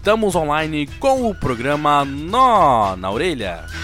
[0.00, 3.79] Estamos online com o programa Nó na Orelha.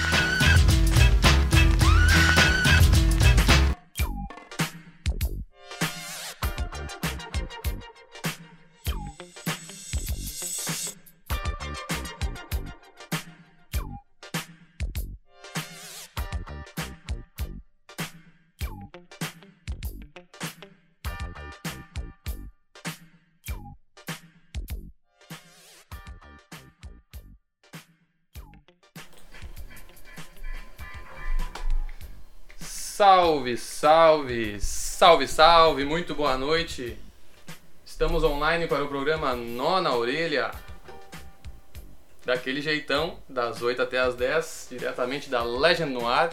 [32.97, 36.97] Salve, salve, salve, salve, muito boa noite.
[37.85, 40.51] Estamos online para o programa Nó na Orelha.
[42.25, 46.31] Daquele jeitão, das 8 até as 10, diretamente da Legend no Ar,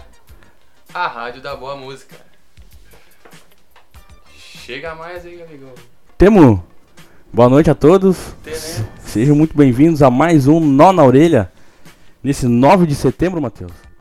[0.93, 2.15] a rádio da boa música.
[4.33, 5.73] Chega mais aí, amigão.
[6.17, 6.65] Temo,
[7.33, 8.33] boa noite a todos.
[8.45, 8.53] Né?
[9.01, 11.51] Sejam muito bem-vindos a mais um Nó na Orelha.
[12.23, 13.92] Nesse 9 de setembro, Matheus.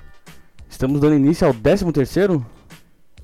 [0.83, 2.45] Estamos dando início ao 13 terceiro?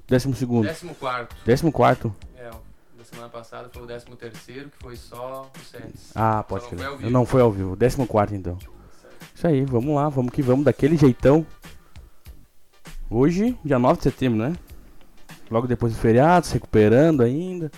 [0.07, 0.69] 12 segundo?
[0.69, 1.29] 14.
[1.45, 2.51] 14 É,
[2.97, 6.13] da semana passada foi o 13 terceiro, que foi só o Sets.
[6.15, 6.79] Ah, pode Só não crer.
[6.79, 7.11] foi ao vivo.
[7.11, 7.77] Não foi ao vivo.
[7.77, 8.57] 14 então.
[9.35, 11.45] Isso aí, vamos lá, vamos que vamos, daquele jeitão.
[13.11, 14.55] Hoje, dia 9 de setembro, né?
[15.51, 17.73] Logo depois do feriado, se recuperando ainda.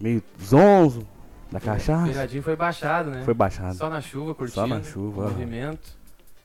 [0.00, 1.04] Meio zonzo
[1.50, 2.06] da O cachaça.
[2.06, 3.24] feriadinho foi baixado, né?
[3.24, 3.74] Foi baixado.
[3.74, 4.60] Só na chuva, curtindo.
[4.60, 5.30] Só na chuva, o.
[5.30, 6.00] Movimento.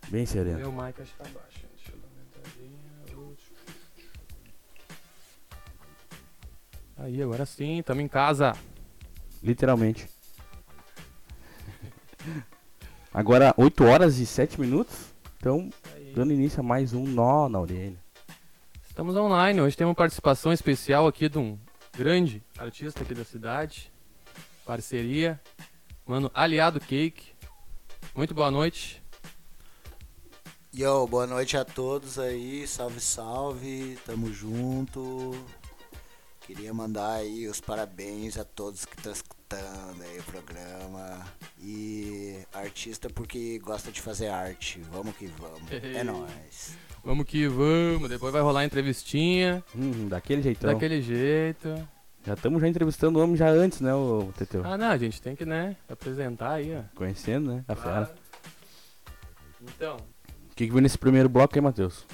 [0.10, 0.58] Bem sereno.
[0.58, 1.47] Meu mic acho que tá baixo.
[6.98, 8.54] Aí, agora sim, tamo em casa.
[9.44, 10.10] Literalmente.
[13.14, 15.14] Agora 8 horas e 7 minutos.
[15.38, 16.12] Então, Aí.
[16.16, 17.98] dando início a mais um nó na orelha.
[18.88, 19.62] Estamos online.
[19.62, 21.58] Hoje temos uma participação especial aqui de um
[21.96, 23.92] grande artista aqui da cidade.
[24.66, 25.40] Parceria.
[26.06, 27.32] Mano, Aliado Cake.
[28.16, 29.04] Muito boa noite.
[30.74, 35.34] Yo, boa noite a todos aí, salve, salve, tamo junto.
[36.48, 41.26] Queria mandar aí os parabéns a todos que estão escutando aí o programa.
[41.62, 46.78] E artista porque gosta de fazer arte, vamos que vamos, é nóis.
[47.04, 48.08] Vamos que vamos.
[48.08, 49.62] Depois vai rolar a entrevistinha.
[49.76, 50.72] Hum, daquele jeitão.
[50.72, 51.68] Daquele jeito.
[52.26, 54.62] Já estamos já entrevistando o homem já antes, né, o Teteu?
[54.66, 56.84] Ah, não, a gente tem que, né, apresentar aí, ó.
[56.96, 57.66] Conhecendo, né?
[57.68, 58.16] A fera.
[59.62, 59.98] Então,
[60.50, 62.06] O que, que nesse primeiro bloco aí, Matheus?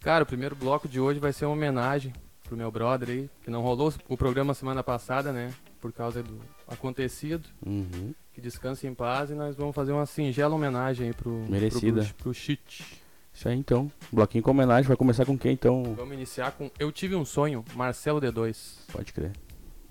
[0.00, 2.12] cara, o primeiro bloco de hoje vai ser uma homenagem
[2.46, 5.52] pro meu brother aí, que não rolou o programa semana passada, né?
[5.80, 7.48] Por causa do acontecido.
[7.64, 8.14] Uhum.
[8.32, 12.04] Que descanse em paz e nós vamos fazer uma singela homenagem aí pro, Merecida.
[12.04, 13.00] pro, pro Chit.
[13.32, 13.90] Isso aí então.
[14.12, 14.88] Bloquinho com homenagem.
[14.88, 15.94] Vai começar com quem então?
[15.96, 18.78] Vamos iniciar com Eu Tive um Sonho, Marcelo D2.
[18.92, 19.32] Pode crer.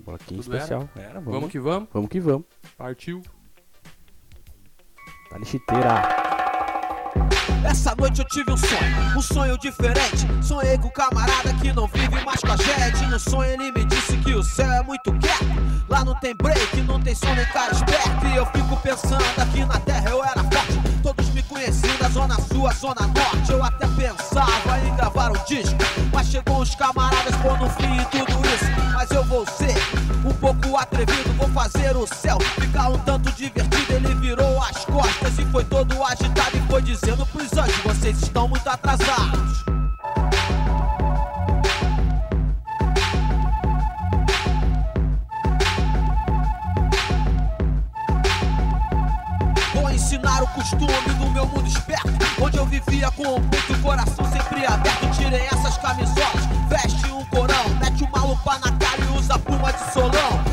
[0.00, 0.62] Bloquinho Tudo era?
[0.64, 0.88] especial.
[0.96, 1.88] Era, vamos, Vamos que vamos.
[1.92, 2.44] vamos que vamos.
[2.76, 3.22] Partiu.
[5.30, 6.25] Tá de chiteira.
[7.66, 10.26] Essa noite eu tive um sonho, um sonho diferente.
[10.40, 13.04] Sonhei com um camarada que não vive mais com a gente.
[13.06, 15.44] No sonho ele me disse que o céu é muito quieto.
[15.88, 18.26] Lá não tem break, não tem som nem cara esperto.
[18.26, 20.85] E eu fico pensando, aqui na terra eu era forte.
[22.00, 23.52] Da zona sul, zona norte.
[23.52, 25.76] Eu até pensava em gravar um disco.
[26.12, 28.64] Mas chegou uns camaradas pondo fim em tudo isso.
[28.92, 29.74] Mas eu vou ser
[30.24, 33.92] um pouco atrevido, vou fazer o céu ficar um tanto divertido.
[33.92, 38.48] Ele virou as costas e foi todo agitado e foi dizendo pros anjos: vocês estão
[38.48, 39.75] muito atrasados.
[50.66, 52.10] Costume do meu mundo esperto
[52.40, 55.10] Onde eu vivia com o peito e o coração sempre aberto.
[55.16, 59.92] Tirem essas camisolas, veste um corão Mete uma lupa na cara e usa pluma de
[59.92, 60.45] solão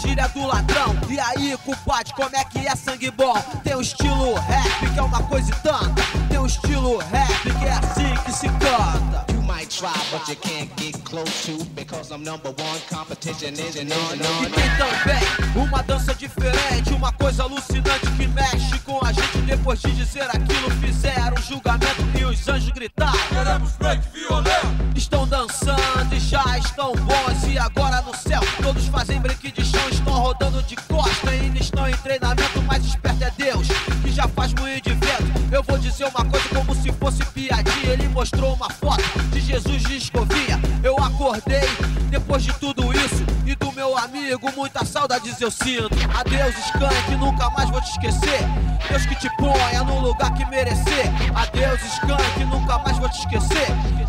[0.00, 3.34] gíria do ladrão E aí, compadre, como é que é sangue bom?
[3.62, 7.64] Tem o estilo rap, que é uma coisa e tanta Tem o estilo rap, que
[7.64, 12.12] é assim que se canta You might try, but you can't get close to because
[12.12, 12.80] I'm number one.
[12.88, 19.12] Competition on, E tem também uma dança diferente, uma coisa alucinante que mexe com a
[19.12, 19.38] gente.
[19.44, 24.88] Depois de dizer aquilo, fizeram um julgamento e os anjos gritaram: Queremos break violento.
[24.96, 27.44] Estão dançando e já estão bons.
[27.46, 31.30] E agora no céu, todos fazem break de chão, estão rodando de costa.
[31.30, 33.68] Ainda estão em treinamento, mas esperto é Deus,
[34.02, 35.38] que já faz moinho de vento.
[35.52, 37.92] Eu vou dizer uma coisa como se fosse piadinha.
[37.92, 40.58] Ele mostrou uma foto de Jesus de escovinha.
[40.82, 41.68] Eu acordei
[44.38, 45.90] meu amigo muitas saudades eu sinto.
[46.16, 48.40] Adeus, Skank, nunca mais vou te esquecer.
[48.88, 51.06] Deus que te ponha no lugar que merecer.
[51.34, 53.66] Adeus, Skank, nunca mais vou te esquecer.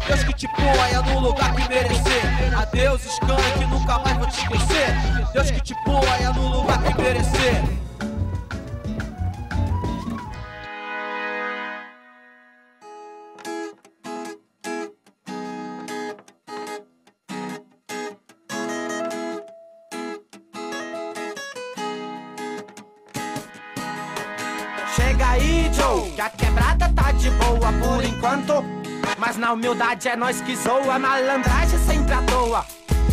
[0.07, 2.57] Deus que te ponha no lugar que merecer.
[2.57, 4.95] Adeus, Skank, nunca mais vou te esquecer.
[5.33, 7.88] Deus que te ponha no lugar que merecer.
[29.17, 32.65] Mas na humildade é nós que zoa, malandragem sempre à toa.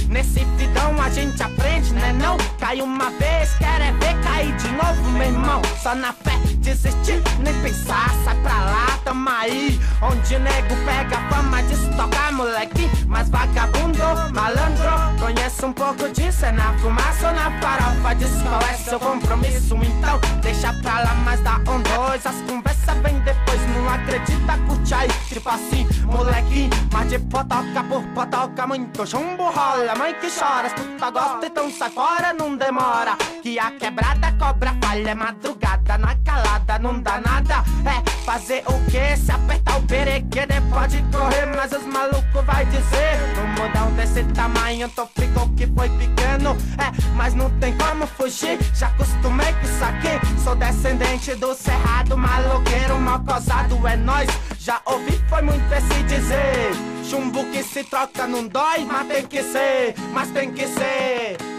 [0.08, 2.36] Nesse fidão a gente aprende, né não?
[2.58, 6.32] Cai uma vez, quer é ver cair de novo, meu irmão Só na fé,
[6.66, 9.80] desistir, nem pensar, sai pra lá, tamo aí.
[10.02, 13.98] Onde nego pega fama de tocar, moleque Mas vagabundo,
[14.34, 19.00] malandro, conheço um pouco disso É na fumaça ou na farofa, diz qual é seu
[19.00, 22.26] compromisso Então deixa pra lá, mas dá um dois.
[22.26, 25.08] As conversas vem depois, não acredita, curte aí.
[25.28, 31.10] Tipo assim, moleque, mas de potoca por potoca Muito chumbo rola, mãe que chora, escuta,
[31.10, 33.16] gosta, então sai fora, não demora.
[33.42, 37.64] Que a quebrada cobra falha, é madrugada, na calada, não dá nada.
[37.84, 39.16] É fazer o que?
[39.16, 43.18] Se apertar o perequê, pode correr, mas os malucos vai dizer.
[43.36, 46.56] No mudão desse tamanho, tô ficou que foi pequeno.
[46.78, 50.42] É, mas não tem como fugir, já acostumei com isso aqui.
[50.42, 54.28] Sou descendente do cerrado, maloqueiro, mal causado, é nós.
[54.58, 56.72] Já ouvi, foi muito esse dizer.
[57.08, 61.55] Chumbo que se troca não dói, mas tem que ser, mas tem que ser.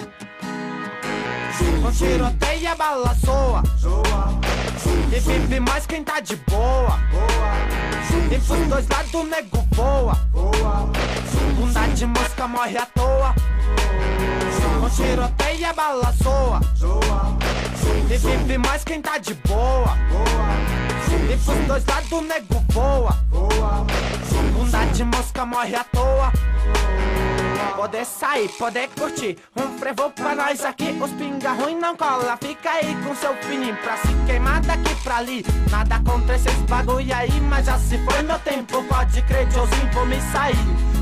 [1.59, 3.63] Um tiroteio a bala soa.
[5.11, 6.99] E vive mais quem tá de boa.
[8.31, 10.13] E pros dois lados nego voa.
[11.55, 13.33] Bunda de mosca morre à toa.
[14.83, 16.61] Um tiroteio a bala soa.
[18.09, 19.97] E vive mais quem tá de boa.
[21.31, 23.17] E pros dois lados nego voa.
[24.53, 26.31] Bunda de mosca morre à toa.
[27.75, 29.37] Poder sair, poder curtir.
[29.55, 30.97] Um frevo pra nós aqui.
[31.01, 32.37] Os pinga ruim não cola.
[32.41, 35.45] Fica aí com seu fininho Pra se queimar daqui pra ali.
[35.69, 38.83] Nada contra esses bagulho aí Mas já se foi meu tempo.
[38.83, 40.57] Pode crer, Joãozinho, vou me sair.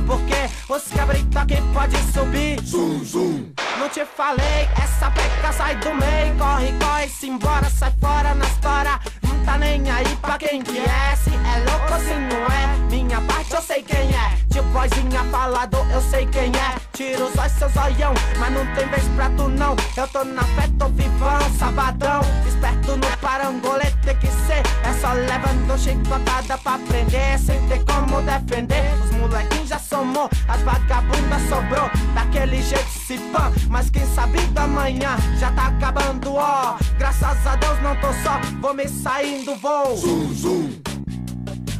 [0.06, 2.62] Porque os cabritos aqui pode subir.
[2.62, 3.52] Zum, zum.
[3.80, 6.36] Não te falei, essa peca sai do meio.
[6.38, 9.00] Corre, corre, se embora, sai fora na história
[9.36, 12.78] Não tá nem aí pra quem que é Se é louco ou se não é?
[12.90, 14.38] Minha parte eu sei quem é.
[14.50, 16.76] Tipo vozinha falador, eu sei quem é.
[16.94, 19.76] Tira os olhos, seu zoião Mas não tem vez pra tu não.
[19.98, 22.22] Eu tô na fé, tô vivão, sabadão.
[22.48, 24.64] Esperto no parangolê, tem que ser.
[24.84, 28.94] É só levando chicotada pra prender Sem ter como defender.
[29.04, 31.90] Os molequinhos já somou As vagabundas sobrou.
[32.14, 36.76] Daquele jeito se pã Mas quem sabe da manhã Já tá acabando, ó.
[36.98, 38.88] Graças a Deus não tô só Vou me
[39.26, 40.82] saindo, vou Zum, zum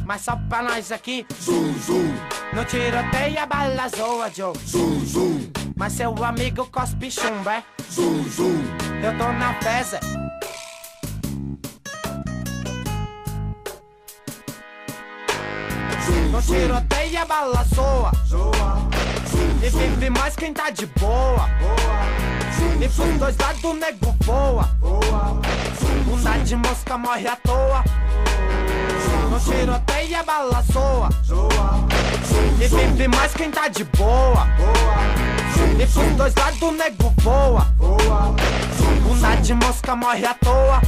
[0.04, 1.26] mas só pra nós aqui.
[1.40, 2.14] Zum, zum.
[2.52, 4.56] No tiroteio a bala zoa, Joe.
[4.64, 5.50] Zum, zum.
[5.74, 7.64] Mas seu amigo cospe chumbo, é?
[7.90, 8.62] Zum, zum.
[9.02, 9.98] Eu tô na feza.
[16.30, 18.12] No tiroteio a bala zoa.
[18.28, 19.05] Zoa.
[19.62, 21.48] E vive mais quem tá de boa.
[21.60, 22.26] Boa.
[22.80, 24.12] E pros dois lados nego.
[24.24, 24.68] Boa.
[26.04, 27.84] Bunda de mosca morre à toa.
[29.30, 31.08] No tiroteio a bala soa.
[32.60, 34.46] E vive mais quem tá de boa.
[35.78, 37.66] E pros dois lados nego voa.
[39.02, 40.80] Bunda de mosca morre à toa.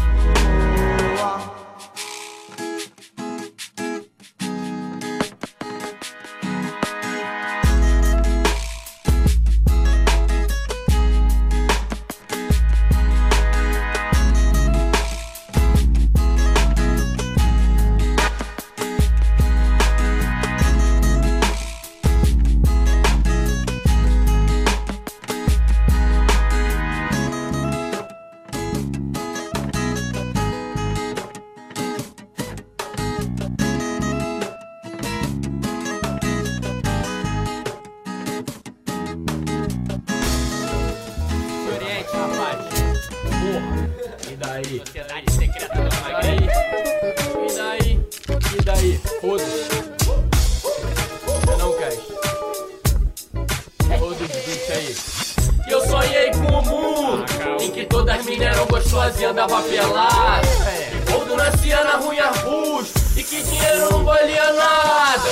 [57.69, 60.49] Em que todas minas eram gostosas e andava pelada.
[60.91, 65.29] Que gordo nascia na ruim arbusto e que dinheiro não valia nada.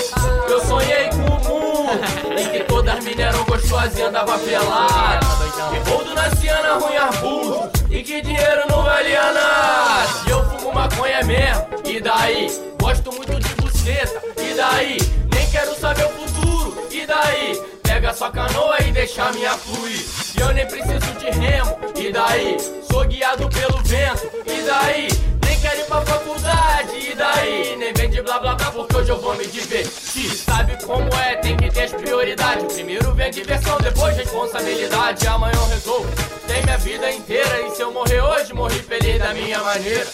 [0.49, 5.26] Eu sonhei com o mundo em que todas minas eram gostosas e andava pelada.
[5.71, 10.09] Que gordo nascia na ruim arbusto e que dinheiro não valia nada.
[10.26, 12.61] E eu fumo maconha mesmo, e daí?
[12.78, 14.99] Gosto muito de buceta, e daí?
[15.33, 17.75] Nem quero saber o futuro, e daí?
[17.96, 20.04] Pega sua canoa e deixa minha fluir.
[20.36, 22.58] E eu nem preciso de remo, e daí?
[22.90, 25.08] Sou guiado pelo vento, e daí?
[25.42, 27.74] Nem quero ir pra faculdade, e daí?
[27.78, 30.30] Nem vem de blá blá blá porque hoje eu vou me divertir.
[30.30, 32.74] Sabe como é, tem que ter as prioridades.
[32.74, 35.26] Primeiro vem diversão, depois responsabilidade.
[35.26, 36.12] Amanhã eu resolvo,
[36.46, 37.62] tem minha vida inteira.
[37.62, 40.06] E se eu morrer hoje, morri feliz da minha maneira.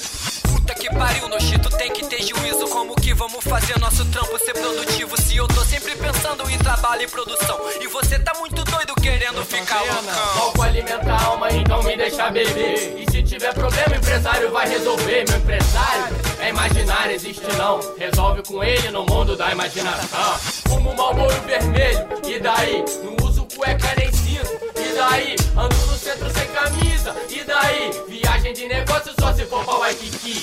[0.63, 2.69] Puta que pariu, Nochito tem que ter juízo.
[2.69, 5.21] Como que vamos fazer nosso trampo ser produtivo?
[5.21, 7.59] Se eu tô sempre pensando em trabalho e produção.
[7.81, 10.41] E você tá muito doido querendo ficar loucão.
[10.41, 12.97] Álcool alimenta a alma, então me deixa beber.
[12.97, 15.25] E se tiver problema, o empresário vai resolver.
[15.29, 17.81] Meu empresário é imaginário, existe não.
[17.99, 20.39] Resolve com ele no mundo da imaginação.
[20.69, 22.85] Fumo Malboro vermelho, e daí?
[23.03, 25.37] Não uso cueca nem cinto, e daí?
[25.57, 27.91] Ando no centro sem camisa, e daí?
[28.09, 30.43] Viagem de negócio só se for pra Waikiki.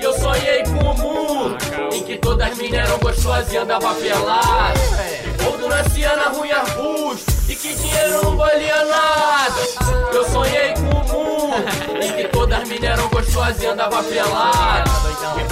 [0.00, 1.56] Eu sonhei com o mundo
[1.92, 4.80] em que todas as minas eram gostosas e andava pelado.
[5.46, 9.54] Ou nascia na ruim arbusto e que dinheiro não valia nada.
[10.12, 11.35] Eu sonhei com o mundo
[12.02, 14.90] em que todas as minas eram gostosas e andava pelado.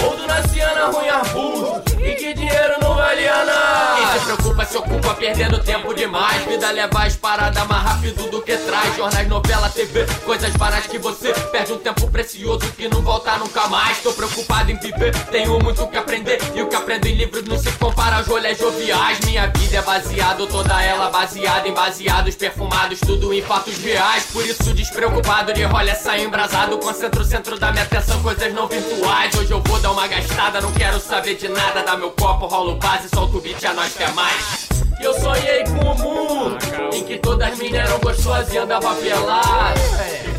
[0.04, 3.96] Ou nascia na ruim arbusto e que dinheiro não valia nada.
[3.96, 6.44] Quem se preocupa se ocupa perdendo tempo demais.
[6.44, 8.96] Vida leva as paradas mais rápido do que traz.
[8.96, 13.66] Jornais, novela, TV, coisas baratas que você perde um tempo precioso que não volta nunca
[13.68, 13.98] mais.
[13.98, 16.38] Tô preocupado em viver, tenho muito que aprender.
[16.54, 19.20] E o que aprendo em livros não se compara aos rolês joviais.
[19.20, 24.26] Minha vida é baseado, toda ela baseada em baseados perfumados, tudo em fatos reais.
[24.32, 26.78] Por isso, despreocupado de rolha sair embrasado.
[26.78, 29.34] Concentro o centro da minha atenção, coisas não virtuais.
[29.34, 31.82] Hoje eu vou dar uma gastada, não quero saber de nada.
[31.82, 34.68] Dá meu copo, rolo base, solto o beat, a nós quer mais.
[35.00, 36.58] Eu sonhei com o mundo
[36.92, 39.80] em que todas as minas eram gostosas e andava pelado.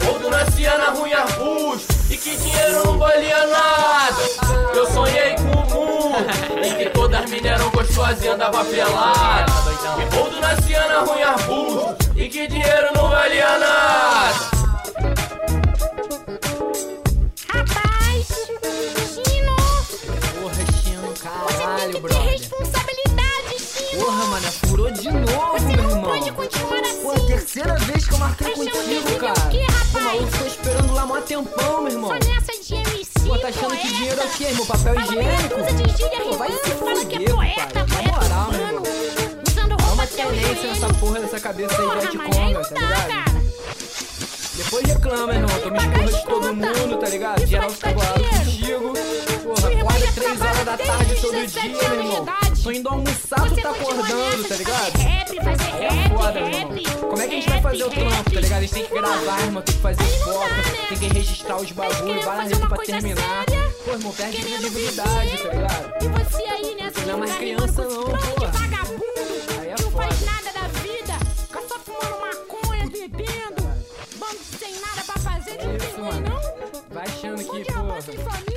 [0.07, 4.21] Ou nascia na ruim arbusto e que dinheiro não valia nada.
[4.73, 9.53] Eu sonhei com o mundo em que todas as eram gostosas e andava pelado.
[10.17, 14.54] Ou nascia na ruim arbusto e que dinheiro não valia nada.
[21.91, 24.05] Caralho, tem que responsabilidade, Chino.
[24.05, 26.03] Porra, mano, furou de novo, Você meu não irmão.
[26.03, 27.01] pode continuar assim.
[27.01, 29.33] Pô, terceira vez que eu marquei Achando contigo, devido cara.
[29.39, 29.91] o quê, rapaz?
[29.91, 32.09] Pô, maluco, tô esperando lá mó tempão, meu irmão.
[32.09, 33.87] Só nessa de MC, Pô, tá achando que poeta.
[33.95, 34.65] dinheiro é o quê, irmão?
[34.65, 35.55] Papel Fala higiênico?
[35.55, 38.03] de Pô, vai se fala que é poeta, pai.
[38.05, 38.83] Na moral, meu irmão.
[39.47, 40.63] Usando roupa joelho.
[40.67, 43.07] nessa porra dessa cabeça aí Porra, de aí Conga, não tá ligado?
[43.07, 43.35] cara.
[44.55, 45.59] Depois reclama, irmão.
[45.59, 47.45] Toma esporra de todo mundo, tá ligado?
[47.45, 48.34] Geral fica bolado.
[48.65, 48.93] Contigo.
[49.43, 52.25] Porra, acorda já 3 horas da tarde todo 17 dia, meu irmão.
[52.63, 54.91] Tô indo almoçar, tu tá acordando, tá ligado?
[54.91, 56.99] Fazer rap, fazer é rap, foda, rap.
[56.99, 58.57] Como é que a gente vai fazer o trampo, tá ligado?
[58.57, 60.85] A gente tem que gravar, irmão, tem que fazer foto, né?
[60.89, 63.45] tem que registrar os bagulhos, várias fazer vezes pra terminar.
[63.85, 65.93] Pô, irmão, perde credibilidade, tá ligado?
[66.01, 68.51] E você aí nessa Você não é mais criança, não, porra.
[69.61, 70.31] Aí é que não faz foda.
[70.31, 71.13] nada da vida,
[71.47, 73.61] fica só fumando maconha, bebendo,
[74.17, 76.55] bando sem nada pra fazer, É não tem mãe não?
[76.89, 78.54] Vai achando que,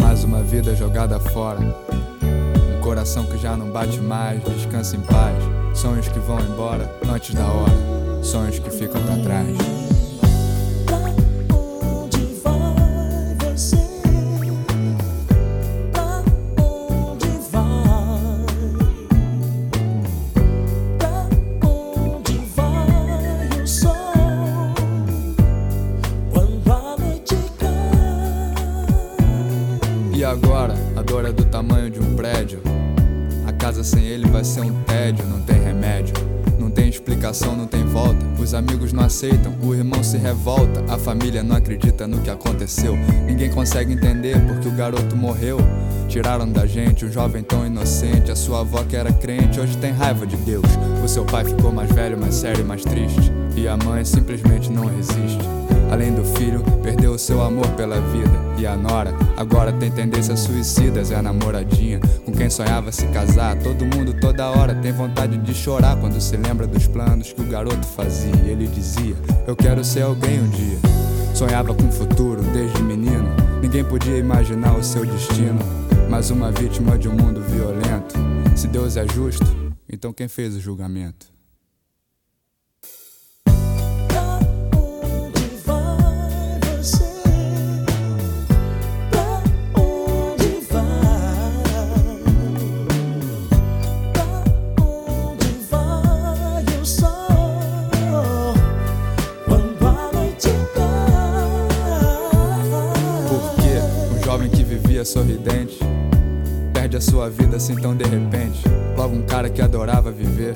[0.00, 1.60] Mais uma vida jogada fora.
[1.60, 5.36] Um coração que já não bate mais, descansa em paz.
[5.74, 8.22] Sonhos que vão embora antes da hora.
[8.22, 9.87] Sonhos que ficam pra trás.
[30.28, 32.60] Agora, a dor é do tamanho de um prédio.
[33.46, 36.14] A casa sem ele vai ser um tédio, não tem remédio.
[36.58, 38.26] Não tem explicação, não tem volta.
[38.38, 40.84] Os amigos não aceitam, o irmão se revolta.
[40.92, 42.96] A família não acredita no que aconteceu.
[43.26, 45.58] Ninguém consegue entender porque o garoto morreu.
[46.08, 48.30] Tiraram da gente um jovem tão inocente.
[48.30, 50.66] A sua avó que era crente hoje tem raiva de Deus.
[51.02, 53.32] O seu pai ficou mais velho, mais sério mais triste.
[53.56, 55.38] E a mãe simplesmente não resiste.
[55.90, 58.30] Além do filho, perdeu o seu amor pela vida.
[58.58, 61.10] E a nora agora tem tendências suicidas.
[61.10, 63.56] É a namoradinha com quem sonhava se casar.
[63.58, 67.48] Todo mundo, toda hora, tem vontade de chorar quando se lembra dos planos que o
[67.48, 68.34] garoto fazia.
[68.46, 69.16] Ele dizia:
[69.46, 70.78] Eu quero ser alguém um dia.
[71.34, 73.28] Sonhava com o futuro desde menino.
[73.62, 75.58] Ninguém podia imaginar o seu destino.
[76.10, 78.14] Mas uma vítima de um mundo violento.
[78.56, 79.46] Se Deus é justo,
[79.88, 81.37] então quem fez o julgamento?
[104.98, 105.78] Que vivia sorridente
[106.72, 108.62] perde a sua vida assim tão de repente.
[108.96, 110.54] Logo um cara que adorava viver.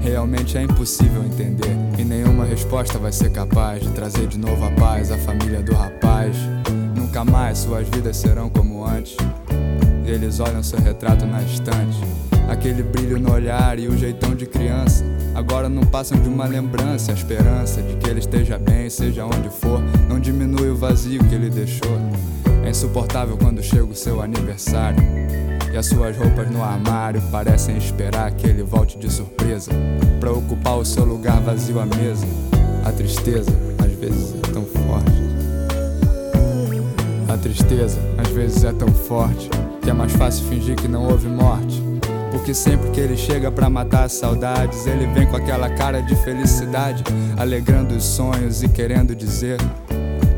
[0.00, 1.76] Realmente é impossível entender.
[1.98, 5.74] E nenhuma resposta vai ser capaz de trazer de novo a paz à família do
[5.74, 6.36] rapaz.
[6.96, 9.16] Nunca mais suas vidas serão como antes.
[10.06, 11.98] E eles olham seu retrato na estante.
[12.48, 15.04] Aquele brilho no olhar e o jeitão de criança.
[15.34, 17.12] Agora não passam de uma lembrança.
[17.12, 19.80] A esperança de que ele esteja bem, seja onde for.
[20.08, 21.98] Não diminui o vazio que ele deixou.
[22.64, 25.02] É insuportável quando chega o seu aniversário.
[25.72, 29.70] E as suas roupas no armário parecem esperar que ele volte de surpresa.
[30.20, 32.26] Pra ocupar o seu lugar vazio à mesa.
[32.84, 35.22] A tristeza, às vezes, é tão forte.
[37.28, 39.48] A tristeza, às vezes, é tão forte
[39.80, 41.82] que é mais fácil fingir que não houve morte.
[42.30, 46.14] Porque sempre que ele chega pra matar as saudades, ele vem com aquela cara de
[46.16, 47.04] felicidade,
[47.36, 49.58] alegrando os sonhos e querendo dizer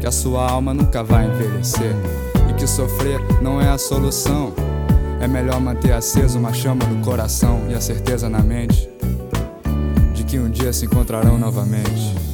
[0.00, 1.94] que a sua alma nunca vai envelhecer
[2.50, 4.52] e que sofrer não é a solução.
[5.20, 8.88] É melhor manter acesa uma chama no coração e a certeza na mente
[10.14, 12.33] de que um dia se encontrarão novamente.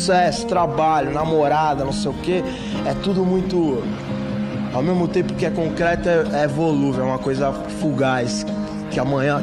[0.00, 2.42] Sucesso, trabalho, namorada, não sei o que,
[2.86, 3.82] é tudo muito.
[4.72, 8.46] Ao mesmo tempo que é concreto, é, é volúvel, é uma coisa fugaz.
[8.90, 9.42] Que amanhã.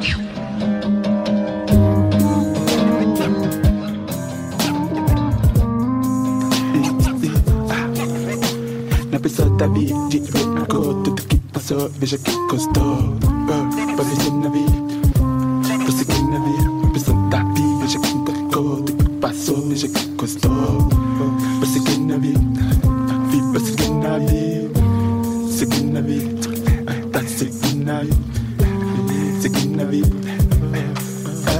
[9.11, 9.93] Na pessoa da vida,
[10.69, 13.26] tudo que passou, veja que custou.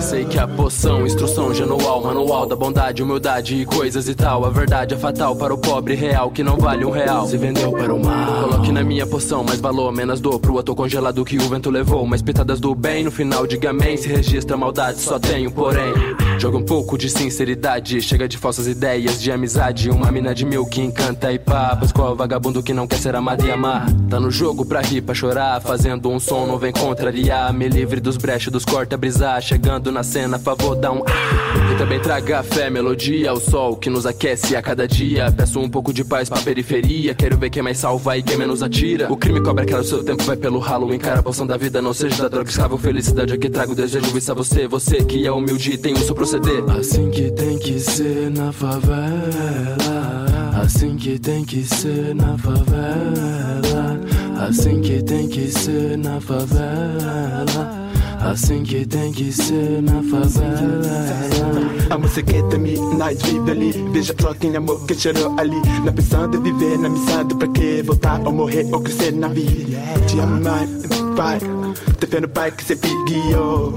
[0.01, 4.45] Sei que a poção, instrução genual, manual da bondade, humildade e coisas e tal.
[4.45, 7.27] A verdade é fatal para o pobre real que não vale um real.
[7.27, 8.49] Se vendeu para o mal.
[8.49, 12.07] Coloque na minha poção mais valor, menos dor pro ator congelado que o vento levou.
[12.07, 13.97] Mais pitadas do bem no final, diga amém.
[13.97, 15.93] Se registra maldade, só tenho porém.
[16.39, 19.89] Joga um pouco de sinceridade, chega de falsas ideias de amizade.
[19.89, 21.75] Uma mina de mil que encanta e pá.
[21.77, 23.87] Pois qual é vagabundo que não quer ser amado e amar?
[24.07, 25.59] Tá no jogo pra rir, pra chorar.
[25.61, 27.51] Fazendo um som, não vem contrariar.
[27.51, 29.41] Me livre dos brechos, dos corta brisar.
[29.41, 30.99] Chegando na cena, favor, dá um.
[31.07, 31.73] ah.
[31.73, 35.31] E também traga fé, melodia, o sol que nos aquece a cada dia.
[35.35, 37.15] Peço um pouco de paz pra periferia.
[37.15, 39.11] Quero ver quem mais salva e quem menos atira.
[39.11, 40.93] O crime cobra aquela o seu tempo, vai pelo ralo.
[40.93, 42.77] Encara a poção da vida, não seja da droga escravo.
[42.77, 44.67] Felicidade é que trago, desejo isso a você.
[44.67, 46.63] Você que é humilde e tem o seu proceder.
[46.77, 50.25] Assim que tem que ser na favela.
[50.61, 53.99] Assim que tem que ser na favela.
[54.37, 57.87] Assim que tem que ser na favela.
[58.19, 61.27] Assim que tem que ser na favela.
[61.89, 63.71] A música é me, nós vive ali.
[63.93, 65.61] Veja só quem amor que chorou ali.
[65.85, 67.81] Não pensando em viver, não pensando pra quê?
[67.85, 69.77] Voltar ou morrer ou crescer na vida.
[70.07, 70.67] Te amo, mãe,
[71.15, 71.39] pai.
[71.99, 73.73] Defendo o pai que sempre guiou.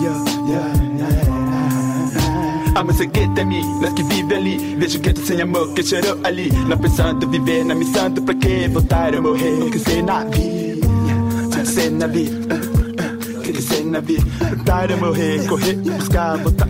[0.00, 1.27] Yeah, yeah, yeah.
[2.78, 4.76] A é me, nós que vive ali.
[4.76, 6.48] Vejo que sem amor que chorou ali.
[6.68, 8.68] Não pensando viver, não pensando pra quê?
[8.72, 10.86] Voltar ou morrer ou crescer na vida.
[11.50, 12.60] Crescer na vida.
[13.42, 14.24] Crescer na vida.
[14.54, 16.68] Voltar ou morrer, correr, buscar, voltar.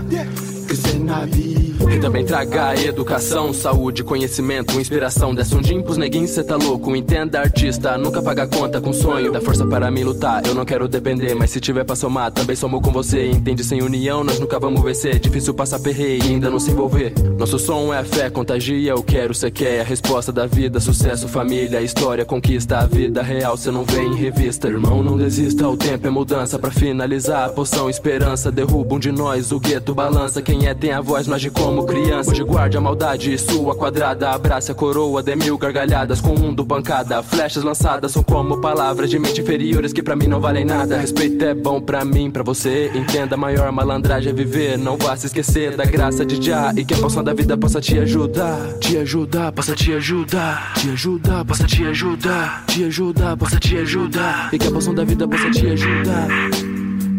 [0.66, 1.67] Crescer na vida.
[1.90, 5.34] E também traga educação, saúde, conhecimento, inspiração.
[5.34, 6.94] Desce um din pros neguinhos, cê tá louco.
[6.94, 9.32] Entenda, artista, nunca paga conta com sonho.
[9.32, 11.34] Dá força para mim lutar, eu não quero depender.
[11.34, 13.30] Mas se tiver pra somar, também somo com você.
[13.30, 15.18] Entende, sem união nós nunca vamos vencer.
[15.18, 17.14] Difícil passar perreio e ainda não se envolver.
[17.38, 19.80] Nosso som é a fé, contagia, eu quero, cê quer.
[19.80, 22.80] A resposta da vida, sucesso, família, história, conquista.
[22.80, 24.68] A vida real, cê não vê em revista.
[24.68, 26.58] Irmão, não desista, o tempo é mudança.
[26.58, 28.52] Pra finalizar, poção, esperança.
[28.52, 30.42] Derruba um de nós, o gueto balança.
[30.42, 32.30] Quem é tem a voz, não age como criança.
[32.30, 34.30] Hoje guarde a maldade, sua quadrada.
[34.30, 37.22] Abraça a coroa, dê mil gargalhadas com um do pancada.
[37.22, 40.98] Flechas lançadas são como palavras de mente inferiores que pra mim não valem nada.
[40.98, 42.90] Respeito é bom pra mim, pra você.
[42.94, 44.78] Entenda, maior malandragem é viver.
[44.78, 47.80] Não vá se esquecer da graça de Já e que a poção da vida possa
[47.80, 48.78] te ajudar.
[48.80, 50.74] Te ajudar, possa te ajudar.
[50.74, 52.64] Te ajudar, possa te ajudar.
[52.66, 54.48] Te ajudar, possa te ajudar.
[54.52, 56.67] E que a poção da vida possa te ajudar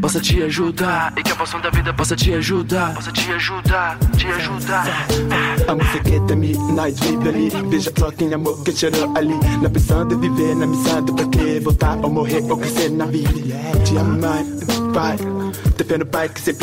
[0.02, 3.98] possa te ajudar e que a poção da vida possa te ajudar, possa te ajudar,
[4.18, 5.08] te ajudar.
[5.68, 7.50] A música é me, nós vive ali.
[7.70, 9.36] Veja só quem amor que chorou ali.
[9.62, 11.60] Não pensando em viver, não pensando pra quê?
[11.60, 13.30] Voltar ou morrer ou crescer na vida.
[13.84, 14.46] Te amo, mãe,
[14.94, 15.18] pai.
[15.78, 16.60] Defendo o pai que yeah,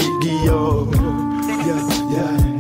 [2.11, 2.57] yeah.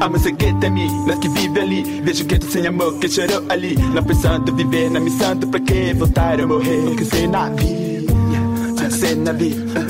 [0.00, 2.00] A música é me, nós que vive ali.
[2.02, 3.76] Vejo que sem amor que chorou ali.
[3.76, 5.94] Não pensando viver, não pensando pra quê?
[5.94, 7.87] Voltar ou morrer ou crescer na vida.
[8.98, 9.86] Crescer na vida.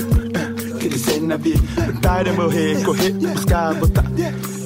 [0.79, 1.59] Crescer na vida.
[1.83, 4.05] Voltar ou morrer, correr, buscar, voltar.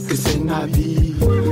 [0.05, 1.42] Crescer na vida.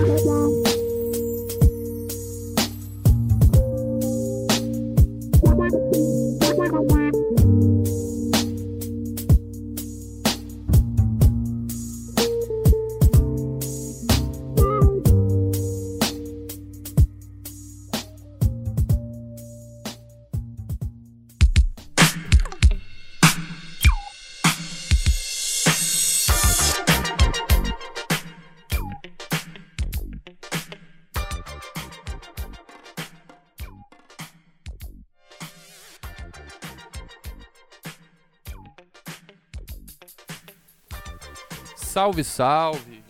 [42.02, 43.04] Salve, salve!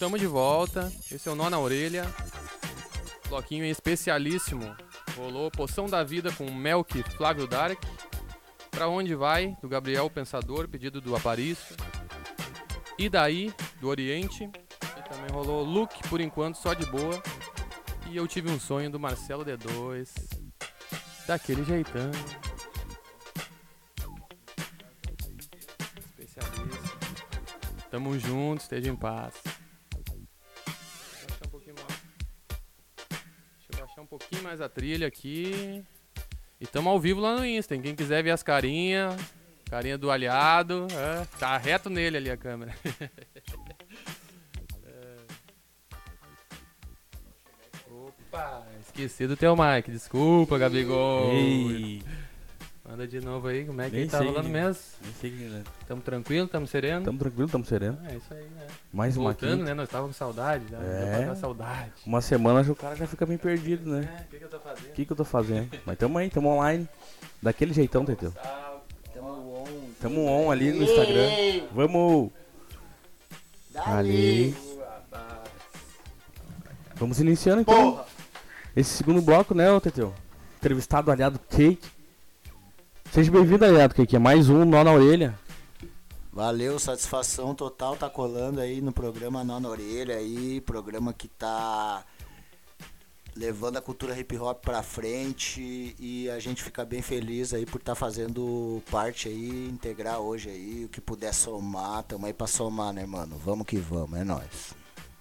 [0.00, 0.92] Tamo de volta.
[1.12, 2.12] Esse é o Nó na Orelha.
[3.28, 4.74] Bloquinho especialíssimo.
[5.16, 7.80] Rolou Poção da Vida com Melk Flávio Dark.
[8.68, 9.56] Pra onde vai?
[9.62, 11.76] Do Gabriel Pensador, pedido do Aparício.
[12.98, 14.42] E daí, do Oriente.
[14.42, 17.22] E também rolou Luke, por enquanto, só de boa.
[18.10, 20.08] E eu tive um sonho do Marcelo D2.
[21.28, 22.10] Daquele jeitão.
[27.96, 29.32] Tamo junto, esteja em paz.
[29.42, 29.56] Deixa
[31.22, 32.02] eu baixar um pouquinho mais.
[33.56, 35.82] Deixa eu baixar um pouquinho mais a trilha aqui.
[36.60, 37.74] E tamo ao vivo lá no Insta.
[37.74, 37.80] hein?
[37.80, 39.18] Quem quiser ver as carinhas,
[39.70, 42.74] carinha do aliado, é, tá reto nele ali a câmera.
[44.84, 45.16] É.
[47.90, 49.90] Opa, esqueci do teu mic.
[49.90, 51.32] Desculpa, Gabigol.
[51.32, 52.02] Ei.
[52.88, 54.82] Manda de novo aí, como é que Nem tá sei, rolando mesmo?
[55.02, 55.64] Nem sei que, né?
[55.88, 57.04] Tamo tranquilo, tamo sereno?
[57.04, 57.98] Tamo tranquilo, tamo sereno.
[58.08, 58.66] É isso aí, né?
[58.92, 59.62] Mais uma Voltando, aqui.
[59.64, 59.74] né?
[59.74, 60.78] Nós tava com saudade, já.
[60.78, 61.20] É.
[61.22, 61.92] Já com saudade.
[62.06, 64.08] Uma semana o cara já fica bem perdido, né?
[64.18, 64.86] É, o que, que eu tô fazendo?
[64.86, 65.70] O que, que eu tô fazendo?
[65.84, 66.88] Mas tamo aí, tamo online.
[67.42, 68.32] Daquele jeitão, Teteu.
[69.12, 69.90] Tamo on.
[70.00, 71.66] Tamo on ali no Instagram.
[71.72, 72.30] Vamos!
[73.74, 74.54] Ali.
[76.94, 78.04] Vamos iniciando então.
[78.76, 80.14] Esse segundo bloco, né, ô Teteu?
[80.58, 81.95] Entrevistado aliado Cake.
[83.16, 84.14] Seja bem-vindo, aliado Cake.
[84.14, 85.38] É mais um nó na orelha.
[86.30, 92.04] Valeu, satisfação total tá colando aí no programa Nó na Orelha aí, programa que tá
[93.34, 97.78] levando a cultura hip hop pra frente e a gente fica bem feliz aí por
[97.78, 102.92] estar fazendo parte aí, integrar hoje aí, o que puder somar, tamo aí pra somar,
[102.92, 103.40] né, mano?
[103.42, 104.74] Vamos que vamos, é nóis.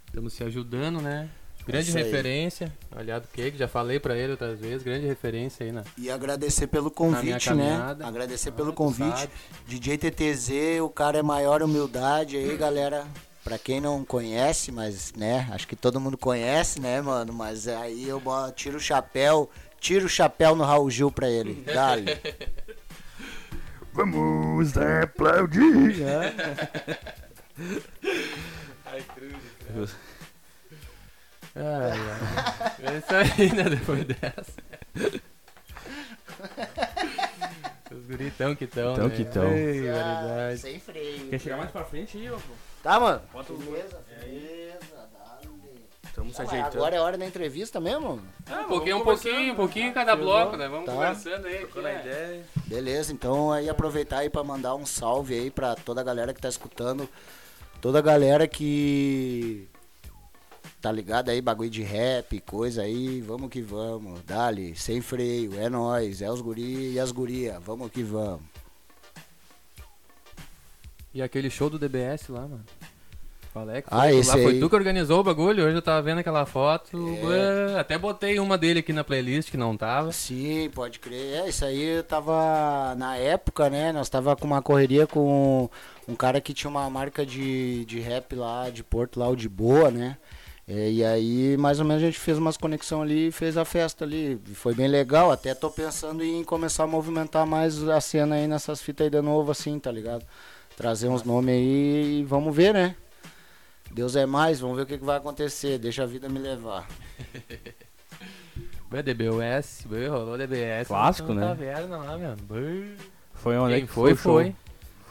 [0.08, 1.30] Estamos se ajudando, né?
[1.67, 2.04] Grande Isso aí.
[2.04, 5.84] referência, aliado Cake, já falei pra ele outras vezes, grande referência aí na.
[5.97, 7.95] E agradecer pelo convite, né?
[8.04, 9.21] Agradecer Ah, pelo convite.
[9.21, 9.32] sabe.
[9.67, 10.49] DJ TTZ,
[10.84, 13.06] o cara é maior humildade aí, galera.
[13.43, 17.32] Pra quem não conhece, mas, né, acho que todo mundo conhece, né, mano?
[17.34, 18.21] Mas aí eu
[18.56, 19.49] tiro o chapéu,
[19.80, 21.63] tiro o chapéu no Raul Gil pra ele.
[21.71, 22.06] Dale.
[23.93, 25.95] Vamos aplaudir.
[28.86, 29.91] Ai, cruz,
[31.56, 32.94] Ai, ai.
[32.94, 33.63] É isso aí, né?
[33.63, 34.54] Depois dessa.
[37.91, 38.96] Os guris tão que tão.
[38.96, 39.15] Tão né?
[39.15, 39.48] que tão.
[39.52, 40.58] Ei, verdade.
[40.60, 41.30] Sem freio.
[41.30, 42.38] Quer chegar mais pra frente aí, ô?
[42.84, 43.22] Tá, mano?
[43.32, 45.50] Bota o- Beleza, É beleza, dale.
[46.04, 46.78] Estamos Tá, mas ajeitando.
[46.78, 48.22] Agora é hora da entrevista mesmo?
[48.50, 50.68] Ah, um pouquinho, um pouquinho, um pouquinho em cada bloco, né?
[50.68, 50.91] Vamos Tá.
[50.94, 51.56] conversando aí.
[51.56, 52.02] Aqui, Trocando a né?
[52.02, 52.44] ideia.
[52.68, 56.41] Beleza, então aí aproveitar aí pra mandar um salve aí pra toda a galera que
[56.41, 57.08] tá escutando,
[57.82, 59.68] toda a galera que
[60.86, 65.67] tá ligada aí, bagulho de rap, coisa aí, vamos que vamos, dali, sem freio, é
[65.67, 68.41] nóis, é os guri e as guria, vamos que vamos.
[71.12, 72.63] E aquele show do DBS lá, mano.
[73.56, 74.60] Alex, Ah, foi, esse lá foi aí.
[74.60, 77.00] tu que organizou o bagulho, hoje eu tava vendo aquela foto,
[77.34, 77.80] É.
[77.80, 80.12] até botei uma dele aqui na playlist que não tava.
[80.12, 81.45] Sim, pode crer.
[81.45, 83.91] É, isso aí eu tava na época, né?
[83.91, 85.67] Nós tava com uma correria com
[86.08, 89.48] um cara que tinha uma marca de, de rap lá de Porto, lá o de
[89.50, 90.17] Boa, né?
[90.67, 93.63] É, e aí, mais ou menos, a gente fez umas conexão ali e fez a
[93.63, 94.41] festa ali.
[94.56, 95.32] Foi bem legal.
[95.32, 99.21] Até tô pensando em começar a movimentar mais a cena aí nessas fitas aí de
[99.21, 100.25] novo, assim, tá ligado?
[100.75, 102.95] Trazer uns nomes aí e vamos ver, né?
[103.91, 105.78] Deus é mais, vamos ver o que, que vai acontecer.
[105.78, 106.88] Deixa a vida me levar.
[108.91, 110.88] Ué, DBS, rolou DBS.
[110.88, 111.47] Clássico, na né?
[111.47, 112.38] Taverna lá, mano.
[112.49, 112.95] Ué.
[113.36, 114.64] Foi onde é Quem que foi, foi foi.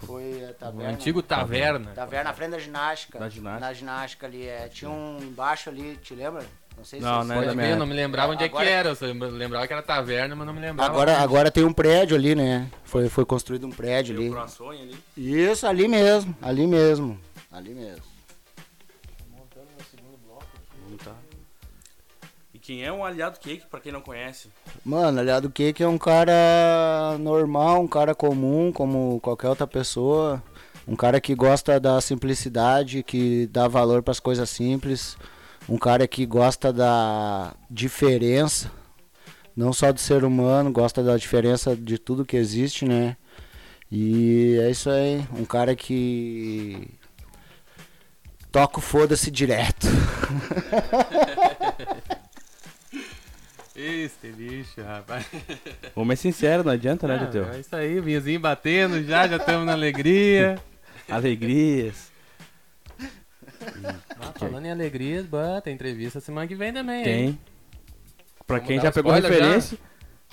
[0.07, 0.93] Foi a O taverna.
[0.93, 1.91] antigo Taverna.
[1.95, 3.19] Taverna na frente da ginástica.
[3.19, 3.67] Da ginástica.
[3.67, 4.47] Na ginástica ali.
[4.47, 6.45] É, tinha um embaixo ali, te lembra?
[6.77, 8.67] Não sei Não, se não é ver, minha eu não me lembrava onde Agora- é
[8.67, 8.89] que era.
[9.01, 10.91] Eu lembrava que era taverna, mas não me lembrava.
[10.91, 12.69] Agora, agora tem um prédio ali, né?
[12.85, 14.79] Foi, foi construído um prédio Tem o ali.
[14.81, 14.99] Ali.
[15.17, 16.37] Isso, ali mesmo.
[16.43, 17.19] Ali mesmo.
[17.53, 18.03] Ali mesmo.
[22.65, 24.49] Quem é um aliado cake, pra quem não conhece?
[24.83, 30.43] Mano, aliado Cake é um cara normal, um cara comum, como qualquer outra pessoa.
[30.89, 35.15] Um cara que gosta da simplicidade, que dá valor para as coisas simples.
[35.69, 38.73] Um cara que gosta da diferença,
[39.55, 43.19] não só do ser humano, gosta da diferença de tudo que existe, né?
[43.93, 45.23] E é isso aí.
[45.39, 46.89] Um cara que
[48.51, 49.87] toca o foda-se direto.
[53.85, 55.27] Esse lixo, rapaz.
[55.95, 57.45] Vamos é sincero, não adianta, né, Ah, Teteu?
[57.51, 60.59] É isso aí, vinhozinho batendo já, já estamos na alegria.
[61.09, 62.11] Alegrias.
[64.19, 66.99] Ah, falando em alegrias, bah, tem entrevista semana que vem também.
[66.99, 67.05] hein?
[67.05, 67.39] Tem.
[68.47, 69.79] Pra Vamos quem já pegou spoiler referência.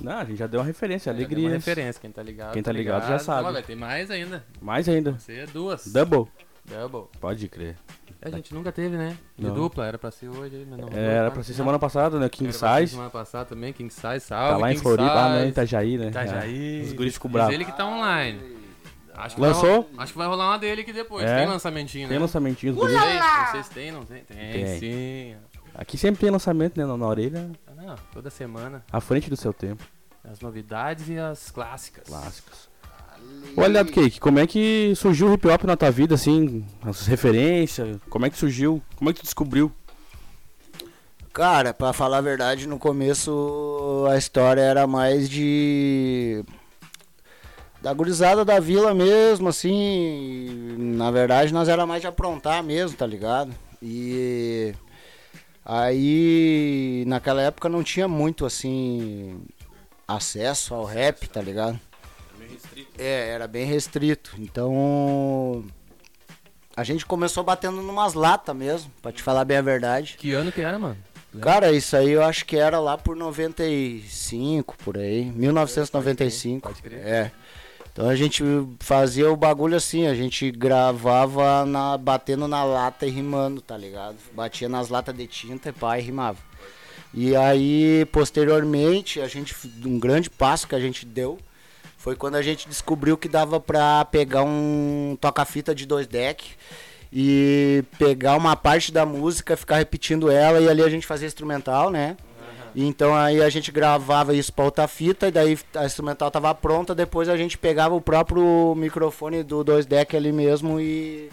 [0.01, 1.45] Não, a gente já deu uma referência, Já alegrias.
[1.51, 2.53] Uma referência, quem tá ligado.
[2.53, 3.43] Quem tá ligado já Não, sabe.
[3.43, 4.45] mas vai ter mais ainda.
[4.61, 5.11] Mais ainda.
[5.11, 5.87] Vai ser duas.
[5.91, 6.31] Double.
[6.65, 7.09] Double.
[7.19, 7.75] Pode crer.
[8.23, 9.17] A gente nunca teve, né?
[9.37, 9.53] De Não.
[9.55, 10.89] dupla, era pra ser hoje, mas não.
[10.89, 12.29] Era pra ser semana passada, né?
[12.29, 12.91] King Era pra ser Size.
[12.91, 14.61] semana passada também, King Size, Tá salve.
[14.61, 15.47] lá em King Floripa, ah, né?
[15.47, 16.07] Itajaí, né?
[16.09, 16.79] Itajaí.
[16.81, 16.83] É.
[16.83, 17.53] Os guris ficam bravos.
[17.53, 18.39] ele que tá online.
[19.13, 19.89] Acho que Lançou?
[19.93, 21.25] Vai, acho que vai rolar uma dele aqui depois.
[21.25, 21.39] É.
[21.39, 22.21] Tem lançamentinho, Tem né?
[22.21, 24.23] lançamentinho, os Não sei, não sei se tem, não tem.
[24.23, 24.79] Tem, Tem.
[24.79, 25.35] sim.
[25.75, 26.85] Aqui sempre tem lançamento, né?
[26.85, 27.49] Na, na orelha.
[27.67, 28.83] Ah, Não, toda semana.
[28.91, 29.83] À frente do seu tempo.
[30.23, 32.03] As novidades e as clássicas.
[32.07, 32.69] Clássicas.
[33.57, 36.65] Aliado Cake, como é que surgiu o hip hop na tua vida, assim?
[36.81, 37.99] As referências?
[38.09, 38.81] Como é que surgiu?
[38.95, 39.71] Como é que tu descobriu?
[41.33, 46.43] Cara, pra falar a verdade, no começo a história era mais de.
[47.81, 50.75] Da gurizada da vila mesmo, assim.
[50.77, 53.53] Na verdade, nós era mais de aprontar mesmo, tá ligado?
[53.81, 54.73] E.
[55.63, 59.41] Aí, naquela época não tinha muito, assim.
[60.07, 61.79] Acesso ao rap, tá ligado?
[63.01, 64.35] É, era bem restrito.
[64.37, 65.65] Então.
[66.75, 70.15] A gente começou batendo numas latas mesmo, pra te falar bem a verdade.
[70.17, 70.97] Que ano que era, mano?
[71.41, 75.25] Cara, isso aí eu acho que era lá por 95, por aí.
[75.25, 76.67] 1995.
[76.67, 76.99] Pode crer.
[76.99, 77.31] É.
[77.91, 78.43] Então a gente
[78.79, 84.15] fazia o bagulho assim, a gente gravava na, batendo na lata e rimando, tá ligado?
[84.33, 86.37] Batia nas latas de tinta e pá, e rimava.
[87.13, 89.53] E aí, posteriormente, a gente,
[89.85, 91.37] um grande passo que a gente deu
[92.01, 96.55] foi quando a gente descobriu que dava pra pegar um toca-fita de dois deck
[97.13, 101.91] e pegar uma parte da música, ficar repetindo ela e ali a gente fazia instrumental,
[101.91, 102.17] né?
[102.75, 106.95] Então aí a gente gravava isso pra outra fita e daí a instrumental tava pronta,
[106.95, 111.29] depois a gente pegava o próprio microfone do dois deck ali mesmo e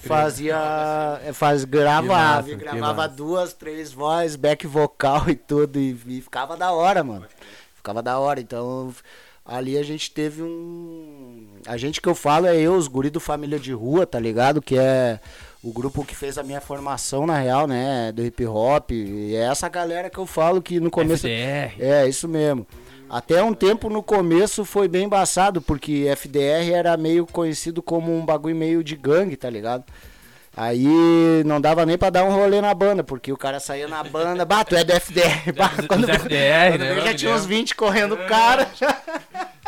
[0.00, 6.20] fazia é, faz gravava, massa, gravava duas, três vozes, back vocal e tudo e, e
[6.22, 7.26] ficava da hora, mano.
[7.74, 8.92] Ficava da hora, então
[9.48, 13.18] ali a gente teve um a gente que eu falo é eu, os guri do
[13.18, 14.62] Família de Rua, tá ligado?
[14.62, 15.18] Que é
[15.62, 18.92] o grupo que fez a minha formação na real, né, do hip hop.
[18.92, 21.74] E é essa galera que eu falo que no começo FDR.
[21.80, 22.66] É, isso mesmo.
[23.10, 28.24] Até um tempo no começo foi bem embaçado, porque FDR era meio conhecido como um
[28.24, 29.84] bagulho meio de gangue, tá ligado?
[30.60, 34.02] Aí não dava nem pra dar um rolê na banda, porque o cara saía na
[34.02, 35.52] banda, bah, tu é do FDR.
[35.56, 36.98] Bah, quando Dos FDR, quando né?
[36.98, 37.56] eu já tinha uns lembro.
[37.56, 38.68] 20 correndo o cara.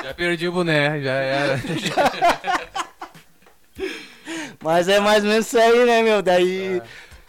[0.03, 1.61] Já perdi o boné, já era.
[4.63, 6.21] Mas é mais ou menos isso aí, né, meu?
[6.23, 6.83] Daí.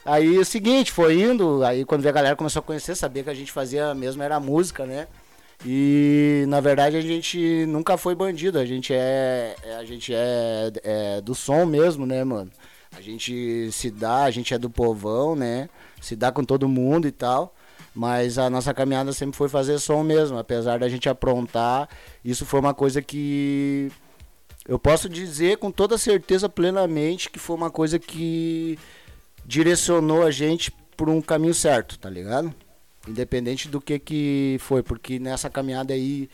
[0.04, 3.34] Aí o seguinte, foi indo, aí quando a galera começou a conhecer, sabia que a
[3.36, 5.08] gente fazia mesmo era música, né?
[5.64, 9.56] E na verdade a gente nunca foi bandido, a gente é.
[9.64, 12.50] é- A gente é, é do som mesmo, né, mano?
[12.96, 15.70] A gente se dá, a gente é do povão, né?
[16.02, 17.56] Se dá com todo mundo e tal.
[17.94, 21.90] Mas a nossa caminhada sempre foi fazer som mesmo, apesar da gente aprontar.
[22.24, 23.92] Isso foi uma coisa que
[24.68, 28.78] eu posso dizer com toda certeza plenamente que foi uma coisa que
[29.46, 32.54] direcionou a gente por um caminho certo, tá ligado?
[33.08, 36.30] Independente do que que foi, porque nessa caminhada aí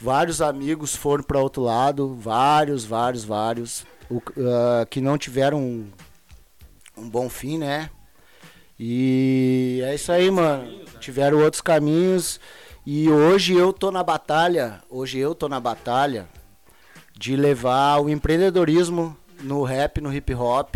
[0.00, 5.90] vários amigos foram para outro lado, vários, vários, vários, o- ah, que não tiveram um,
[6.96, 7.90] um bom fim, né?
[8.78, 10.80] E é isso aí, mano.
[11.00, 12.40] Tiveram outros caminhos
[12.86, 16.28] e hoje eu tô na batalha, hoje eu tô na batalha
[17.16, 20.74] de levar o empreendedorismo no rap, no hip hop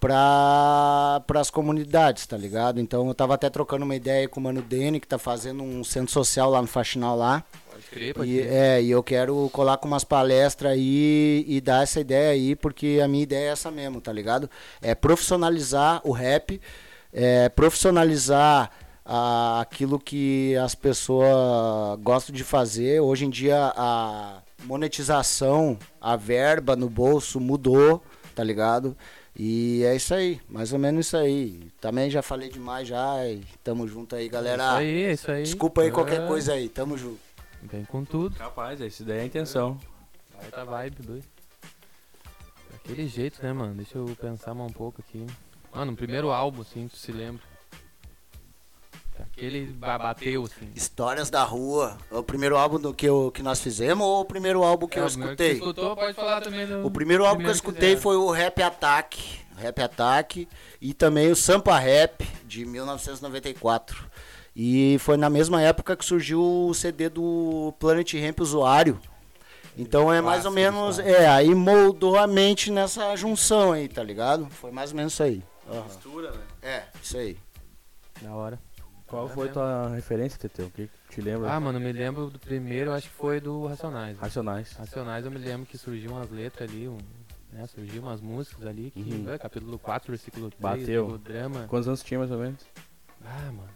[0.00, 2.80] para as comunidades, tá ligado?
[2.80, 5.84] Então eu tava até trocando uma ideia com o Mano Dene, que tá fazendo um
[5.84, 7.44] centro social lá no Faxinal lá.
[7.92, 12.30] Crer, E, é, e eu quero colar com umas palestras aí e dar essa ideia
[12.32, 14.48] aí, porque a minha ideia é essa mesmo, tá ligado?
[14.80, 16.60] É profissionalizar o rap,
[17.12, 18.70] é profissionalizar
[19.04, 23.00] a- aquilo que as pessoas gostam de fazer.
[23.00, 28.02] Hoje em dia a monetização, a verba no bolso mudou,
[28.34, 28.96] tá ligado?
[29.36, 31.60] E é isso aí, mais ou menos isso aí.
[31.80, 34.62] Também já falei demais já, e tamo junto aí, galera.
[34.62, 35.42] Isso aí, isso aí.
[35.42, 36.26] Desculpa aí qualquer É.
[36.26, 37.18] coisa aí, tamo junto.
[37.62, 38.36] Vem com tudo.
[38.36, 39.78] Capaz, essa daí é a intenção.
[40.34, 41.24] Vai tá vibe, doido.
[42.70, 43.74] Daquele jeito, né, mano?
[43.74, 45.24] Deixa eu pensar mais um pouco aqui.
[45.74, 47.42] Mano, o primeiro álbum, assim, tu se lembra?
[49.20, 50.70] Aquele ba- bateu, assim.
[50.74, 51.96] Histórias da Rua.
[52.10, 54.98] É o primeiro álbum do que, eu, que nós fizemos ou o primeiro álbum que
[54.98, 55.50] É, eu escutei?
[55.50, 56.84] Que escutou, pode falar também do.
[56.84, 59.40] O primeiro álbum que eu escutei foi o Rap Attack.
[59.56, 60.48] Rap Attack.
[60.80, 64.10] E também o Sampa Rap, de 1994.
[64.54, 69.00] E foi na mesma época que surgiu o CD do Planet Ramp Usuário.
[69.76, 70.98] Então é mais ou menos.
[70.98, 74.46] É, aí moldou a mente nessa junção aí, tá ligado?
[74.50, 75.42] Foi mais ou menos isso aí.
[75.66, 75.84] Aham.
[75.84, 76.40] Mistura, né?
[76.62, 77.38] É, isso aí.
[78.20, 78.58] Da hora.
[79.06, 80.66] Qual foi tua referência, Teteu?
[80.66, 81.50] O que te lembra?
[81.52, 84.14] Ah, mano, eu me lembro do primeiro, acho que foi do Racionais.
[84.16, 84.22] né?
[84.22, 84.72] Racionais.
[84.72, 86.96] Racionais, eu me lembro que surgiu umas letras ali, um,
[87.52, 89.30] né, surgiu umas músicas ali, que, Uhum.
[89.30, 91.18] é, capítulo 4, versículo 3, Bateu.
[91.18, 91.66] drama.
[91.68, 92.60] Quantos anos tinha mais ou menos?
[93.22, 93.68] Ah, mano.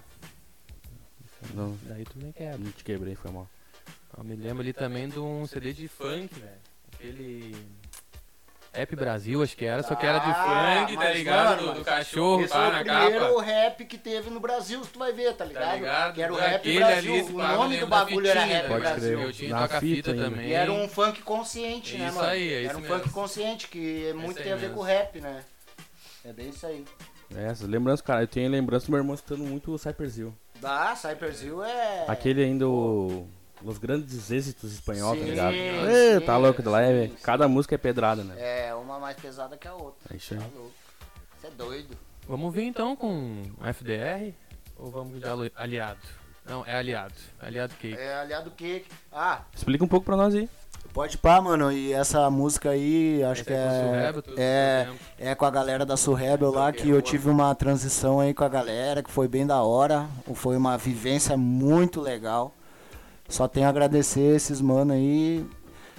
[1.55, 1.77] Não.
[1.83, 2.59] Daí tu me quebra.
[2.59, 3.49] Não te quebrei, foi mal.
[4.16, 6.53] Eu me lembro ali também de um CD de funk, velho.
[6.94, 7.55] Aquele.
[8.72, 11.62] App Brasil, acho que era, só que era de funk, tá mas, ligado?
[11.62, 13.43] mano, do, do cachorro, Esse pá, foi na o primeiro capa.
[13.43, 15.74] rap que teve no Brasil, tu vai ver, tá ligado?
[15.76, 16.14] ligado?
[16.14, 17.12] Que era o Aquele Rap Brasil.
[17.14, 19.16] ali, esse o pá, eu nome lembro do da bagulho era fitinha, Rap Pode Brasil.
[19.16, 19.26] crer.
[19.26, 20.24] Eu tinha Na toca-fita fita ainda.
[20.24, 20.49] também.
[20.49, 22.28] E era um funk consciente, né, Isso mano?
[22.28, 22.97] aí, é era isso um mesmo.
[22.99, 24.76] funk consciente, que é muito aí tem a ver mesmo.
[24.76, 25.43] com rap, né?
[26.22, 26.84] É bem isso aí.
[27.34, 28.24] É, Essas lembranças, cara.
[28.24, 29.78] Eu tenho lembrança do meu irmão escutando muito o
[30.96, 31.62] Cypress Hill.
[31.64, 32.04] É.
[32.08, 33.26] Aquele ainda, o...
[33.64, 35.52] Os grandes êxitos espanhol, tá ligado?
[35.54, 35.86] sim.
[35.88, 37.08] É, tá louco, lá é...
[37.22, 38.34] Cada música é pedrada, né?
[38.38, 40.12] É, uma mais pesada que a outra.
[40.12, 40.40] É isso aí.
[40.40, 40.72] Tá louco.
[41.40, 41.96] Você é doido.
[42.28, 44.34] Vamos vir então com FDR?
[44.76, 46.00] Ou vamos de ali- aliado?
[46.44, 47.14] Não, é aliado.
[47.40, 47.94] Aliado que?
[47.94, 48.84] É aliado que.
[49.10, 50.48] Ah, Explica um pouco pra nós aí.
[50.97, 51.70] Pode pá, mano.
[51.70, 53.84] E essa música aí, acho que é é.
[53.84, 54.88] Surrebel, é,
[55.18, 58.49] é com a galera da Surrebel lá, que eu tive uma transição aí com a
[58.49, 60.07] galera, que foi bem da hora.
[60.32, 62.51] Foi uma vivência muito legal.
[63.28, 65.47] Só tenho a agradecer esses mano aí.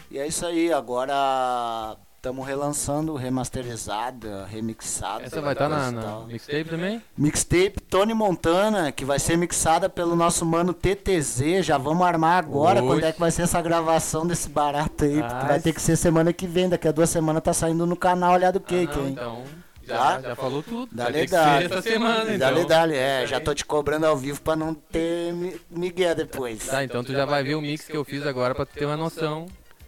[0.10, 0.74] E é isso aí.
[0.74, 5.24] Agora Estamos relançando, remasterizada, remixada.
[5.24, 6.26] Essa vai estar na, e na tal.
[6.26, 7.02] mixtape também?
[7.16, 11.64] Mixtape Tony Montana, que vai ser mixada pelo nosso mano TTZ.
[11.64, 12.88] Já vamos armar agora Oi.
[12.88, 15.22] quando é que vai ser essa gravação desse barato aí.
[15.22, 17.86] porque vai Ah, ter que ser semana que vem, daqui a duas semanas tá saindo
[17.86, 19.12] no canal Olhado Cake, não, hein?
[19.14, 19.44] então,
[19.86, 20.22] já- Tá?
[20.22, 20.90] já falou tudo.
[20.94, 21.66] Dale, dale.
[21.66, 22.68] essa semana, Dale, então.
[22.68, 22.96] dale.
[22.96, 26.66] É, já tô te cobrando ao vivo pra não ter mi- migué depois.
[26.66, 28.86] Tá, então tu já vai ver o mix que eu fiz agora pra tu ter
[28.86, 29.46] uma noção.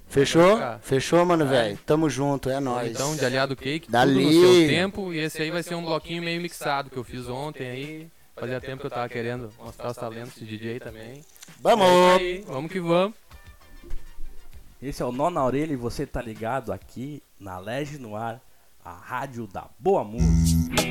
[0.10, 0.60] Fechou?
[0.82, 1.54] Fechou, mano, Vai.
[1.56, 1.80] velho?
[1.86, 2.92] Tamo junto, é nóis.
[2.92, 4.24] Então, de aliado cake, Dali.
[4.24, 5.14] tudo no seu tempo.
[5.14, 8.08] E esse aí vai ser um bloquinho meio mixado que eu fiz ontem aí.
[8.36, 11.22] Fazia tempo que eu tava querendo mostrar os talentos de DJ também.
[11.62, 11.86] Vamos!
[11.86, 13.14] É aí, vamos que vamos.
[14.82, 18.42] Esse é o Nó na Orelha e você tá ligado aqui na Lege no Ar,
[18.84, 20.84] a rádio da boa música.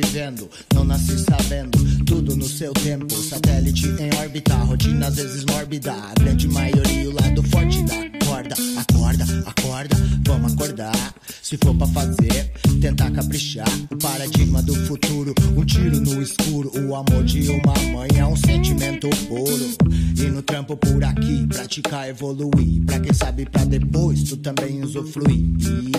[0.00, 0.48] Vivendo.
[0.74, 3.14] Não nasci sabendo, tudo no seu tempo.
[3.14, 5.92] Satélite em órbita, rotina às vezes mórbida.
[5.92, 8.54] A grande maioria o lado forte da corda.
[8.76, 11.14] Acorda, acorda, vamos acordar.
[11.42, 13.68] Se for pra fazer, tentar caprichar.
[13.90, 16.70] O paradigma do futuro, um tiro no escuro.
[16.74, 19.76] O amor de uma mãe é um sentimento puro.
[20.18, 22.84] E no trampo por aqui, praticar, evoluir.
[22.84, 25.46] Pra quem sabe pra depois tu também usufruir.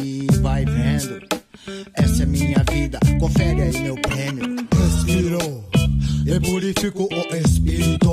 [0.04, 1.47] E vai vendo.
[1.94, 4.56] Essa é minha vida, confere aí meu prêmio.
[4.74, 5.64] Respiro
[6.26, 8.12] e purifico o espírito.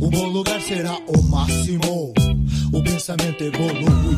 [0.00, 2.12] O bom lugar será o máximo.
[2.72, 4.14] O pensamento evoluindo.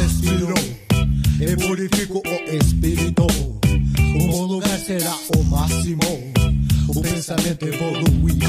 [0.00, 0.54] Respiro
[1.40, 3.26] e purifico o espírito.
[4.16, 6.32] O bom lugar será o máximo.
[6.88, 8.46] O pensamento evoluindo.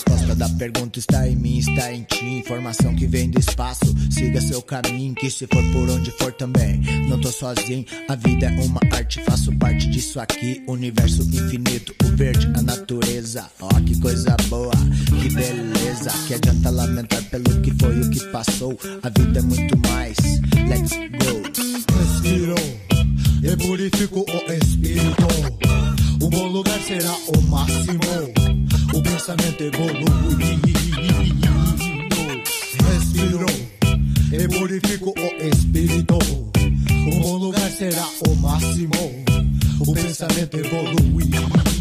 [0.00, 2.24] Resposta da pergunta está em mim, está em ti.
[2.24, 3.84] Informação que vem do espaço.
[4.10, 6.80] Siga seu caminho, que se for por onde for também.
[7.06, 10.64] Não tô sozinho, a vida é uma arte, faço parte disso aqui.
[10.66, 13.46] Universo infinito, o verde, a natureza.
[13.60, 14.72] Ó, que coisa boa,
[15.20, 16.10] que beleza.
[16.26, 18.78] Que adianta lamentar pelo que foi o que passou.
[19.02, 20.16] A vida é muito mais.
[20.66, 21.42] Let's go.
[21.98, 22.54] Respiro
[23.42, 25.28] e purifico o espírito.
[26.22, 28.00] O bom lugar será o máximo.
[28.92, 30.60] O pensamento evoluindo.
[32.88, 33.46] Respiro
[34.32, 36.18] e purifico o espírito.
[37.06, 39.24] O bom lugar será o máximo.
[39.80, 41.79] O pensamento evoluindo.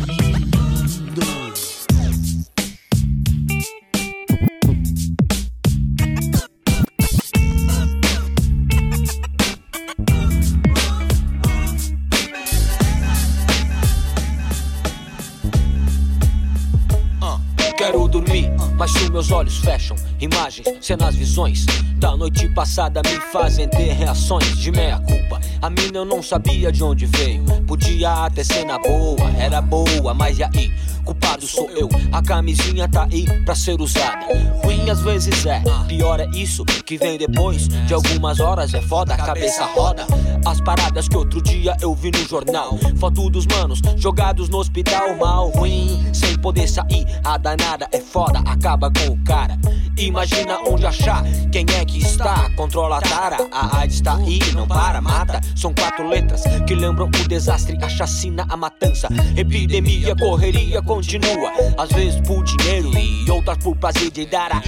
[17.89, 21.65] Quero dormir, mas se meus olhos fecham, imagens, cenas, visões
[21.95, 25.41] da noite passada me fazem ter reações de meia culpa.
[25.59, 30.13] A mina eu não sabia de onde veio, podia até ser na boa, era boa,
[30.13, 30.71] mas e aí?
[31.09, 34.27] Culpado sou eu, a camisinha tá aí pra ser usada.
[34.63, 38.75] Ruim às vezes é, pior é isso que vem depois de algumas horas.
[38.75, 40.05] É foda, a cabeça roda.
[40.45, 42.77] As paradas que outro dia eu vi no jornal.
[42.97, 47.07] Foto dos manos jogados no hospital, mal ruim, sem poder sair.
[47.23, 49.57] A danada é foda, acaba com o cara.
[49.97, 52.49] Imagina onde achar quem é que está.
[52.55, 55.41] Controla a tara, a AIDS tá aí, não para, mata.
[55.55, 59.09] São quatro letras que lembram o desastre, a chacina, a matança.
[59.35, 61.53] Epidemia, correria continua.
[61.77, 64.61] Às vezes por dinheiro e outras por prazer de dar a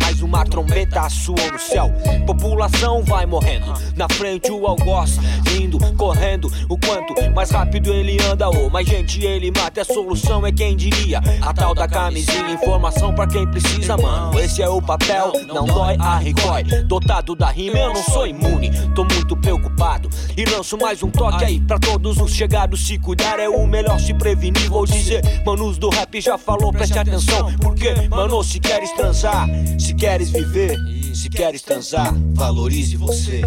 [0.00, 1.92] Mais uma trombeta soou no céu.
[2.26, 3.74] População vai morrendo.
[3.94, 5.18] Na frente o algoz
[5.60, 6.50] indo, correndo.
[6.68, 9.82] O quanto mais rápido ele anda, ou mais gente ele mata.
[9.82, 11.20] A solução é quem diria.
[11.42, 14.38] A tal da camisinha, informação pra quem precisa, mano.
[14.38, 16.64] Esse é o papel, não dói a ricói.
[16.84, 18.70] Dotado da rima, eu não sou imune.
[18.94, 20.08] Tô muito preocupado.
[20.36, 22.86] E lanço mais um toque aí pra todos os chegados.
[22.86, 24.70] Se cuidar é o melhor se prevenir.
[24.70, 25.22] Vou dizer,
[25.58, 27.52] manos do rap já falou, preste atenção.
[27.58, 29.48] Porque, mano, se queres transar,
[29.78, 30.78] se queres viver,
[31.14, 33.42] se queres transar, valorize você.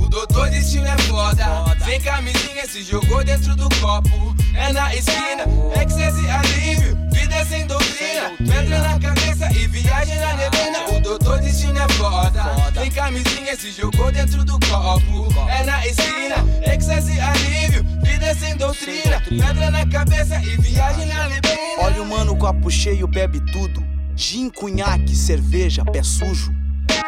[0.00, 1.44] O doutor destino é foda.
[1.84, 4.34] Sem camisinha se jogou dentro do copo.
[4.54, 5.44] É na esquina,
[5.80, 6.98] excesso e alívio.
[7.12, 8.32] Vida é sem doutrina.
[8.38, 10.96] Pedra na cabeça e viagem na neblina.
[10.96, 12.42] O doutor destino é foda.
[12.74, 15.28] Sem camisinha se jogou dentro do copo.
[15.48, 17.84] É na esquina, excesso e alívio.
[18.02, 19.20] Vida é sem doutrina.
[19.28, 21.60] Pedra na cabeça e viagem na neblina.
[21.82, 23.84] Olha o mano, copo cheio, bebe tudo.
[24.16, 26.59] Gin, cunhaque, cerveja, pé sujo.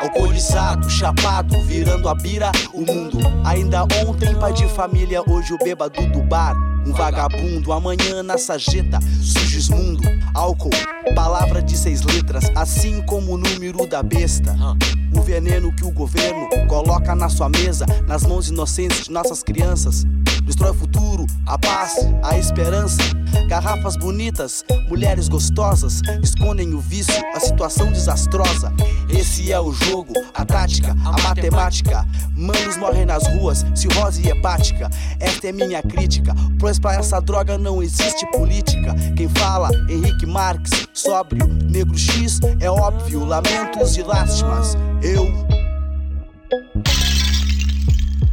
[0.03, 3.19] Alcoolizado, chapado, virando a bira, o mundo.
[3.45, 6.57] Ainda ontem, pai de família, hoje o bêbado do bar.
[6.85, 10.03] Um vagabundo, amanhã na sajeta, sujos mundo.
[10.35, 10.71] Álcool,
[11.15, 14.57] palavra de seis letras, assim como o número da besta.
[15.15, 20.05] O veneno que o governo coloca na sua mesa, nas mãos inocentes de nossas crianças.
[20.43, 21.95] Destrói o futuro, a paz,
[22.25, 23.01] a esperança.
[23.53, 28.73] Garrafas bonitas, mulheres gostosas, escondem o vício, a situação desastrosa.
[29.11, 32.03] Esse é o jogo, a tática, a matemática.
[32.35, 34.89] Manos morrem nas ruas, cirrose hepática.
[35.21, 38.95] Esta é minha crítica, pois pra essa droga não existe política.
[39.15, 44.79] Quem fala, Henrique Marx, sóbrio, negro X, é óbvio, lamentos e lástimas.
[45.03, 45.62] Eu.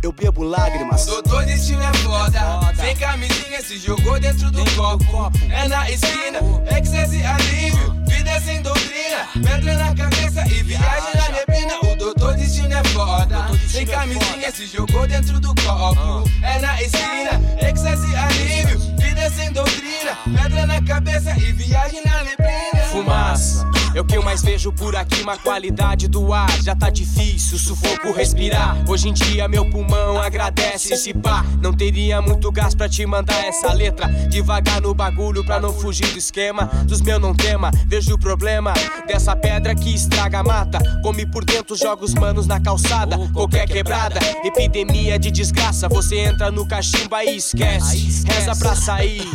[0.10, 1.06] Eu bebo lágrimas.
[1.06, 2.74] Doutor Destino é foda.
[2.76, 5.32] Sem camisinha, se jogou dentro do copo.
[5.52, 6.40] É na esquina,
[6.76, 7.96] excesse alívio.
[8.08, 9.30] Vida é sem doutrina.
[9.34, 11.92] Pedra na cabeça e viagem na neblina.
[11.92, 13.50] O doutor Destino é foda.
[13.68, 16.28] Sem camisinha, se jogou dentro do copo.
[16.42, 18.80] É na esquina, excesse alívio.
[18.98, 19.79] Vida é sem doutrina.
[20.26, 22.86] Pedra na cabeça e viagem na neblina.
[22.92, 23.70] Fumaça.
[23.96, 27.58] É o que eu mais vejo por aqui, uma qualidade do ar já tá difícil,
[27.58, 28.78] sufoco respirar.
[28.88, 31.44] Hoje em dia meu pulmão agradece esse pá.
[31.60, 34.08] Não teria muito gás pra te mandar essa letra.
[34.30, 36.66] Devagar no bagulho pra não fugir do esquema.
[36.86, 38.74] Dos meus não tema, vejo o problema
[39.08, 40.80] dessa pedra que estraga a mata.
[41.02, 43.18] Come por dentro, joga os manos na calçada.
[43.34, 45.90] Qualquer quebrada, epidemia de desgraça.
[45.90, 48.24] Você entra no cachimbo e esquece.
[48.28, 49.28] Reza pra sair.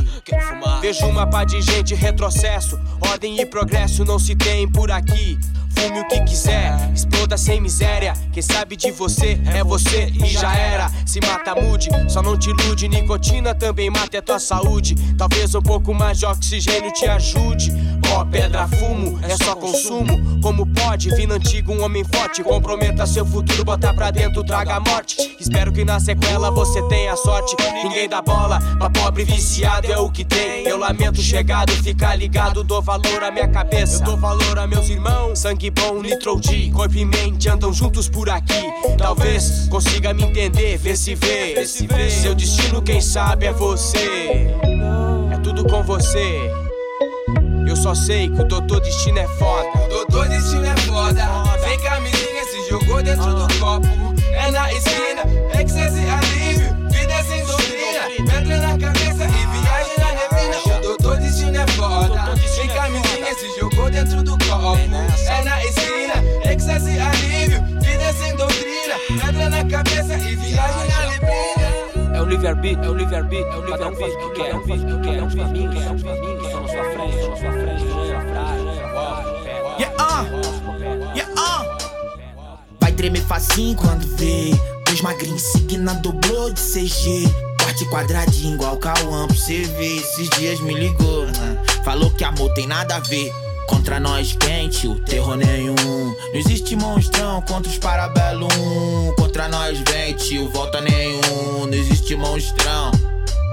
[0.81, 2.79] Vejo uma pá de gente retrocesso.
[3.01, 5.39] Ordem e progresso não se tem por aqui.
[5.77, 8.15] Fume o que quiser, exploda sem miséria.
[8.33, 10.91] Quem sabe de você é você e já era.
[11.07, 12.89] Se mata, mude, só não te ilude.
[12.89, 14.95] Nicotina também mata a tua saúde.
[15.17, 17.73] Talvez um pouco mais de oxigênio te ajude.
[18.13, 20.41] Ó, pedra, fumo, é só consumo.
[20.41, 22.43] Como pode, vindo antigo, um homem forte.
[22.43, 25.37] Comprometa seu futuro, botar pra dentro, traga a morte.
[25.41, 27.57] Espero que na sequela você tenha sorte.
[27.83, 30.65] Ninguém dá bola, pra pobre viciado é o que tem.
[30.65, 34.03] Eu lamento chegado, ficar ligado, dou valor à minha cabeça.
[34.03, 38.09] Eu dou valor a meus irmãos, sangue bom, nitro G, corpo e mente andam juntos
[38.09, 38.63] por aqui.
[38.99, 41.67] Talvez consiga me entender, vê se vê.
[41.67, 44.49] Seu destino, quem sabe, é você.
[45.33, 46.51] É tudo com você.
[47.67, 49.89] Eu só sei que o doutor destino é foda.
[49.89, 51.23] Doutor Destino é foda.
[51.67, 53.87] Sem camisinha, se jogou dentro do copo.
[54.33, 55.23] É na esquina,
[55.61, 56.89] excesse alívio.
[56.91, 58.31] Vida é sem doutrina.
[58.31, 60.79] Pedra na cabeça e viagem na neblina.
[60.79, 62.37] O doutor Destino é foda.
[62.55, 64.79] Sem camisinha, se jogou dentro do copo.
[69.45, 72.17] Pedra na cabeça e viagem na neblina.
[72.17, 73.91] É o livre-arbítrio, é o livre-arbítrio, é o livre-arbítrio.
[73.91, 75.17] Um faz o que quer, um faz o que quer.
[75.17, 76.51] É um caminho, é um caminho.
[76.51, 77.85] Só na sua frente, só na sua frente.
[79.79, 80.25] Yeah, uh.
[81.15, 81.79] Yeah, uh.
[82.81, 84.53] Vai tremer facinho quando vê
[84.87, 87.25] Dois magrinhos seguindo a doblô de CG
[87.61, 91.63] Corte quadradinho igual Cauã pro você ver Esses dias me ligou, né?
[91.85, 93.33] Falou que amor tem nada a ver
[93.67, 99.79] Contra nós quente, o terror nenhum Não existe monstrão contra os parabelo um Contra nós
[99.89, 102.91] vente, o volta nenhum Não existe monstrão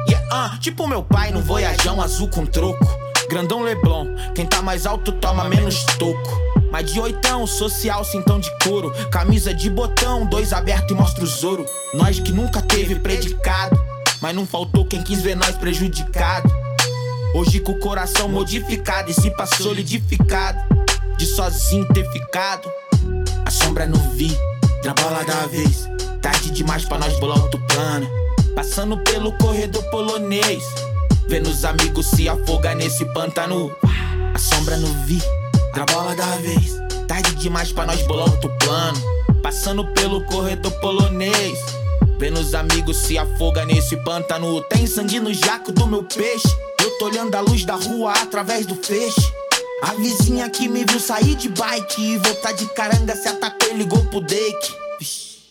[0.08, 2.86] Yeah, ah, tipo meu pai no voyajão azul com troco.
[3.30, 6.42] Grandão Leblon, quem tá mais alto toma menos toco.
[6.72, 8.92] Mais de oitão, social, cintão de couro.
[9.12, 11.66] Camisa de botão, dois aberto e mostra os ouro.
[11.94, 13.80] Nós que nunca teve predicado,
[14.20, 16.52] mas não faltou quem quis ver nós prejudicado.
[17.34, 20.60] Hoje com o coração modificado e se pá solidificado.
[21.18, 22.70] De sozinho ter ficado.
[23.46, 24.38] A sombra não vi,
[24.84, 25.88] na bola da vez.
[26.22, 28.08] Tarde demais pra nós bolar outro plano.
[28.54, 30.64] Passando pelo corredor polonês.
[31.28, 33.74] Vendo os amigos se afogar nesse pântano.
[34.34, 35.22] A sombra não vi,
[35.74, 36.76] na bola da vez.
[37.08, 39.00] Tarde demais pra nós bolar outro plano.
[39.42, 41.58] Passando pelo corredor polonês.
[42.20, 44.62] Vendo os amigos se afogar nesse pântano.
[44.64, 46.50] Tem sangue no jaco do meu peixe.
[46.82, 49.22] Eu tô olhando a luz da rua através do feixe.
[49.84, 53.78] A vizinha que me viu sair de bike e voltar de caranga se atacou e
[53.78, 54.76] ligou pro Dake.
[55.00, 55.42] Vixe.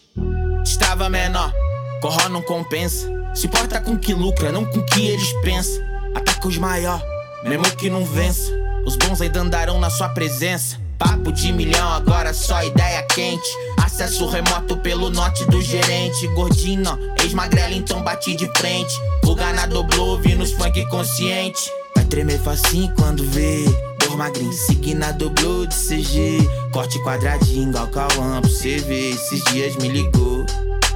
[0.65, 1.53] Estrava menor,
[2.01, 3.09] corró não compensa.
[3.35, 5.83] Se importa com que lucra, não com que eles pensam.
[6.15, 7.03] Ataca os maior,
[7.45, 8.53] mesmo que não vença.
[8.85, 10.81] Os bons ainda andarão na sua presença.
[11.01, 13.49] Papo de milhão, agora só ideia quente.
[13.83, 16.29] Acesso remoto pelo norte do gerente.
[16.35, 18.93] Gordinho, ex-magrela, então bati de frente.
[19.25, 21.73] Fuga na doblô, vi nos funk consciente.
[21.97, 23.65] Vai tremer facinho quando vê.
[23.99, 26.47] Dor magrinho, seguindo a doblô de CG.
[26.71, 29.15] Corte quadradinho, igual Cauã pra você ver.
[29.15, 30.45] Esses dias me ligou.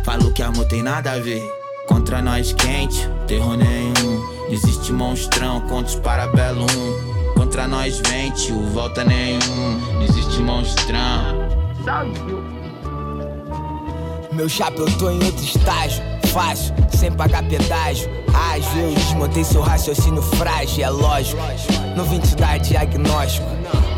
[0.05, 1.43] Falou que amor tem nada a ver.
[1.89, 4.23] Contra nós quente, terror nenhum.
[4.51, 7.24] Existe monstrão contra os parabelo um.
[7.55, 9.79] Contra nós vente, o volta nenhum.
[9.93, 11.49] Não existe monstrão.
[14.33, 16.03] Meu chapa, eu tô em outro estágio.
[16.33, 18.11] Fácil, sem pagar pedágio.
[18.35, 21.41] Ágil, eu desmontei seu raciocínio frágil, é lógico.
[21.97, 23.47] Não vim te dar diagnóstico.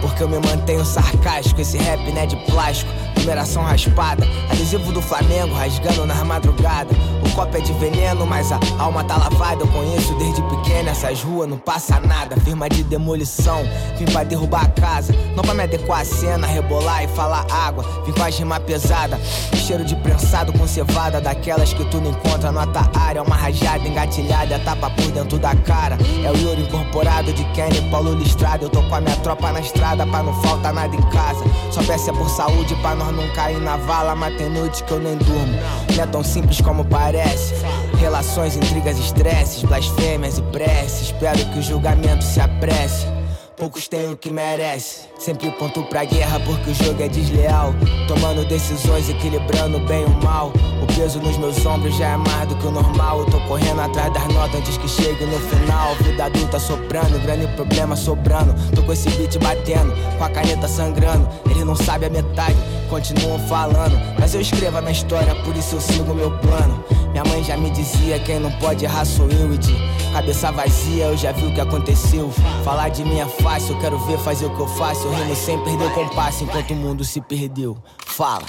[0.03, 1.59] Porque eu me mantenho sarcástico.
[1.59, 2.93] Esse rap não é de plástico.
[3.27, 6.95] Numeração raspada, adesivo do Flamengo rasgando na madrugada.
[7.27, 9.65] O copo é de veneno, mas a alma tá lavada.
[9.65, 12.37] Eu conheço desde pequeno essas ruas, não passa nada.
[12.37, 13.65] Firma de demolição,
[13.99, 15.13] vim pra derrubar a casa.
[15.35, 17.85] Não pra me adequar à cena, rebolar e falar água.
[18.07, 19.21] Vim com as rimas pesada,
[19.57, 21.21] cheiro de prensado com cevada.
[21.21, 23.25] Daquelas que tu não encontra na tua área.
[23.25, 25.99] Uma rajada engatilhada, tapa por dentro da cara.
[26.25, 28.67] É o Yuri incorporado de Kenny, Paulo Listrado.
[28.67, 31.45] Eu tô com a minha tropa na estrada pra não faltar nada em casa.
[31.73, 34.15] Só peça por saúde pra nós não cair na vala.
[34.15, 35.59] Mas tem noite que eu nem durmo.
[35.97, 37.55] Não é tão simples como parece.
[37.99, 41.07] Relações, intrigas, estresses, blasfêmias e preces.
[41.07, 43.16] Espero que o julgamento se apresse.
[43.57, 45.07] Poucos têm o que merece.
[45.19, 47.75] Sempre ponto pra guerra porque o jogo é desleal.
[48.07, 50.53] Tomando decisões, equilibrando bem o mal.
[50.83, 53.21] O peso nos meus ombros já é mais do que o normal.
[53.21, 55.95] Eu tô correndo atrás das notas antes que chegue no final.
[56.03, 58.55] Vida adulta soprando, grande problema sobrando.
[58.75, 61.27] Tô com esse beat batendo, com a caneta sangrando.
[61.47, 62.57] Eles não sabem a metade,
[62.91, 63.99] continuam falando.
[64.19, 66.85] Mas eu escrevo a minha história, por isso eu sigo meu plano.
[67.17, 69.55] Minha mãe já me dizia: quem não pode errar sou eu.
[69.55, 69.73] E de
[70.13, 72.31] cabeça vazia eu já vi o que aconteceu.
[72.63, 75.07] Falar de mim é fácil, eu quero ver fazer o que eu faço.
[75.07, 77.75] Eu rimo sem perder o compasso enquanto o mundo se perdeu.
[78.05, 78.45] Fala.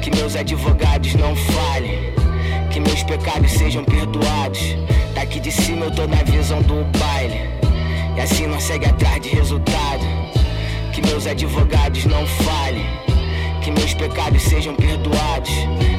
[0.00, 2.14] Que meus advogados não falhem.
[2.72, 4.58] Que meus pecados sejam perdoados.
[5.14, 7.40] Daqui de cima eu tô na visão do baile.
[8.16, 10.02] E assim nós segue atrás de resultado.
[10.94, 13.15] Que meus advogados não falhem.
[13.66, 15.50] Que meus pecados sejam perdoados.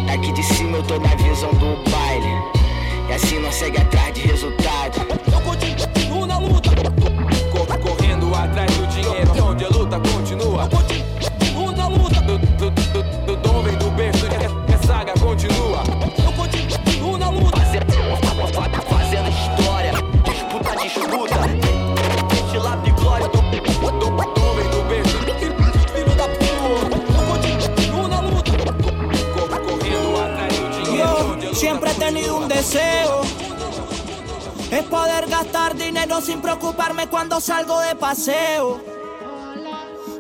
[0.05, 2.26] Daqui de cima eu tô na visão do baile.
[3.09, 5.05] E assim nós segue atrás de resultado.
[32.08, 33.22] Tenido un deseo.
[34.72, 38.80] Es poder gastar dinero sin preocuparme cuando salgo de paseo.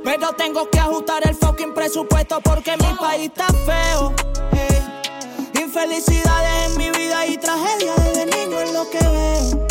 [0.03, 4.13] Pero tengo que ajustar el fucking presupuesto porque mi país está feo.
[4.51, 5.61] Ey.
[5.61, 9.67] Infelicidades en mi vida y tragedia desde niño es lo que veo.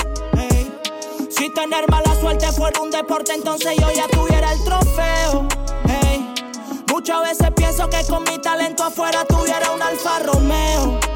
[1.29, 5.47] Si tener mala suerte fuera un deporte, entonces yo ya tuviera el trofeo.
[6.91, 11.16] Muchas veces pienso que con mi talento afuera tuviera un Alfa Romeo.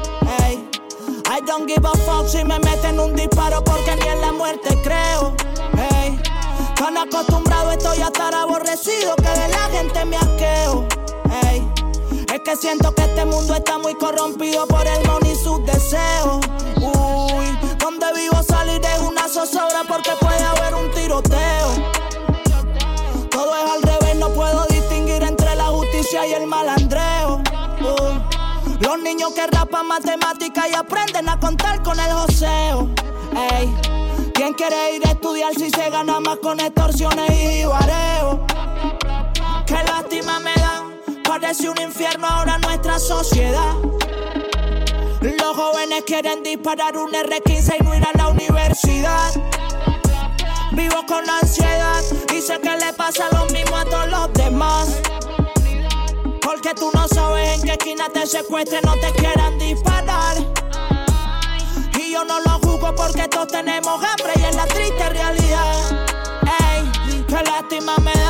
[1.33, 4.77] I don't give a fuck si me meten un disparo porque ni en la muerte
[4.83, 5.33] creo.
[5.77, 6.19] Ey.
[6.75, 10.85] Tan acostumbrado estoy a estar aborrecido que de la gente me asqueo.
[12.33, 16.45] Es que siento que este mundo está muy corrompido por el money y sus deseos.
[16.81, 17.45] Uy,
[17.79, 21.69] donde vivo salir es una zozobra porque puede haber un tiroteo.
[23.29, 27.41] Todo es al revés, no puedo distinguir entre la justicia y el malandreo.
[28.81, 32.89] Los niños que rapan matemáticas y aprenden a contar con el joseo.
[33.51, 33.73] Ey,
[34.33, 38.45] ¿quién quiere ir a estudiar si se gana más con extorsiones y jibareo?
[39.67, 40.83] Qué lástima me da,
[41.23, 43.75] parece un infierno ahora nuestra sociedad.
[45.21, 49.31] Los jóvenes quieren disparar un R15 y no ir a la universidad.
[50.71, 52.01] Vivo con la ansiedad
[52.35, 55.01] y sé que le pasa lo mismo a todos los demás.
[56.51, 60.35] Porque tú no sabes en qué esquina te secuestren, no te quieran disparar.
[61.97, 66.07] Y yo no lo juzgo porque todos tenemos hambre y es la triste realidad.
[66.59, 68.20] Ey, qué lástima me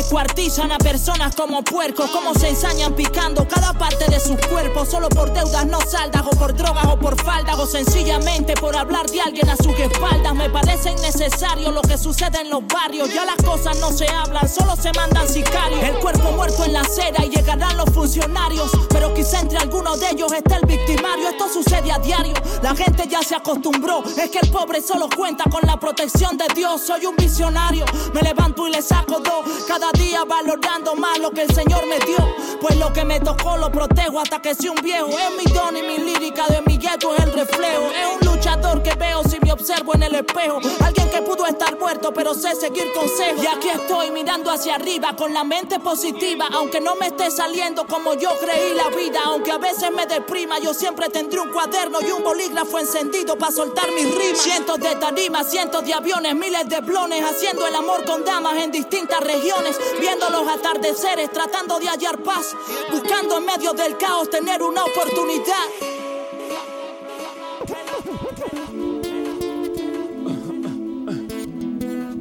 [0.00, 5.10] descuartizan a personas como puercos, cómo se ensañan picando cada parte de sus cuerpos, solo
[5.10, 9.20] por deudas no saldas, o por drogas, o por faldas, o sencillamente por hablar de
[9.20, 10.34] alguien a sus espaldas.
[10.34, 13.12] Me parece innecesario lo que sucede en los barrios.
[13.12, 15.82] Ya las cosas no se hablan, solo se mandan sicarios.
[15.82, 20.10] El cuerpo muerto en la acera y llegarán los funcionarios, pero quizá entre algunos de
[20.12, 21.28] ellos esté el victimario.
[21.28, 22.32] Esto sucede a diario,
[22.62, 24.02] la gente ya se acostumbró.
[24.16, 26.80] Es que el pobre solo cuenta con la protección de Dios.
[26.86, 27.84] Soy un visionario,
[28.14, 29.64] me levanto y le saco dos.
[29.68, 32.18] Cada día valorando más lo que el Señor me dio.
[32.60, 35.08] Pues lo que me tocó lo protejo hasta que sea un viejo.
[35.08, 37.90] Es mi don y mi lírica de mi gueto es el reflejo.
[37.90, 40.58] Es un luchador que veo si me observo en el espejo.
[40.84, 43.42] Alguien que pudo estar muerto, pero sé seguir consejos.
[43.42, 46.48] Y aquí estoy mirando hacia arriba con la mente positiva.
[46.52, 49.20] Aunque no me esté saliendo como yo creí la vida.
[49.24, 53.52] Aunque a veces me deprima, yo siempre tendré un cuaderno y un bolígrafo encendido para
[53.52, 54.42] soltar mis rimas.
[54.42, 57.24] Cientos de tarimas, cientos de aviones, miles de blones.
[57.24, 59.79] Haciendo el amor con damas en distintas regiones.
[60.00, 62.54] Viendo los atardeceres, tratando de hallar paz,
[62.90, 65.66] buscando en medio del caos tener una oportunidad.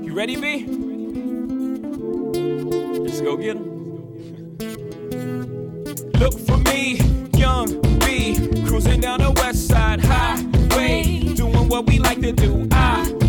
[0.01, 0.65] You ready, B?
[3.03, 3.79] Let's go get 'em.
[6.19, 6.99] Look for me,
[7.37, 8.35] young B,
[8.65, 12.67] cruising down the west side highway, doing what we like to do.
[12.71, 13.19] I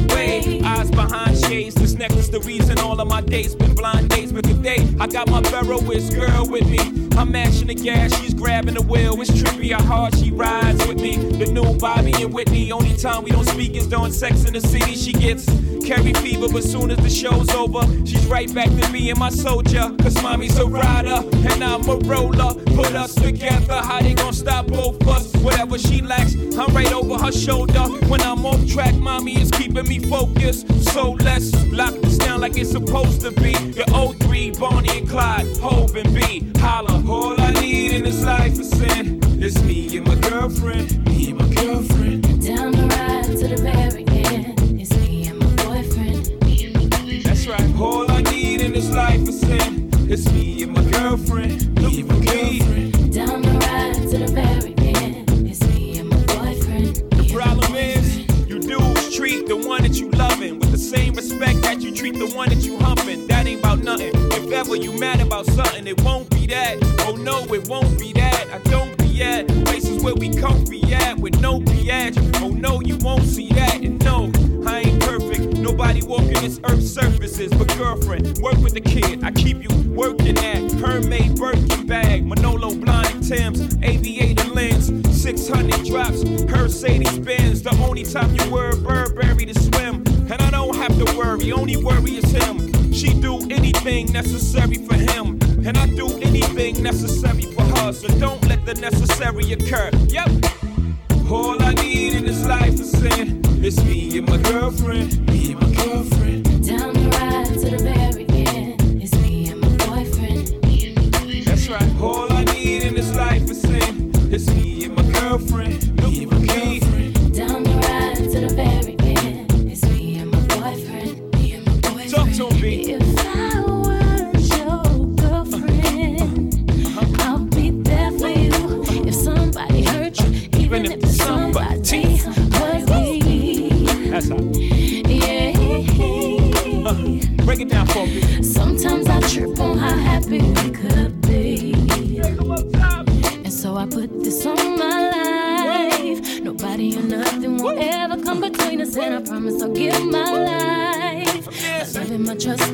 [0.64, 1.74] eyes behind shades.
[1.74, 4.32] This necklace, the reason all of my dates been blind dates.
[4.32, 7.09] But today, I got my Ferroist girl with me.
[7.20, 9.20] I'm mashing the gas, she's grabbing the wheel.
[9.20, 11.16] It's trippy how hard she rides with me.
[11.16, 12.72] The new Bobby and Whitney.
[12.72, 14.94] Only time we don't speak is during sex in the city.
[14.94, 15.44] She gets
[15.86, 19.94] carry fever, but soon as the show's over, she's right back to being my soldier.
[20.00, 22.54] Cause mommy's a rider, and I'm a roller.
[22.74, 25.30] Put us together, how they gonna stop both us?
[25.42, 27.82] Whatever she lacks, I'm right over her shoulder.
[28.08, 30.66] When I'm off track, mommy is keeping me focused.
[30.92, 33.52] So let's lock this down like it's supposed to be.
[33.52, 33.84] The
[34.20, 36.50] 03, Bonnie and Clyde, Hove and B.
[36.58, 39.20] Holla, all I need in this life is sin.
[39.42, 42.22] It's me and my girlfriend, me and my girlfriend.
[42.46, 44.80] Down the ride to the very end.
[44.80, 46.44] It's me and my boyfriend.
[46.44, 47.24] Me and my boyfriend.
[47.24, 47.80] That's right.
[47.80, 49.90] All I need in this life is sin.
[50.08, 51.74] It's me and my girlfriend.
[51.80, 53.12] Me and my girlfriend.
[53.12, 55.48] Down the ride to the very end.
[55.48, 56.96] It's me and my boyfriend.
[57.18, 61.29] The problem is, you dudes treat the one that you loving with the same respect
[61.80, 63.26] that you treat the one that you humping.
[63.26, 64.12] That ain't about nothing.
[64.14, 66.76] If ever you mad about something, it won't be that.
[67.06, 68.48] Oh no, it won't be that.
[68.52, 72.40] I don't be at places where we comfy at with no BS.
[72.42, 73.76] Oh no, you won't see that.
[73.76, 74.30] And no,
[74.66, 75.56] I ain't perfect.
[75.56, 77.50] Nobody walking this earth surfaces.
[77.52, 79.24] But girlfriend, work with the kid.
[79.24, 84.86] I keep you working at Hermade Birkin bag, Manolo blind Tim's, aviator lens,
[85.22, 87.62] 600 drops, Mercedes Benz.
[87.62, 90.19] The only time you wear a Burberry to swim.
[90.30, 92.92] And I don't have to worry, only worry is him.
[92.92, 95.40] She do anything necessary for him.
[95.66, 97.92] And I do anything necessary for her.
[97.92, 99.90] So don't let the necessary occur.
[100.06, 100.30] Yep.
[101.28, 103.42] All I need in this life is sin.
[103.64, 105.26] It's me and my girlfriend.
[105.26, 106.49] Me and my girlfriend.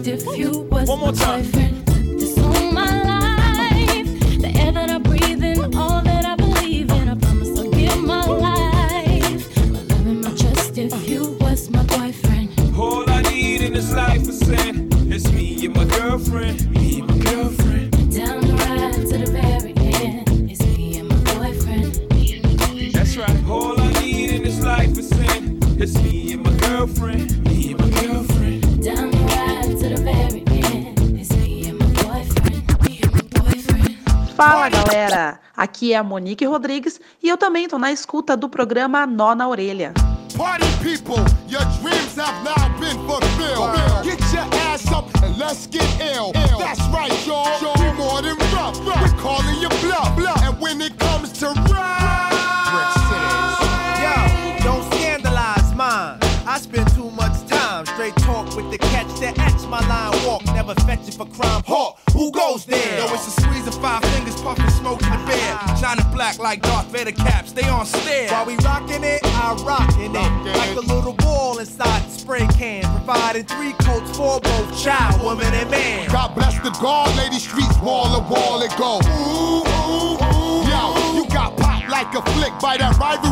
[0.07, 1.43] If you was One more time.
[1.43, 1.86] boyfriend.
[35.87, 39.49] Aqui é a Monique Rodrigues e eu também tô na escuta do programa Nó na
[39.49, 39.93] Orelha.
[40.37, 43.73] Party people, your dreams have now been fulfilled.
[44.05, 46.33] Get your ass up and let's get ill.
[46.59, 47.59] That's right, y'all.
[47.79, 48.79] We more than rough.
[48.85, 50.13] We're calling you bluff.
[50.43, 52.33] And when it comes to rap,
[54.03, 56.19] Yo, don't scandalize mine.
[56.47, 60.45] I spend too much time straight talk with the catch that etch my line walk.
[60.47, 61.63] Never fetch it for crime.
[61.67, 62.99] Hawk, who goes there?
[62.99, 65.26] Yo, it's a squeeze of five fingers, puffing smoke in the bed.
[65.87, 68.29] Shining black like Darth Vader caps, they on stare.
[68.33, 70.57] While we rockin' it, I rockin' it.
[70.59, 72.83] Like a little ball inside the spray can.
[72.83, 76.11] Providing three coats for both child, woman, and man.
[76.11, 78.99] God bless the guard, lady streets wall to wall it go.
[78.99, 80.67] Ooh, ooh, ooh.
[80.67, 83.26] Yo, you got popped like a flick by that rivalry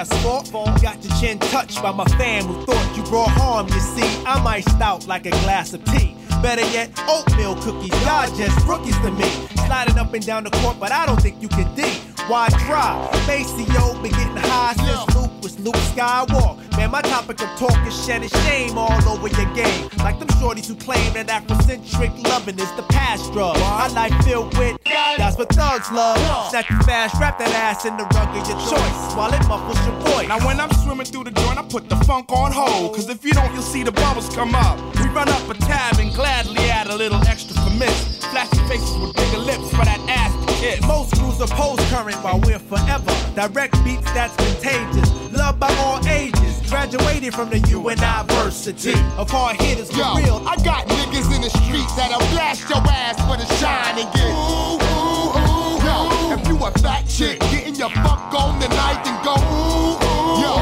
[0.00, 0.50] asphalt.
[0.80, 3.68] Got your chin touched by my fam who thought you brought harm.
[3.68, 6.16] You see, I'm iced out like a glass of tea.
[6.42, 7.92] Better yet, oatmeal cookies.
[8.02, 9.30] Y'all just rookies to me.
[9.66, 11.82] Sliding up and down the court, but I don't think you can D.
[12.28, 12.96] Why try?
[13.26, 16.58] Maceo been getting high since Luke was Luke Skywalk.
[16.76, 19.88] Man, my topic of talk is shedding shame all over your game.
[19.98, 23.56] Like them shorties who claim that Afrocentric loving is the past drug.
[23.58, 26.18] My life filled with that's what thugs love.
[26.50, 29.78] Snap you fast, wrap that ass in the rug of your choice while it muffles
[29.86, 30.28] your voice.
[30.28, 32.94] Now when I'm swimming through the joint, I put the funk on hold.
[32.94, 34.78] Cause if you don't, you'll see the bubbles come up.
[34.96, 38.18] We run up a tab and gladly add a little extra for miss.
[38.30, 40.86] Flashy faces with bigger lips for that ass to.
[40.86, 43.12] Most crews oppose current while we're forever.
[43.34, 45.10] Direct beats that's contagious.
[45.32, 46.60] Loved by all ages.
[46.68, 48.20] Graduated from the U N I.
[48.50, 50.42] university of hard hitters for Yo, real.
[50.46, 54.26] I got niggas in the streets that'll blast your ass for the shine and get
[54.26, 55.78] ooh, ooh, ooh.
[55.86, 55.96] Yo,
[56.34, 60.42] if you a fat chick, getting your fuck on tonight, then go ooh, ooh.
[60.42, 60.52] Yo,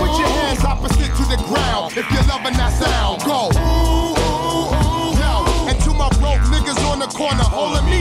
[0.00, 3.22] put your hands opposite to the ground if you're loving that sound.
[3.28, 5.20] Go ooh, ooh, ooh.
[5.20, 5.32] Yo,
[5.68, 7.93] and to my broke niggas on the corner holding me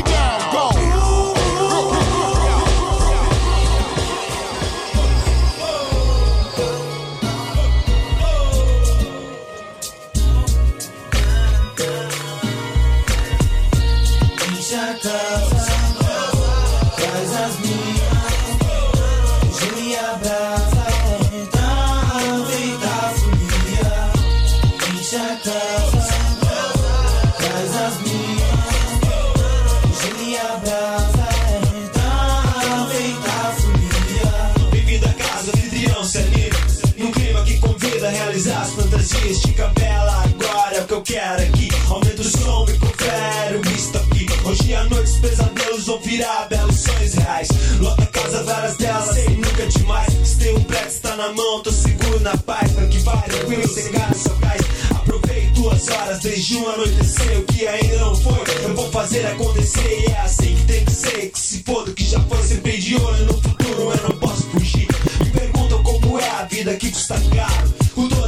[46.13, 47.47] virar belos sonhos reais
[47.79, 50.13] Lota casa, várias delas, sei nunca demais.
[50.23, 52.71] Se tem um pré que está na mão, tô seguro na paz.
[52.71, 54.61] Pra que vai tranquilo, sem cara, só gás
[54.91, 60.05] Aproveite duas horas desde um anoitecer O que ainda não foi, eu vou fazer acontecer
[60.07, 62.77] E é assim que tem que ser, que se for do que já foi Sempre
[62.77, 64.87] de olho no futuro, eu não posso fugir.
[65.19, 67.82] Me perguntam como é a vida que custa caro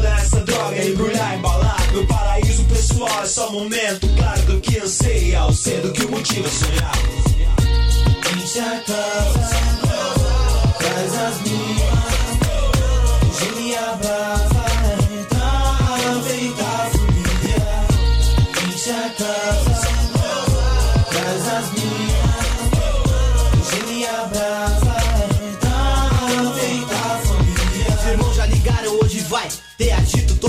[0.06, 5.39] toda essa droga embrulhar, embalar Meu paraíso pessoal é só momento Claro do que anseia,
[5.39, 6.91] ao ser do que o motivo é sonhar.
[8.36, 9.56] Enche a casa,
[11.28, 12.06] as minhas,
[13.41, 14.55] hoje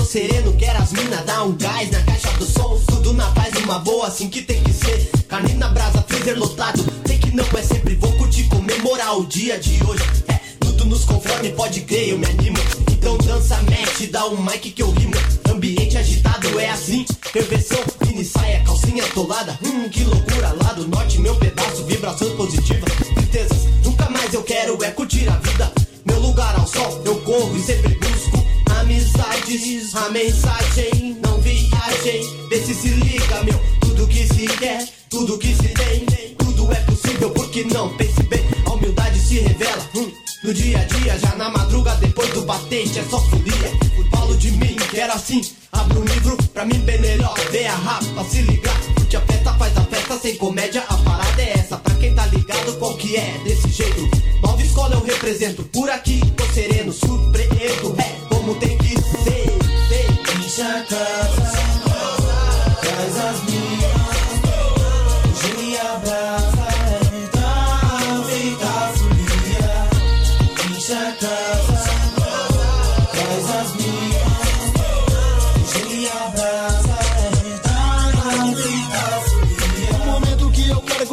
[0.07, 3.77] sereno, quero as minas dar um gás na caixa do som, tudo na paz, uma
[3.79, 5.09] boa, assim que tem que ser.
[5.27, 9.59] Carne na brasa, freezer lotado, sei que não é sempre, vou curtir, comemorar o dia
[9.59, 10.03] de hoje.
[10.29, 12.57] É, tudo nos conforme, pode crer, eu me animo.
[12.89, 15.13] Então dança, mexe, dá um mic que eu rimo.
[15.51, 19.59] Ambiente agitado é assim, reversão, mini saia, calcinha atolada.
[19.61, 23.67] Hum, que loucura, lá do norte, meu pedaço, vibrações positivas, tristezas.
[23.83, 25.69] Nunca mais eu quero é curtir a vida.
[26.05, 28.06] Meu lugar ao sol, eu corro e sempre
[29.47, 29.95] amizades.
[29.95, 32.47] A mensagem, não viagem.
[32.49, 33.59] Vê se se liga, meu.
[33.79, 36.05] Tudo que se quer, tudo que se tem,
[36.37, 37.29] tudo é possível.
[37.31, 39.89] Porque não pense bem, a humildade se revela.
[39.95, 40.11] hum,
[40.43, 43.71] no dia a dia, já na madruga, depois do batente, é só folia.
[44.11, 45.41] Falo de mim, que era assim.
[45.71, 47.35] Abro um livro, pra mim bem melhor.
[47.51, 48.79] Vê a rapa, se ligar.
[48.95, 50.83] Porque a festa faz a festa sem comédia.
[50.89, 53.39] A parada é essa, pra quem tá ligado, qual que é?
[53.45, 54.09] Desse jeito.
[54.41, 55.63] Nova escola eu represento.
[55.63, 57.95] Por aqui, tô sereno, surpreendo.
[57.97, 59.26] É como tem que ser.
[60.57, 61.66] Ser.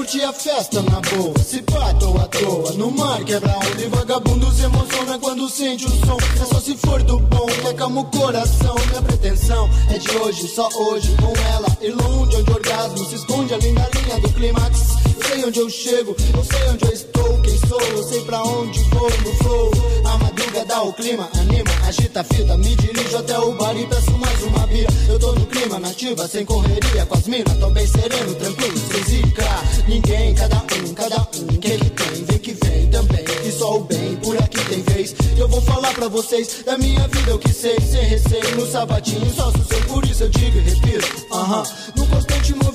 [0.04, 1.38] Curtir a festa na boa.
[1.38, 2.72] Se pá, tô à toa.
[2.72, 6.18] No mar quebra onda e vagabundo se emociona quando sente o som.
[6.42, 8.74] É só se for do bom, que acalma o coração.
[8.88, 11.78] Minha pretensão é de hoje, só hoje, com ela.
[11.80, 14.78] Ir longe onde o orgasmo se esconde além da linha do clímax.
[15.26, 18.80] Sei onde eu chego, eu sei onde eu estou, quem sou, eu sei pra onde
[18.90, 19.70] vou no flow.
[20.04, 20.18] A
[20.54, 22.56] madruga dá o clima, anima, agita a fita.
[22.56, 24.88] Me dirijo até o bar e peço mais uma bira.
[25.08, 27.58] Eu tô no clima nativa, sem correria com as minas.
[27.58, 29.44] Tô bem sereno, tranquilo, sem zica.
[29.88, 33.24] Ninguém, cada um, cada um, que tem, vem que vem também.
[33.24, 35.14] Que só o bem, por aqui tem vez.
[35.36, 38.56] Eu vou falar pra vocês da minha vida, eu que sei, sem receio.
[38.56, 41.26] No sabatinho, só sossego, por isso eu digo e repito.
[41.32, 41.64] Aham,
[41.96, 42.33] no constante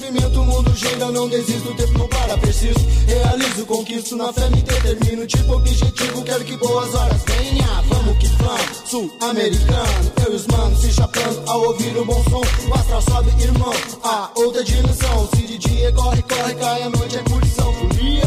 [0.10, 2.80] movimento, mundo eu não desisto, tempo não para, preciso.
[3.07, 5.28] Realizo, conquisto, na fé me determino.
[5.28, 7.68] Tipo objetivo, quero que boas horas venha.
[7.88, 10.12] Vamos que vamos, sul-americano.
[10.26, 12.41] Eu e os manos se chapando ao ouvir o bom som.
[12.70, 15.30] O astral sobe, irmão, a outra dimensão.
[15.36, 18.24] Se de dia corre, corre, cai, a noite é curtição, folia.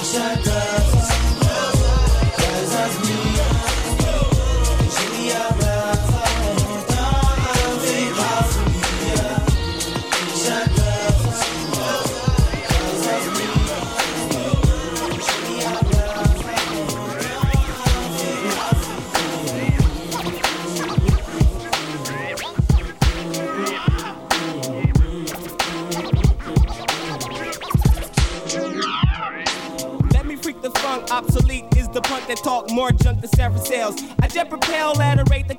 [0.00, 0.91] Enche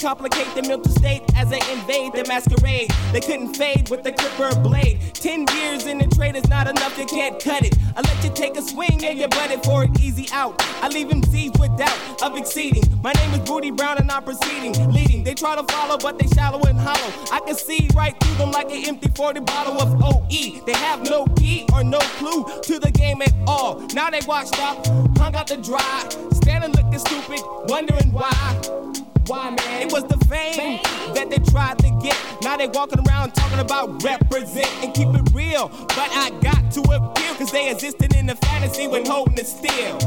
[0.04, 2.92] complicate the mental state as they invade the masquerade.
[3.14, 5.00] They couldn't fade with the clipper blade.
[5.14, 7.78] Ten years in the trade is not enough, you can't cut it.
[7.96, 10.56] I let you take a swing and you butt it for an easy out.
[10.84, 12.84] I leave him seized with doubt of exceeding.
[13.02, 15.24] My name is Booty Brown and I'm proceeding, leading.
[15.24, 17.14] They try to follow, but they shallow and hollow.
[17.32, 20.66] I can see right through them like an empty 40 bottle of OE.
[20.66, 23.80] They have no key or no clue to the game at all.
[23.94, 24.86] Now they washed up,
[25.18, 27.40] hung out to dry, standing looking stupid,
[27.70, 28.83] wondering why.
[29.28, 29.82] Why, man?
[29.82, 30.82] It was the fame
[31.14, 32.18] that they tried to get.
[32.42, 35.70] Now they walking around talking about represent and keep it real.
[35.70, 39.98] But I got to appeal, cause they existed in the fantasy when holding it still.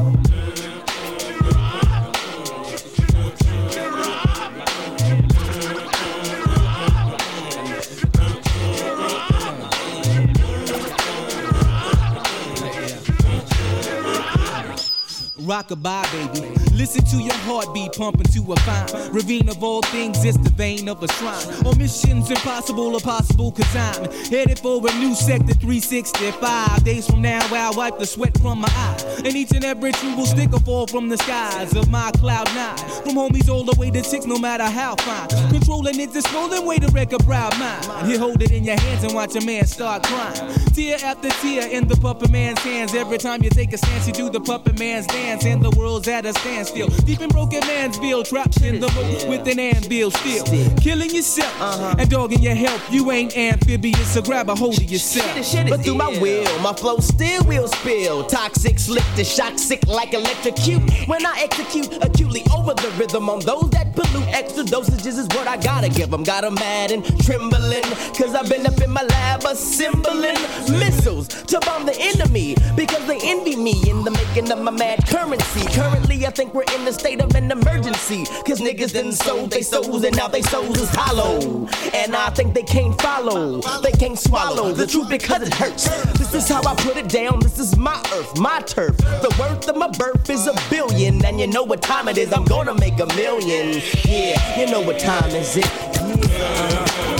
[15.38, 16.65] Rockabye, baby.
[16.76, 20.22] Listen to your heartbeat pumping to a fine ravine of all things.
[20.26, 21.64] It's the vein of a shrine.
[21.64, 26.84] On missions impossible or possible, cause I'm headed for a new sector 365.
[26.84, 29.22] Days from now, I'll wipe the sweat from my eye.
[29.24, 32.46] And each and every tree will stick or fall from the skies of my cloud
[32.54, 32.76] nine.
[32.76, 35.28] From homies all the way to six, no matter how fine.
[35.50, 38.10] Controlling it's a swollen way to wreck a proud mind.
[38.10, 40.52] You hold it in your hands and watch a man start crying.
[40.74, 42.94] Tear after tear in the puppet man's hands.
[42.94, 45.46] Every time you take a stance, you do the puppet man's dance.
[45.46, 46.34] And the world's at a
[46.66, 47.04] standstill.
[47.04, 50.44] Deep in broken man's bill, trapped in the boat with an anvil still.
[50.76, 51.54] Killing yourself
[51.98, 52.82] and dogging your health.
[52.92, 55.26] You ain't amphibious, so grab a hold of yourself.
[55.68, 58.24] But through my will, my flow still will spill.
[58.24, 60.82] Toxic, slick to shock, sick like electrocute.
[61.06, 65.46] When I execute acutely over the rhythm on those that pollute, extra dosages is what
[65.46, 66.24] I gotta give them.
[66.24, 67.82] Got 'em mad and trembling,
[68.16, 70.38] cause I've been up in my lab assembling
[70.70, 72.56] missiles to bomb the enemy.
[72.74, 75.64] Because they envy me in the making of my mad currency.
[75.72, 78.24] Currently, I think we're in a state of an emergency.
[78.46, 81.68] Cause niggas done sold they souls and now they souls is hollow.
[81.92, 85.86] And I think they can't follow, they can't swallow the truth because it hurts.
[86.18, 88.96] This is how I put it down, this is my earth, my turf.
[88.96, 91.22] The worth of my birth is a billion.
[91.26, 93.82] And you know what time it is, I'm gonna make a million.
[94.06, 95.66] Yeah, you know what time is it?
[95.66, 96.16] Yeah, you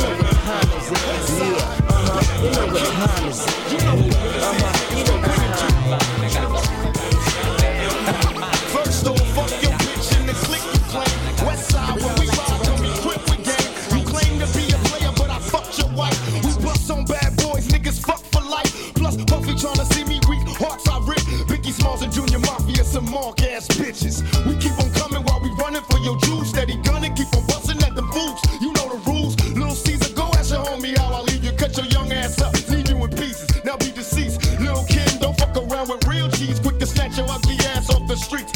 [0.01, 1.05] know what time is it?
[1.39, 3.53] Yeah, you know what time is it?
[3.85, 4.76] Know, uh-huh.
[22.97, 24.25] Some mark ass bitches.
[24.47, 26.49] We keep on coming while we running for your juice.
[26.49, 28.41] Steady gunning, keep on busting at them fools.
[28.63, 29.37] You know the rules.
[29.53, 31.53] Little Caesar, go ask your homie how I leave you.
[31.53, 33.49] Cut your young ass up, leave you in pieces.
[33.65, 34.41] Now be deceased.
[34.61, 36.59] Lil' Kim, don't fuck around with real cheese.
[36.59, 38.56] Quick to snatch your ugly ass off the streets.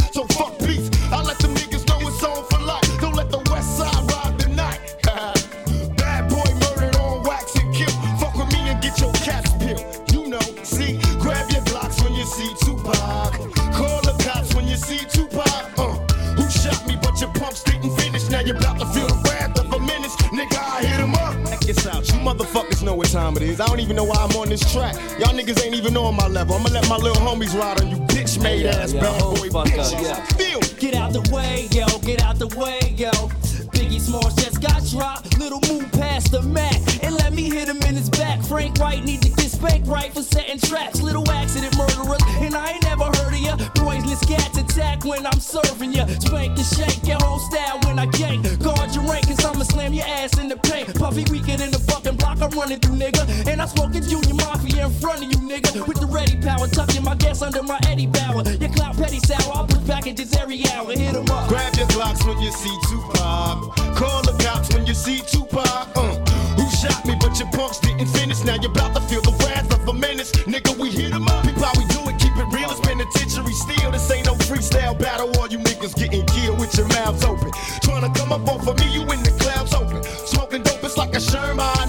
[23.43, 23.61] It is.
[23.61, 24.95] I don't even know why I'm on this track.
[25.18, 26.55] Y'all niggas ain't even on my level.
[26.55, 29.51] I'ma let my little homies ride on you bitch made ass yeah, bad oh, boy
[29.51, 29.95] fuck bitches.
[29.95, 30.24] up, yeah.
[30.36, 33.11] Feel Get out the way, yo, get out the way, yo.
[33.72, 35.38] Biggie Smalls just got dropped.
[35.38, 38.43] Little move past the Mac and let me hit him in his back.
[38.43, 41.03] Frank White need to get spanked right for setting traps.
[41.03, 43.57] Little accident murderers, and I ain't never heard of ya.
[43.75, 46.07] Poisonous cats attack when I'm serving ya.
[46.07, 48.41] Spank and shake your whole style when I gank.
[48.63, 50.95] Guard your rank, cause I'ma slam your ass in the paint.
[50.99, 53.23] Puffy weaker than the fucking block I'm running through, nigga.
[53.47, 55.87] And I'm smoking Junior Mafia in front of you, nigga.
[55.87, 58.43] With the ready power, tucking my gas under my Eddie Bauer.
[58.61, 60.91] Your clout petty sour, I'll put packages every hour.
[60.93, 61.49] Hit 'em up.
[61.49, 63.77] Grab your Glocks when you see Tupac.
[63.97, 65.89] Call the cops when you see Tupac.
[65.97, 66.17] Uh,
[66.57, 68.43] who shot me, but your punks didn't finish.
[68.45, 69.30] Now you're about to feel the
[70.21, 70.33] menace.
[70.47, 71.45] Nigga, we hit 'em up.
[71.45, 72.71] People, how we do it, keep it real.
[72.71, 73.91] It's penitentiary steel.
[73.91, 75.31] This ain't no freestyle battle.
[75.39, 77.51] All you niggas getting killed with your mouths open.
[77.83, 80.03] Trying to come up off of me, you in the clouds open.
[80.27, 81.80] Smoking dope, it's like a Sherman.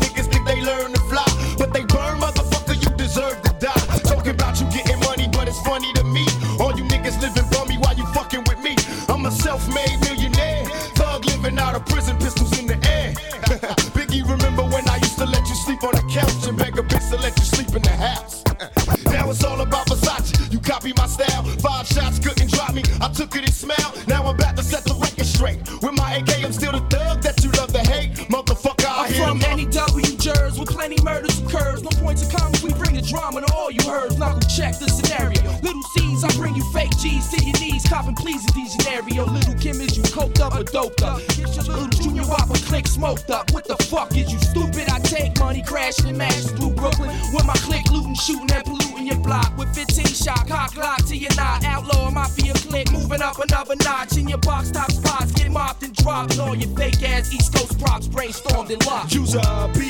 [59.32, 59.81] job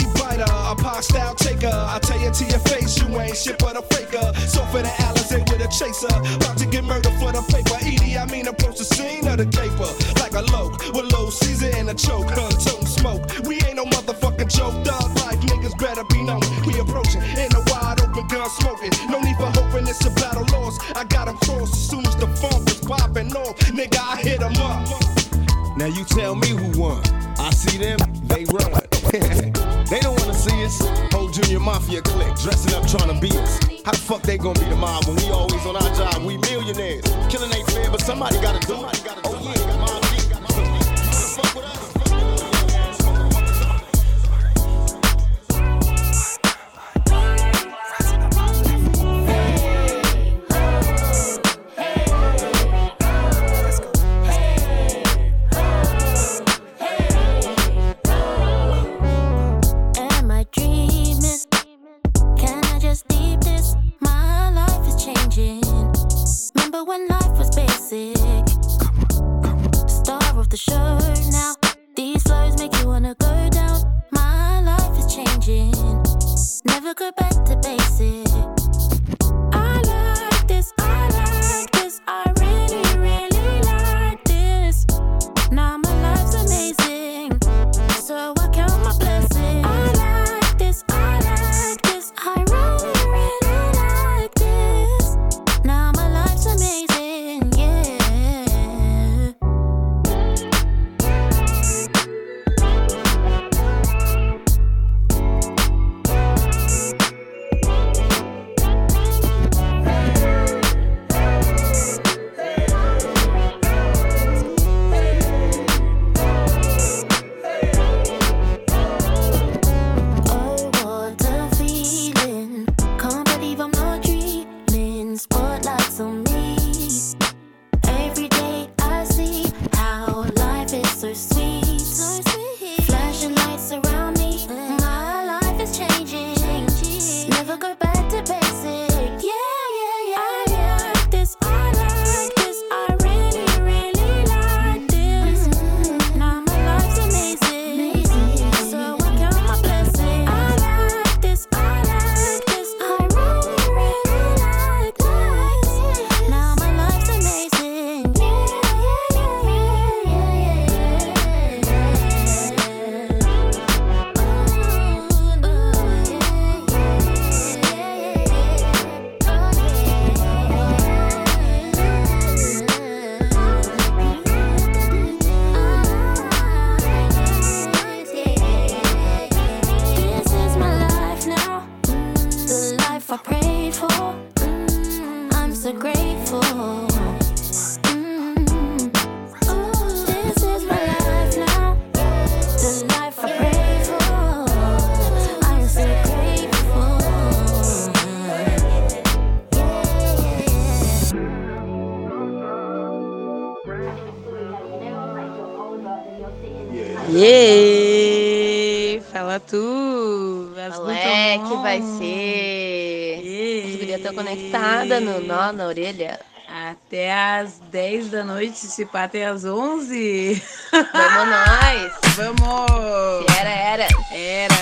[217.41, 220.41] às 10 da noite, se pá até às 11.
[220.72, 221.93] Vamos nós!
[222.15, 223.26] Vamos!
[223.39, 223.88] Era, era!
[224.11, 224.55] Era!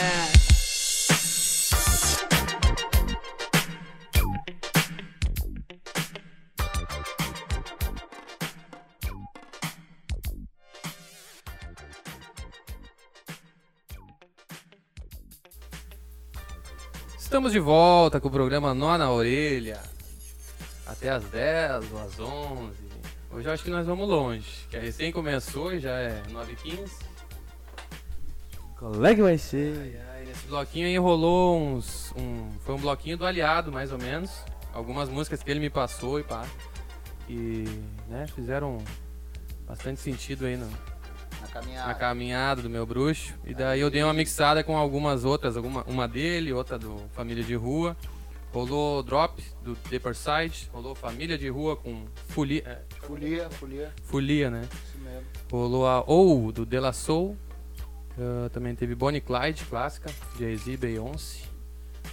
[17.17, 19.88] Estamos de volta com o programa Nó na Orelha
[20.99, 22.73] até às 10, às 11.
[23.31, 26.91] Hoje eu acho que nós vamos longe, que a recém começou, e já é 9h15.
[28.77, 29.77] Qual é que vai ser?
[29.77, 32.13] Ai, ai, esse bloquinho aí rolou uns.
[32.17, 34.31] Um, foi um bloquinho do aliado, mais ou menos.
[34.73, 36.45] Algumas músicas que ele me passou e pá.
[37.29, 37.65] E
[38.09, 38.79] né, fizeram
[39.67, 40.67] bastante sentido aí no,
[41.41, 41.87] na caminhada.
[41.87, 42.61] na caminhada.
[42.61, 43.33] do meu bruxo.
[43.45, 47.43] E daí eu dei uma mixada com algumas outras, alguma, uma dele, outra do Família
[47.43, 47.95] de Rua.
[48.53, 52.63] Rolou Drop do Deeper Side, rolou Família de Rua com Folia.
[52.65, 53.93] É, Folia, folia.
[54.03, 54.67] Folia, né?
[54.85, 55.25] Isso mesmo.
[55.51, 57.37] Rolou a Ou do De La Soul.
[58.19, 61.43] Ah, também teve Bonnie Clyde, clássica, Jay-Z, Beyoncé.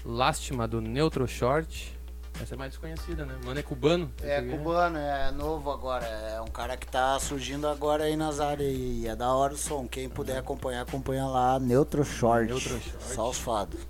[0.04, 1.96] Lástima do Neutro Short.
[2.40, 3.34] Essa é mais desconhecida, né?
[3.44, 4.12] Mano é cubano.
[4.22, 6.04] É aqui, cubano, é novo agora.
[6.04, 8.72] É um cara que tá surgindo agora aí nas áreas.
[8.76, 9.88] E é da hora o som.
[9.88, 11.58] Quem puder acompanhar, acompanha lá.
[11.58, 12.46] Neutro Short.
[12.46, 13.14] Neutro Short.
[13.14, 13.80] Só os fados.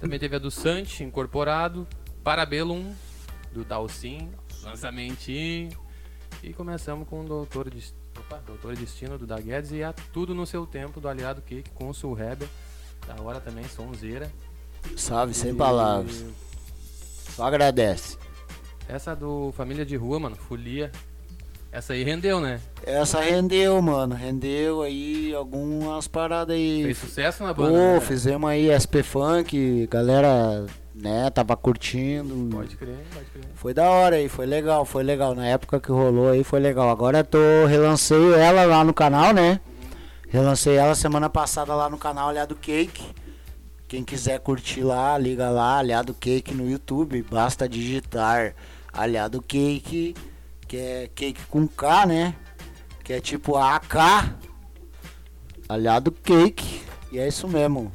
[0.00, 1.86] Também teve a do Santi, incorporado.
[2.22, 2.92] Parabellum,
[3.52, 4.30] do Dalcin,
[4.62, 5.70] lançamentinho.
[6.42, 9.70] E começamos com o Doutor, Des- Opa, Doutor Destino, do Da Guedes.
[9.72, 12.48] E a Tudo no Seu Tempo, do Aliado Cake, com o Sul Rebel.
[13.06, 14.30] Da hora também, sonzeira.
[14.96, 16.24] Salve, sem E palavras.
[17.34, 18.18] Só agradece.
[18.88, 20.90] Essa do Família de Rua, mano, Folia.
[21.76, 22.58] Essa aí rendeu, né?
[22.86, 24.14] Essa rendeu, mano.
[24.14, 26.84] Rendeu aí algumas paradas aí.
[26.84, 28.00] Fez sucesso na Pô, banda, né, cara?
[28.00, 32.48] fizemos aí SP Funk, galera, né, tava curtindo.
[32.50, 33.44] Pode crer, pode crer.
[33.56, 35.34] Foi da hora aí, foi legal, foi legal.
[35.34, 36.88] Na época que rolou aí foi legal.
[36.88, 39.60] Agora eu tô relancei ela lá no canal, né?
[40.30, 43.04] Relancei ela semana passada lá no canal Aliado Cake.
[43.86, 47.22] Quem quiser curtir lá, liga lá, Aliado Cake no YouTube.
[47.30, 48.54] Basta digitar
[48.94, 50.14] Aliado Cake,
[50.66, 52.34] que é cake com K, né?
[53.04, 53.94] Que é tipo AK.
[55.68, 56.82] Aliado Cake.
[57.12, 57.92] E é isso mesmo.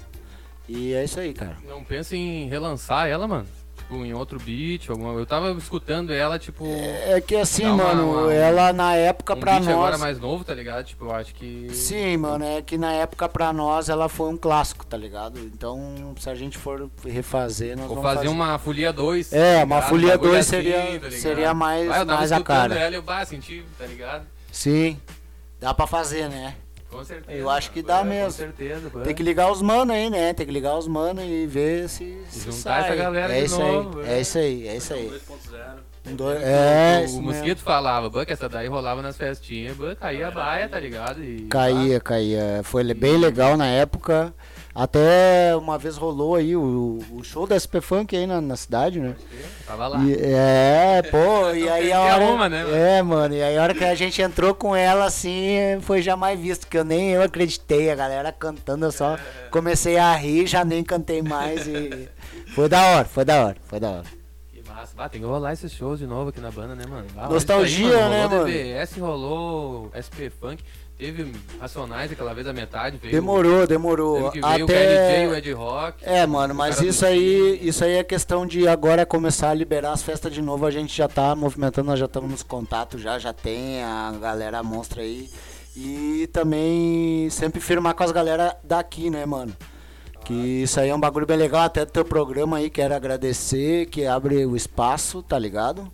[0.68, 1.58] E é isso aí, cara.
[1.68, 3.48] Não pensa em relançar ela, mano?
[3.92, 6.66] Tipo, em outro beat, alguma Eu tava escutando ela, tipo.
[6.66, 9.68] É que assim, uma- mano, uma- ela na época um pra nós.
[9.68, 10.86] agora mais novo, tá ligado?
[10.86, 11.68] Tipo, eu acho que.
[11.74, 15.38] Sim, mano, é que na época pra nós ela foi um clássico, tá ligado?
[15.40, 19.34] Então, se a gente for refazer, nós Vou vamos fazer uma Folia 2.
[19.34, 21.12] É, uma Folia Bagulho 2 assim, seria- tá ligado?
[21.12, 22.80] seria mais- Ah, eu tava mais a escutando cara.
[22.80, 24.26] Ela, eu bah, senti, tá ligado?
[24.52, 24.98] Sim,
[25.60, 26.56] dá pra fazer, né?
[26.92, 27.38] Com certeza.
[27.40, 28.26] Eu acho que dá É, mesmo.
[28.26, 29.00] Com certeza, pô.
[29.00, 30.34] Tem que ligar os manos aí, né?
[30.34, 32.86] Tem que ligar os manos e ver se, se juntar sai.
[32.86, 34.14] essa galera é de isso novo, aí, é.
[34.18, 35.22] é isso aí, é isso aí.
[36.06, 37.22] Um dois- O- É, o, o mesmo.
[37.22, 41.24] Mosquito falava, "Bah, que essa daí rolava nas festinhas, caía a baia, tá ligado?
[41.24, 42.62] E, Caía, caía.
[42.64, 44.34] Foi bem legal na época.
[44.74, 49.02] Até uma vez rolou aí o, o show da SP Funk aí na, na cidade,
[49.02, 49.16] né?
[49.68, 50.00] Tava lá.
[50.04, 52.24] E- é, pô, e aí a hora.
[52.24, 52.76] uma, né, mano?
[52.76, 56.40] É, mano, e aí a hora que a gente entrou com ela assim, foi jamais
[56.40, 59.18] visto, que eu nem eu acreditei, a galera cantando, eu só
[59.52, 62.08] comecei a rir, já nem cantei mais e.
[62.56, 64.04] Foi da hora, foi da hora, foi da hora.
[64.54, 64.94] Que massa.
[64.96, 67.06] Bah, tem que rolar esses shows de novo aqui na banda, né, mano?
[67.18, 68.46] Olha Nostalgia, aí, né, rolou mano?
[68.46, 70.64] DBS, rolou SP Funk,
[71.02, 72.98] teve Racionais aquela vez a metade.
[72.98, 74.28] Veio, Demorou, demorou.
[74.44, 75.28] Até...
[75.28, 75.98] o Ed Rock.
[76.04, 80.04] É, mano, mas isso aí, isso aí é questão de agora começar a liberar as
[80.04, 80.64] festas de novo.
[80.64, 84.62] A gente já tá movimentando, nós já estamos nos contatos, já já tem a galera
[84.62, 85.28] monstra aí.
[85.76, 89.56] E também sempre firmar com as galera daqui, né, mano?
[90.24, 93.88] Que isso aí é um bagulho bem legal, até do teu programa aí, quero agradecer,
[93.88, 95.92] que abre o espaço, tá ligado?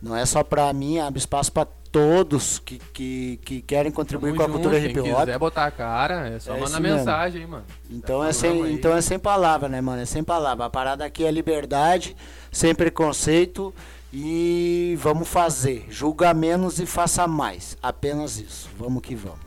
[0.00, 4.36] Não é só pra mim, abre espaço pra todos que, que, que querem contribuir Tamo
[4.36, 5.20] com a junto, cultura hip hop.
[5.20, 7.64] quiser botar a cara, é só É mandar mensagem aí, mano.
[7.90, 10.02] Então é, sem, então é sem palavra, né, mano?
[10.02, 10.66] É sem palavra.
[10.66, 12.16] A parada aqui é liberdade,
[12.52, 13.74] sem preconceito
[14.12, 15.86] e vamos fazer.
[15.88, 17.76] Julga menos e faça mais.
[17.82, 18.68] Apenas isso.
[18.78, 19.40] Vamos que vamos.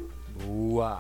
[0.44, 1.00] Boa.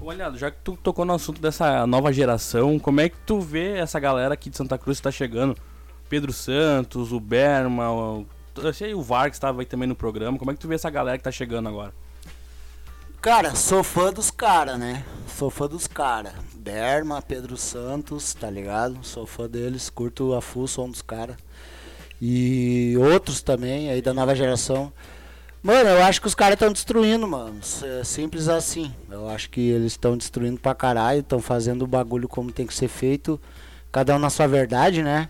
[0.00, 3.40] Ô, Aliado, já que tu tocou no assunto dessa nova geração, como é que tu
[3.40, 5.56] vê essa galera aqui de Santa Cruz que tá chegando?
[6.08, 8.26] Pedro Santos, o Berma, o,
[8.72, 10.38] sei, o Vargas estava aí também no programa.
[10.38, 11.92] Como é que tu vê essa galera que tá chegando agora?
[13.20, 15.04] Cara, sou fã dos caras, né?
[15.26, 16.32] Sou fã dos caras.
[16.54, 18.98] Berma, Pedro Santos, tá ligado?
[19.02, 21.36] Sou fã deles, curto a full som dos caras.
[22.22, 24.92] E outros também aí da nova geração.
[25.60, 27.58] Mano, eu acho que os caras estão destruindo, mano.
[27.82, 28.94] É simples assim.
[29.10, 32.74] Eu acho que eles estão destruindo pra caralho, estão fazendo o bagulho como tem que
[32.74, 33.40] ser feito.
[33.90, 35.28] Cada um na sua verdade, né?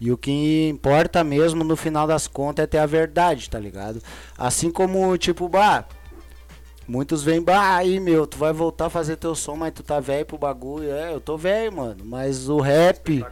[0.00, 4.00] E o que importa mesmo no final das contas é ter a verdade, tá ligado?
[4.38, 5.84] Assim como, tipo, bah,
[6.88, 10.00] muitos vêm, bah, aí meu, tu vai voltar a fazer teu som, mas tu tá
[10.00, 10.90] velho pro bagulho.
[10.90, 12.02] É, eu tô velho, mano.
[12.04, 13.22] Mas o rap.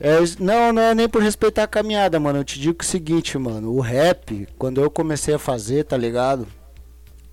[0.00, 2.38] É, isso- não, não é nem por respeitar a caminhada, mano.
[2.38, 3.72] Eu te digo o seguinte, mano.
[3.72, 6.46] O rap, quando eu comecei a fazer, tá ligado?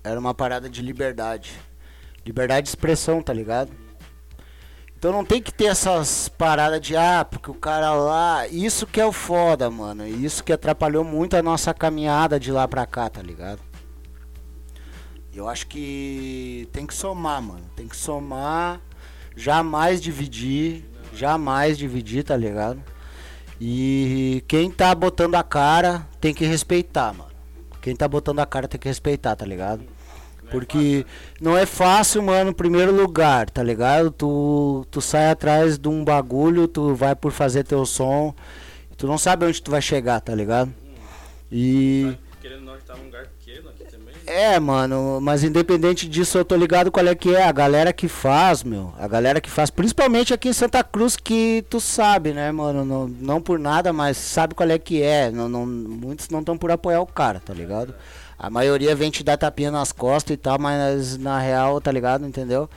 [0.02, 1.52] Era uma parada de liberdade.
[2.26, 3.70] Liberdade de expressão, tá ligado?
[5.02, 8.46] Então não tem que ter essas paradas de, ah, porque o cara lá.
[8.46, 10.06] Isso que é o foda, mano.
[10.06, 13.60] Isso que atrapalhou muito a nossa caminhada de lá pra cá, tá ligado?
[15.34, 17.64] Eu acho que tem que somar, mano.
[17.74, 18.80] Tem que somar,
[19.34, 22.80] jamais dividir, jamais dividir, tá ligado?
[23.60, 27.32] E quem tá botando a cara tem que respeitar, mano.
[27.80, 29.82] Quem tá botando a cara tem que respeitar, tá ligado?
[30.52, 31.04] Porque
[31.40, 34.10] não é fácil, mano, em primeiro lugar, tá ligado?
[34.10, 38.34] Tu, tu sai atrás de um bagulho, tu vai por fazer teu som,
[38.96, 40.72] tu não sabe onde tu vai chegar, tá ligado?
[41.50, 42.16] E.
[42.40, 44.14] Querendo gente tá num lugar pequeno aqui também.
[44.26, 47.44] É, mano, mas independente disso, eu tô ligado qual é que é.
[47.44, 48.92] A galera que faz, meu.
[48.98, 52.84] A galera que faz, principalmente aqui em Santa Cruz, que tu sabe, né, mano?
[52.84, 55.30] Não, não por nada, mas sabe qual é que é.
[55.30, 57.94] Não, não, muitos não estão por apoiar o cara, tá ligado?
[58.42, 62.26] A maioria vem te dar tapinha nas costas e tal, mas na real, tá ligado?
[62.26, 62.68] Entendeu?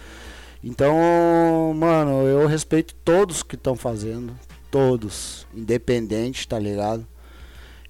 [0.64, 4.38] Então, mano, eu respeito todos que estão fazendo.
[4.70, 5.48] Todos.
[5.56, 7.08] Independente, tá ligado?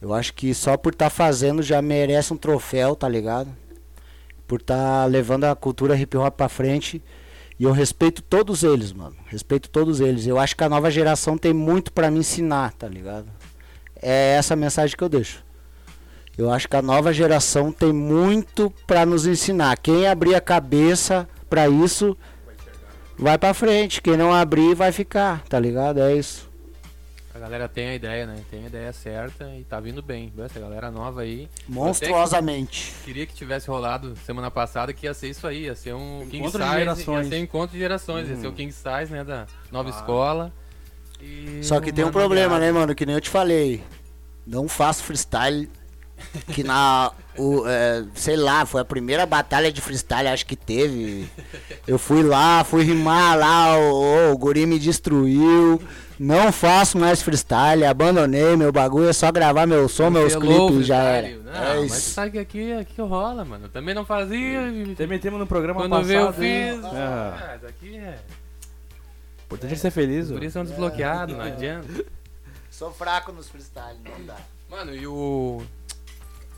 [0.02, 3.50] Eu acho que só por estar fazendo já merece um troféu, tá ligado?
[4.48, 7.04] Por estar levando a cultura hip hop pra frente.
[7.60, 9.18] E eu respeito todos eles, mano.
[9.26, 10.26] Respeito todos eles.
[10.26, 13.28] Eu acho que a nova geração tem muito pra me ensinar, tá ligado?
[14.02, 15.45] É essa a mensagem que eu deixo.
[16.38, 19.78] Eu acho que a nova geração tem muito pra nos ensinar.
[19.78, 22.18] Quem abrir a cabeça pra isso
[23.18, 24.02] vai pra frente.
[24.02, 26.02] Quem não abrir vai ficar, tá ligado?
[26.02, 26.54] É isso.
[27.34, 28.38] A galera tem a ideia, né?
[28.50, 30.32] Tem a ideia certa e tá vindo bem.
[30.40, 31.50] Essa galera nova aí.
[31.68, 32.94] Monstruosamente.
[33.00, 36.22] Que Queria que tivesse rolado semana passada que ia ser isso aí, ia ser um
[36.30, 37.26] King Encontro de Size, gerações.
[37.26, 38.54] ia ser um encontro de gerações, ia ser o Hum.
[38.56, 39.92] King Size, né, da nova Ah.
[40.00, 40.54] escola.
[41.22, 42.62] E Só que tem um problema, Gado.
[42.66, 42.96] né, mano?
[42.96, 43.84] Que nem eu te falei.
[44.48, 45.70] Não faço freestyle.
[46.54, 47.12] Que na.
[47.38, 51.30] O, é, sei lá, foi a primeira batalha de freestyle, acho que teve.
[51.86, 55.82] Eu fui lá, fui rimar lá, o, o guri me destruiu.
[56.18, 60.68] Não faço mais freestyle, abandonei meu bagulho, é só gravar meu som, meus Cancelou o
[60.70, 61.38] clipes já era.
[61.40, 62.12] Não, é mas isso.
[62.12, 63.66] sabe que aqui, aqui rola, mano.
[63.66, 64.70] Eu também não fazia.
[64.70, 66.08] e- Também temos no programa Quando passado.
[66.08, 66.86] veio eu fiz.
[66.86, 66.98] É.
[66.98, 68.18] Ah, isso aqui é.
[69.42, 70.32] O importante é ser feliz.
[70.32, 72.06] Por isso são desbloqueados, não adianta.
[72.72, 74.38] Sou fraco nos freestyle, não dá.
[74.72, 75.62] Mano, e o.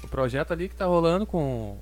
[0.07, 1.77] O projeto ali que tá rolando com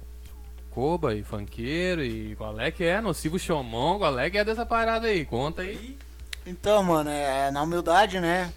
[0.71, 2.99] Koba e Funkeiro e qual é que é?
[2.99, 5.23] Nocivo Xomon, qual é que é dessa parada aí?
[5.23, 5.95] Conta aí.
[6.43, 8.51] Então, mano, é, é na humildade, né?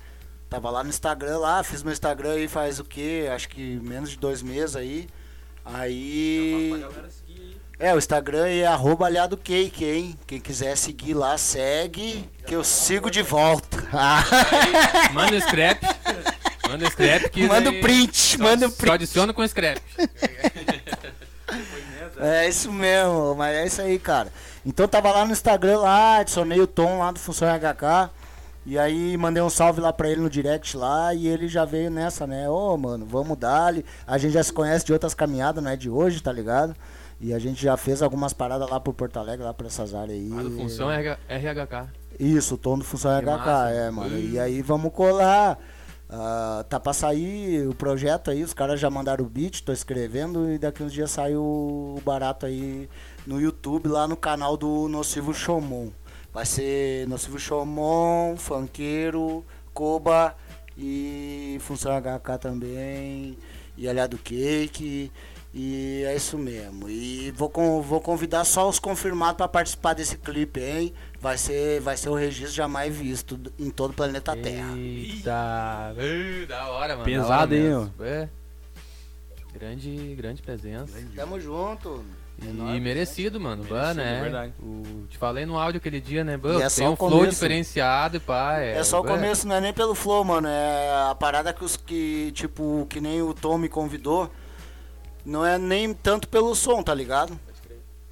[0.48, 3.28] Tava lá no Instagram lá, fiz meu Instagram aí faz o quê?
[3.30, 5.06] Acho que menos de dois meses aí.
[5.62, 6.82] Aí.
[7.78, 10.18] É, o Instagram é arroba aliado cake, hein?
[10.26, 13.86] Quem quiser seguir lá, segue, que eu sigo de volta.
[15.12, 15.78] Manda o scrap.
[16.68, 17.46] Manda o scrap que.
[17.46, 18.92] Manda o print, só- manda o Só print.
[18.94, 19.80] adiciona com scrap.
[22.20, 24.28] É isso mesmo, mas é isso aí, cara.
[24.66, 28.10] Então tava lá no Instagram lá, adicionei o Tom lá do Função HK.
[28.66, 31.90] E aí mandei um salve lá pra ele no direct lá e ele já veio
[31.90, 32.48] nessa, né?
[32.50, 33.72] Ô, mano, vamos dar
[34.06, 36.76] A gente já se conhece de outras caminhadas, não é de hoje, tá ligado?
[37.20, 40.18] E a gente já fez algumas paradas lá por Porto Alegre, lá por essas áreas
[40.18, 40.30] aí.
[40.38, 41.88] Ah, do Função RH RHK.
[42.20, 43.70] Isso, o tom do Função Que HK, massa.
[43.70, 44.18] é, mano.
[44.18, 45.58] E aí vamos colar.
[46.10, 50.50] Ah, tá pra sair o projeto aí, os caras já mandaram o beat, tô escrevendo
[50.50, 52.88] e daqui uns dias sai o, barato aí
[53.26, 55.90] no YouTube, lá no canal do Nocivo Showmon.
[56.32, 59.44] Vai ser Nocivo Showmon, Funkeiro,
[59.74, 60.34] Koba
[60.78, 63.36] e Função HK também,
[63.76, 65.12] e Aliado Cake.
[65.52, 66.88] E é isso mesmo.
[66.88, 67.50] E vou,
[67.82, 70.94] vou convidar só os confirmados pra participar desse clipe, hein?
[71.20, 74.72] Vai ser, vai ser o registro jamais visto em todo o planeta Terra.
[74.76, 75.94] Eita,
[76.48, 77.04] da hora, mano.
[77.04, 77.92] Pesado, hein.
[78.00, 78.28] É.
[79.52, 80.92] Grande, grande presença.
[81.16, 82.04] Tamo junto.
[82.40, 83.64] E merecido, mano.
[83.64, 84.20] Bah, Merecido, né?
[84.22, 84.52] verdade.
[84.62, 86.36] O, te falei no áudio aquele dia, né?
[86.36, 87.30] Bah, é tem só um o flow começo.
[87.32, 88.60] diferenciado e pá.
[88.60, 90.46] É, É só o bah, começo, não é nem pelo flow, mano.
[90.46, 94.30] É a parada que os que, tipo, que nem o Tom me convidou.
[95.24, 97.38] Não é nem tanto pelo som, tá ligado?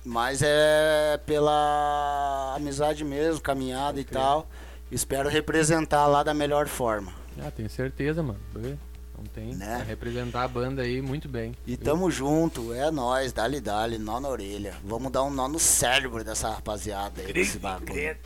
[0.07, 4.49] Mas é pela amizade mesmo, caminhada e tal.
[4.89, 7.13] Espero representar lá da melhor forma.
[7.43, 8.39] Ah, tenho certeza, mano.
[8.55, 9.57] Não tem.
[9.57, 9.85] Né?
[9.85, 11.57] Representar a banda aí muito bem.
[11.67, 14.77] E tamo junto, é nóis, dale dale, nó na orelha.
[14.85, 18.17] Vamos dar um nó no cérebro dessa rapaziada aí, desse bagulho.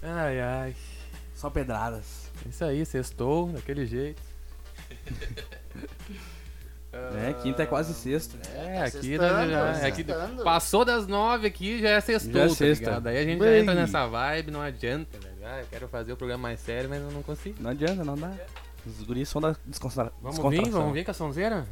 [0.00, 0.76] Ai, ai.
[1.34, 2.30] Só pedradas.
[2.48, 4.22] Isso aí, sextou, daquele jeito.
[7.28, 8.36] É, quinta é quase sexta.
[8.54, 10.04] É, Tá aqui, sextando, já, tá é que
[10.44, 12.84] passou das nove aqui, já é sextou, Já é tá sexta.
[12.84, 13.02] ligado?
[13.04, 13.60] Daí a gente já Bem.
[13.62, 15.34] entra nessa vibe, não adianta, velho.
[15.44, 17.56] Ah, eu quero fazer o programa mais sério, mas eu não consigo.
[17.60, 18.30] Não adianta, não dá.
[18.86, 20.12] Os guris são da descontra...
[20.22, 21.66] Vamos vir, vamos vir com a sonzeira?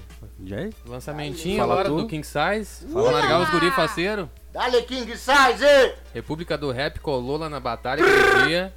[0.44, 0.70] Já é?
[0.86, 1.96] Lançamentinho Fala agora tu.
[1.98, 2.86] do King Size.
[2.92, 4.28] Fala Vamos largar os guri faceiro.
[4.52, 5.94] Dale King Size!
[6.12, 8.74] República do Rap colou lá na batalha aquele dia.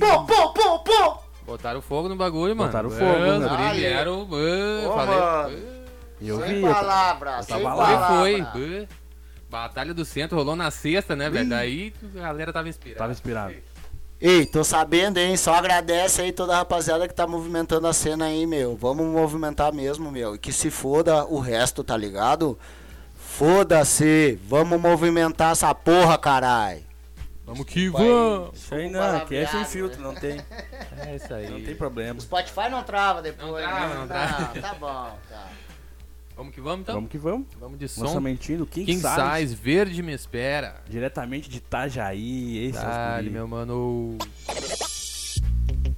[0.00, 1.18] Pô, pô, pô, pô!
[1.44, 2.70] Botaram fogo no bagulho, mano.
[2.70, 3.48] Botaram fogo, Os né?
[3.48, 3.78] guri Dale.
[3.78, 4.22] vieram.
[4.22, 5.58] Ô, falei.
[6.20, 6.40] Mano.
[6.40, 6.60] Eu Sem vi.
[6.62, 8.08] palavras, eu sem tava Foi, lá.
[8.08, 8.38] foi.
[8.42, 8.88] palavra.
[9.50, 11.48] Batalha do Centro rolou na sexta, né, velho?
[11.48, 12.98] Daí a galera tava inspirada.
[12.98, 13.54] Tava inspirado.
[14.20, 15.36] Ei, tô sabendo, hein?
[15.36, 18.76] Só agradece aí toda a rapaziada que tá movimentando a cena aí, meu.
[18.76, 20.34] Vamos movimentar mesmo, meu.
[20.34, 22.56] E que se foda o resto, tá ligado?
[23.16, 26.84] Foda-se, vamos movimentar essa porra, carai.
[27.46, 28.50] Vamos que vamos.
[28.56, 30.40] Isso aí não, aqui é sem filtro, não tem.
[30.98, 31.48] É isso aí.
[31.48, 32.20] Não tem problema.
[32.20, 33.50] Spotify não trava depois.
[33.50, 33.94] Não trava, né?
[34.00, 34.52] não trava.
[34.54, 35.48] Ah, tá bom, tá.
[36.40, 36.94] Vamos que vamos então?
[36.94, 37.46] Vamos que vamos.
[37.60, 38.04] Vamos de som.
[38.04, 39.40] Lançamentinho do King, King Size.
[39.40, 40.82] Size, Verde Me Espera.
[40.88, 42.64] Diretamente de Itajaí.
[42.64, 44.16] Esse Dale, meu mano.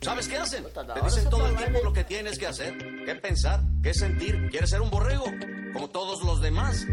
[0.01, 0.65] ¿Sabes qué hacen?
[0.65, 4.49] Te dicen todo el tiempo lo que tienes que hacer, qué pensar, qué sentir.
[4.51, 5.27] ¿Quieres ser un borrego?
[5.73, 6.89] Como todos los demás.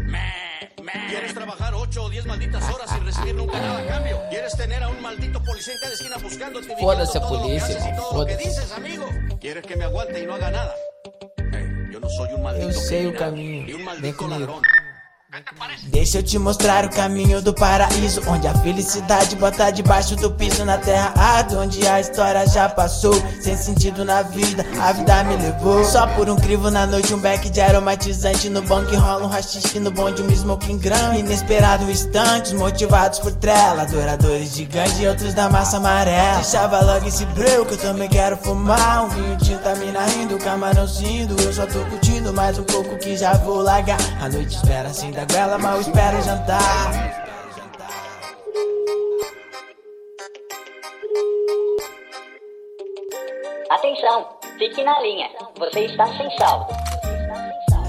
[1.08, 4.20] ¿Quieres trabajar 8 o 10 malditas horas sin recibir nunca nada a cambio?
[4.30, 7.34] ¿Quieres tener a un maldito policía en cada esquina buscándote y Foda-se vigilando a todo
[7.34, 9.08] lo que polícia, haces y todo lo que dices, amigo?
[9.40, 10.74] ¿Quieres que me aguante y no haga nada?
[12.60, 13.66] Eu sei o caminho.
[14.00, 14.60] Vem comigo.
[15.84, 20.64] Deixa eu te mostrar o caminho do paraíso Onde a felicidade bota debaixo do piso.
[20.64, 25.36] Na terra árduo, onde a história já passou Sem sentido na vida, a vida me
[25.36, 25.84] levou.
[25.84, 28.48] Só por um crivo na noite, um beck de aromatizante.
[28.48, 33.82] No banco rola um rachixe no bonde, um smoking grão Inesperado instantes, motivados por trela.
[33.82, 36.38] Adoradores de gangue e outros da massa amarela.
[36.38, 39.04] Deixava logo esse breu que eu também quero fumar.
[39.04, 43.34] Um vinho tinta, mina rindo, camarãozinho Eu só tô curtindo mais um pouco que já
[43.34, 43.98] vou largar.
[44.20, 47.20] A noite espera assim da goela, mal espera jantar
[53.70, 54.28] Atenção,
[54.58, 55.30] fique na linha.
[55.56, 56.66] Você está sem saldo.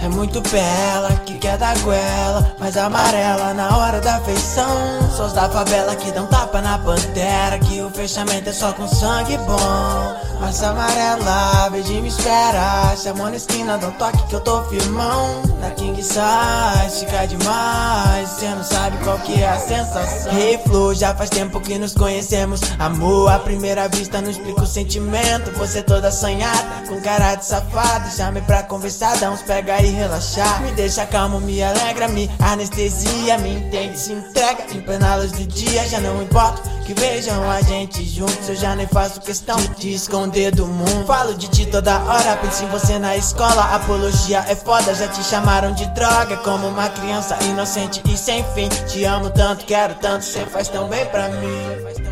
[0.01, 4.67] É muito bela, que quer dar goela Mas amarela na hora da feição.
[5.15, 9.37] Sós da favela que dão tapa na pantera Que o fechamento é só com sangue
[9.37, 10.31] bom.
[10.39, 15.43] Massa amarela, beijinho me espera Chamou na esquina, dá um toque que eu tô firmão.
[15.59, 20.35] Na King Size, fica demais Cê não sabe qual que é a sensação.
[20.35, 22.59] Hey Flu, já faz tempo que nos conhecemos.
[22.79, 25.51] Amor, à primeira vista não explica o sentimento.
[25.59, 30.61] Você toda assanhada, com cara de safado Chame pra conversar, dá uns pega e relaxar
[30.61, 35.45] Me deixa calmo, me alegra, me anestesia Me entende, se entrega em plena luz do
[35.45, 35.87] dia.
[35.87, 40.51] Já não importa que vejam a gente juntos Eu já nem faço questão de esconder
[40.51, 41.05] do mundo.
[41.05, 43.75] Falo de ti toda hora, penso em você na escola.
[43.75, 46.37] Apologia é foda, já te chamaram de droga.
[46.37, 50.87] Como uma criança inocente e sem fim Te amo tanto, quero tanto, cê faz tão
[50.87, 52.10] bem pra mim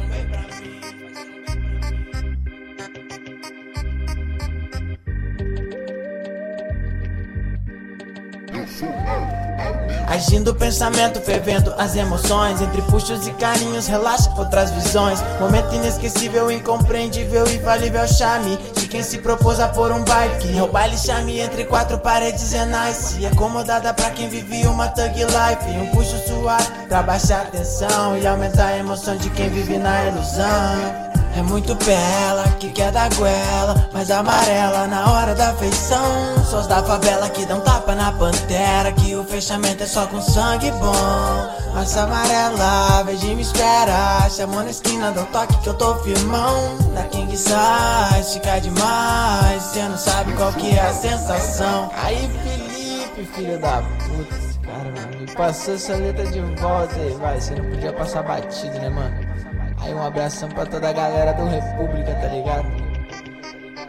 [10.08, 12.62] Agindo o pensamento, fervendo as emoções.
[12.62, 15.20] Entre puxos e carinhos, relaxa outras visões.
[15.40, 20.36] Momento inesquecível, incompreendível e falível charme De quem se propôs a pôr um baile.
[20.40, 24.66] Que é o baile charme entre quatro paredes é nice E acomodada pra quem vive
[24.68, 25.78] uma thug life.
[25.78, 30.06] Um puxo suave pra baixar a tensão E aumentar a emoção de quem vive na
[30.06, 36.44] ilusão é muito bela, que quer dar goela Mas amarela na hora da feição.
[36.44, 40.72] Sós da favela que dão tapa na pantera Que o fechamento é só com sangue
[40.72, 41.74] bom.
[41.74, 46.78] Massa amarela, beijinho me espera Chamou na esquina, dá um toque que eu tô firmão.
[46.94, 51.92] Na King Size, fica demais Cê não sabe qual que é a sensação.
[52.04, 57.16] Aí Felipe, filho da puta esse Cara, mano, me passou essa letra de volta aí,
[57.20, 59.49] vai Você não podia passar batido, né, mano?
[59.82, 62.68] Aí um abração pra toda a galera do República, tá ligado?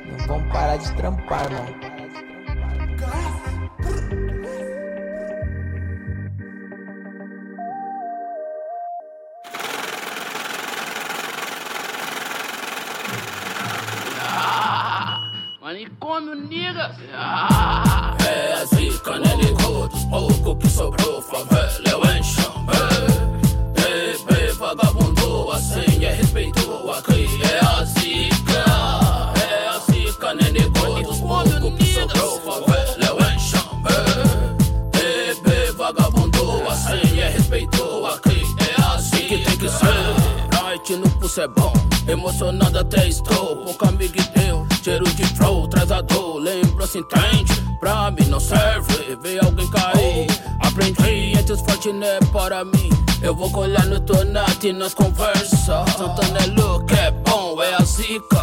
[0.06, 1.90] Não vamos parar de trampar, mano.
[15.60, 16.96] Manicômio, niggas!
[18.26, 22.50] É a zica, né, ligou dos poucos que sobrou, favela é o enxame.
[22.66, 23.29] Bebê,
[24.74, 28.64] vagabundo, assim é respeito, aqui é a zica.
[29.40, 34.62] É a zica, ligou dos poucos que sobrou, favela é o enxame.
[34.92, 39.26] Bebê, vagabundo, assim é respeito, aqui é a zica.
[39.26, 41.72] Que tem que ser, night no pulso é bom.
[42.06, 44.69] Emocionado até estou, pouco amigo e Deus.
[44.82, 47.52] Cheiro de flow, traz a dor, lembrança entende.
[47.78, 50.26] Pra mim não serve, ver alguém cair.
[50.58, 52.88] Aprendi entre os fortes, não é para mim.
[53.20, 55.84] Eu vou colher no tornado e nós conversa.
[55.98, 58.40] Santana é look, é bom, é a zica.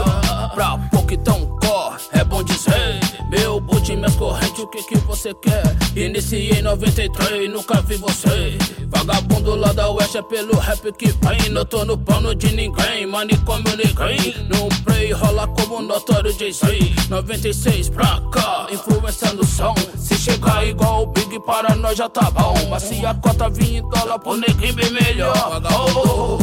[0.54, 3.07] Pra pouco então corre, é bom dizer.
[3.30, 5.64] Meu boot, minhas correntes, o que que você quer?
[5.96, 8.58] Iniciei em 93, nunca vi você.
[8.88, 11.50] Vagabundo lá da oeste é pelo rap que vem.
[11.50, 14.34] Não tô no pano de ninguém, manicômio ninguém.
[14.50, 16.96] Não play, rola como notório Jay-Z.
[17.10, 19.76] 96 pra cá, influência no som.
[19.98, 22.54] Se chegar igual o Big para nós já tá bom.
[22.70, 25.34] Mas se a cota vir em dólar, pro neguinho bem melhor.
[25.50, 26.37] Vagabundo,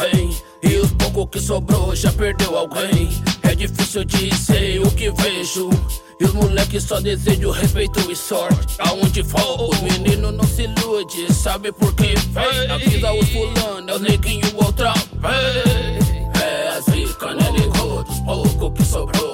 [0.00, 0.36] alguém.
[0.62, 3.08] E o pouco que sobrou já perdeu alguém.
[3.42, 5.70] É difícil dizer o que vejo.
[6.18, 8.76] E os moleques só desejam respeito e sorte.
[8.78, 11.32] Aonde for, o menino não se ilude.
[11.32, 12.70] Sabe por que vem?
[12.70, 16.10] Avisa os fulano, é o neguinho outra vez.
[16.42, 18.04] É a zica, né, ligou?
[18.24, 19.29] Pouco que sobrou.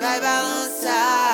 [0.00, 1.25] vai balançar.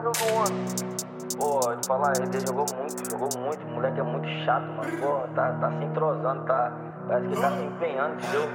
[0.00, 0.59] Impecável do
[4.00, 4.98] é muito chato, mano.
[4.98, 6.72] Pô, tá, tá se entrosando, tá.
[7.10, 8.48] Parece que tá se empenhando, entendeu?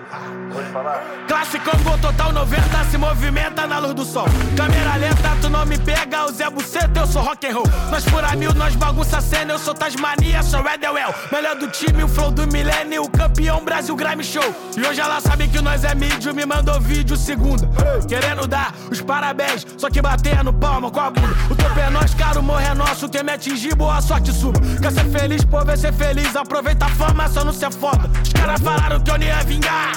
[0.51, 1.03] Te falar.
[1.27, 4.25] Classicão gol total 90 se movimenta na luz do sol.
[4.55, 7.67] Câmera lenta, tu não me pega, o Zé Buceta, eu sou rock and roll.
[7.91, 11.13] Nós fura mil, nós bagunça cena, eu sou Tasmania, sou Redwell.
[11.31, 14.55] Melhor do time, o flow do milênio, o campeão Brasil Grime Show.
[14.77, 17.67] E hoje ela sabe que nós é mídio, me mandou vídeo segunda.
[18.07, 21.35] Querendo dar os parabéns, só que batendo palma com a bunda.
[21.49, 23.09] O topo é nós, cara, o morro é nosso.
[23.09, 24.59] Quem me atingir, boa sorte suba.
[24.81, 26.35] Quer ser feliz, pô, vai ser feliz.
[26.35, 28.09] Aproveita a fama, só não ser foda.
[28.23, 29.91] Os caras falaram que eu não ia vingar.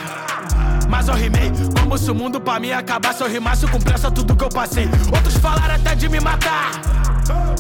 [0.89, 3.21] Mas eu rimei, como se o mundo pra mim acabasse.
[3.23, 4.89] Eu rimasse com pressa tudo que eu passei.
[5.15, 6.81] Outros falaram até de me matar.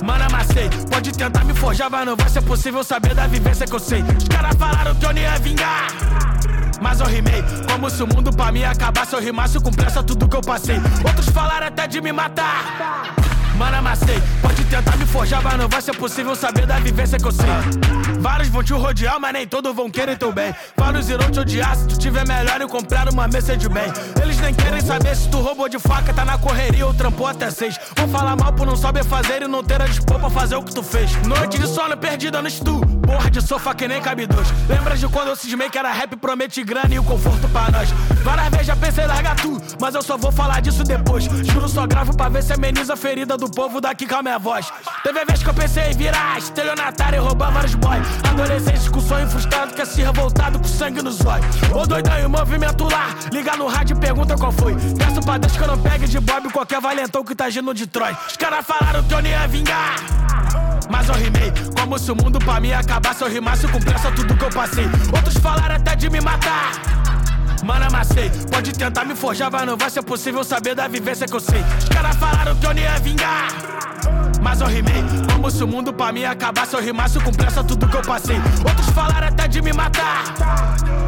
[0.02, 0.70] Mano, amassei.
[0.90, 4.02] Pode tentar me forjar, mas não vai ser possível saber da vivência que eu sei.
[4.02, 5.88] Os caras falaram que eu não ia vingar.
[6.80, 9.14] Mas eu rimei, como se o mundo pra mim acabasse.
[9.14, 10.76] Eu rimasse com pressa tudo que eu passei.
[11.04, 13.14] Outros falaram até de me matar.
[13.58, 14.22] Mano, amassei.
[14.40, 17.46] Pode tentar me forjar, mas não vai ser possível saber da vivência que eu sei.
[18.20, 20.54] Vários vão te rodear, mas nem todos vão querer teu bem.
[20.76, 23.92] Vários irão te odiar se tu tiver melhor e comprar uma Mercedes-Benz.
[24.22, 27.50] Eles nem querem saber se tu roubou de faca, tá na correria ou trampou até
[27.50, 27.76] seis.
[27.96, 30.62] Vão falar mal por não saber fazer e não ter a dispor pra fazer o
[30.62, 31.10] que tu fez.
[31.26, 32.97] Noite de sono perdida no estu.
[33.08, 34.46] Porra de sofá que nem cabe dois.
[34.68, 37.88] Lembra de quando eu cismei que era rap, promete grana e o conforto pra nós.
[38.22, 41.24] Várias vezes já pensei em largar tu, mas eu só vou falar disso depois.
[41.24, 44.38] Juro, só gravo pra ver se ameniza a ferida do povo daqui com a minha
[44.38, 44.70] voz.
[45.02, 48.06] Teve vez que eu pensei em virar estelionatário e roubar vários boys.
[48.28, 51.46] Adolescente com sonho frustrado, quer se revoltado com sangue nos olhos.
[51.74, 54.76] Ô doidão, e o movimento lá, liga no rádio e pergunta qual foi.
[54.98, 58.18] Peço pra Deus que eu não pegue de Bob qualquer valentão que tá agindo Detroit.
[58.28, 59.94] Os caras falaram que eu não ia vingar.
[60.90, 63.22] Mas eu rimei, como se o mundo pra mim acabasse.
[63.22, 64.84] Eu rimasse com pressa tudo que eu passei.
[65.14, 66.72] Outros falaram até de me matar.
[67.64, 68.30] Mano, amassei.
[68.50, 71.62] Pode tentar me forjar, mas não vai ser possível saber da vivência que eu sei.
[71.78, 73.48] Os caras falaram que eu não ia vingar.
[74.40, 76.74] Mas eu rimei, como se o mundo pra mim acabasse.
[76.74, 78.36] Eu rimasse com pressa tudo que eu passei.
[78.66, 80.24] Outros falaram até de me matar.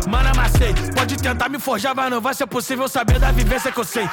[0.09, 0.75] Mano, amassei.
[0.95, 4.09] Pode tentar me forjar, mas não vai ser possível saber da vivência que eu sei.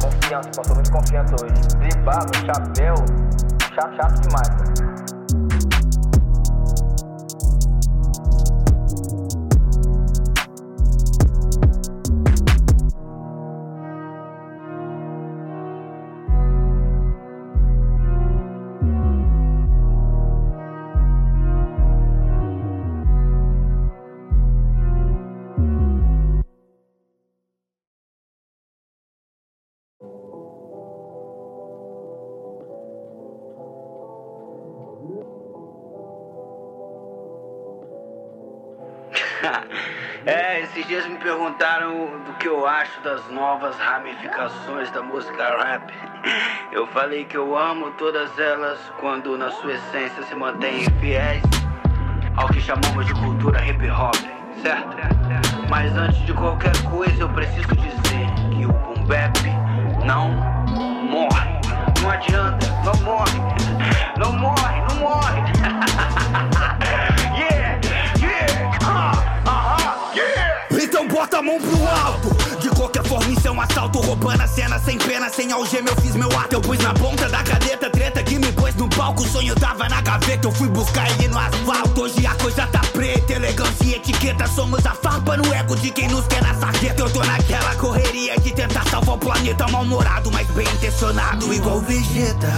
[0.00, 1.52] Confiança, passou muito confiança hoje.
[1.78, 2.94] Dribado, chapéu.
[3.74, 5.09] Chato, chato demais, cara.
[40.90, 45.94] Dias me perguntaram do que eu acho das novas ramificações da música rap.
[46.72, 51.44] Eu falei que eu amo todas elas quando na sua essência se mantêm fiéis
[52.34, 54.16] ao que chamamos de cultura hip hop,
[54.60, 54.96] certo?
[55.68, 59.38] Mas antes de qualquer coisa eu preciso dizer que o boom bap
[60.04, 60.30] não
[61.08, 61.60] morre.
[62.02, 63.38] Não adianta, não morre.
[64.18, 65.40] Não morre, não morre.
[71.20, 72.30] bota a mão pro alto.
[72.60, 74.00] De qualquer forma, isso é um assalto.
[74.00, 75.90] Roubando a cena sem pena, sem algema.
[75.90, 76.54] Eu fiz meu ato.
[76.54, 79.22] Eu pus na ponta da caneta, treta que me pôs no palco.
[79.22, 80.48] O sonho tava na gaveta.
[80.48, 82.02] Eu fui buscar ele no asfalto.
[82.02, 83.34] Hoje a coisa tá preta.
[83.34, 84.46] Elegância e etiqueta.
[84.46, 87.02] Somos a farpa no ego de quem nos quer na sarjeta.
[87.02, 89.68] Eu tô naquela correria de tentar salvar o planeta.
[89.68, 91.52] Mal-humorado, mas bem intencionado.
[91.52, 92.48] Igual Vegeta.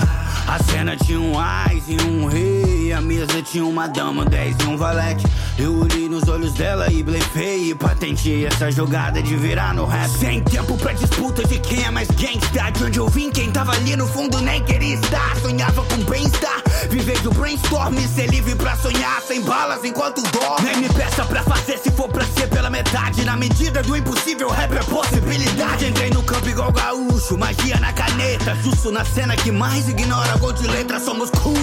[0.46, 2.71] A cena tinha um ais e um rei.
[2.92, 5.24] A mesa tinha uma dama, 10 e um valete.
[5.58, 7.70] Eu olhei nos olhos dela e blefei.
[7.70, 10.10] E patenteei essa jogada de virar no rap.
[10.10, 12.70] Sem tempo pra disputa de quem é mais gangsta.
[12.70, 15.36] De onde eu vim, quem tava ali no fundo nem queria estar.
[15.36, 16.61] Sonhava com bem-estar.
[16.90, 19.22] Viver do brainstorm, ser livre pra sonhar.
[19.26, 20.66] Sem balas enquanto dorme.
[20.66, 23.24] Nem me peça pra fazer se for pra ser pela metade.
[23.24, 25.86] Na medida do impossível, rap é possibilidade.
[25.86, 28.54] Entrei no campo igual gaúcho, magia na caneta.
[28.56, 31.54] Justo na cena que mais ignora gol de letra, somos cool.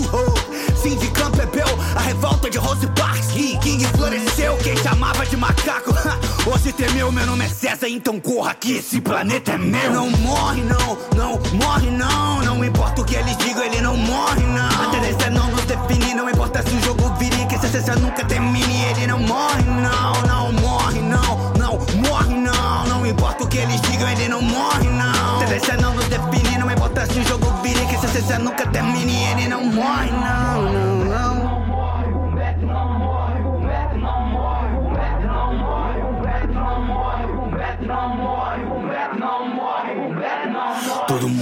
[0.82, 3.28] Fim de campo é peu, a revolta de Rose Parks.
[3.62, 5.94] King floresceu, quem chamava de macaco.
[6.52, 9.94] Hoje temeu, meu nome é César, então corra que esse planeta é meu.
[9.94, 12.42] Não morre, não, não morre, não.
[12.42, 14.88] Não importa o que eles digam, ele não morre, não.
[14.88, 18.26] A tendência não nos define, não importa se o jogo vire, que essa essência nunca
[18.26, 18.84] termine.
[18.86, 21.78] Ele não morre, não, não morre, não, não
[22.10, 22.86] morre, não.
[22.88, 25.36] Não importa o que eles digam, ele não morre, não.
[25.36, 28.66] A tendência não nos define, não importa se o jogo vire, que essa essência nunca
[28.66, 29.24] termine.
[29.34, 30.49] Ele não morre, não,
[41.10, 41.39] Todo mundo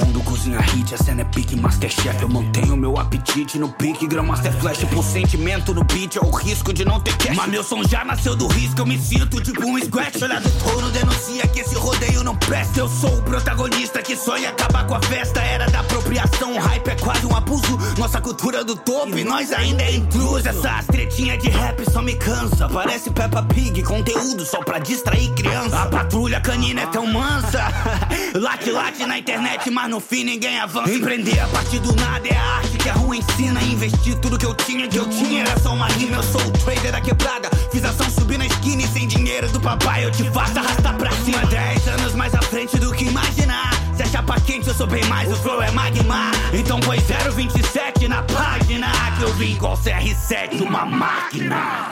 [0.48, 2.22] cozinha hit, a cena é pique Masterchef.
[2.22, 4.84] Eu mantenho meu apetite no pique Grandmaster Flash.
[4.86, 7.36] Por sentimento no beat É o risco de não ter cash.
[7.36, 10.22] Mas meu som já nasceu do risco Eu me sinto tipo um scratch.
[10.22, 12.80] Olha do touro denuncia que esse rodeio não presta.
[12.80, 15.42] Eu sou o protagonista que sonha acabar com a festa.
[15.42, 17.78] Era da apropriação, o hype é quase um abuso.
[17.98, 22.16] Nossa cultura do topo e nós ainda é intruso Essas tretinhas de rap só me
[22.16, 22.70] cansa.
[22.70, 25.82] Parece Peppa Pig, conteúdo só pra distrair criança.
[25.82, 27.64] A patrulha canina é tão mansa.
[28.34, 30.92] Late, late na internet, mas no fim ninguém avança.
[30.92, 33.60] Empreender a partir do nada é a arte que a rua ensina.
[33.64, 36.18] Investir tudo que eu tinha, que eu tinha era só uma rima.
[36.18, 37.50] Eu sou o trader da quebrada.
[37.72, 41.12] Fiz ação subir na esquina e sem dinheiro do papai eu te faço arrastar pra
[41.12, 41.44] cima.
[41.48, 43.77] Dez anos mais à frente do que imaginar.
[44.12, 46.32] Chapa quente, eu sou bem mais, o flow é magma.
[46.54, 48.88] Então põe 027 na página.
[49.18, 51.92] Que eu vim igual CR7, uma máquina.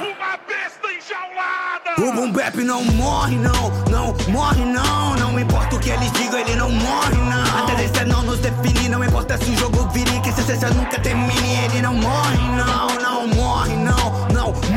[1.98, 5.16] O boom bap não morre, não, não morre, não.
[5.16, 7.60] Não importa o que eles digam, ele não morre, não.
[7.60, 11.00] A tendência não nos define, não importa se o jogo vire, que essa essência nunca
[11.00, 11.66] termine.
[11.66, 14.24] Ele não morre, não, não morre, não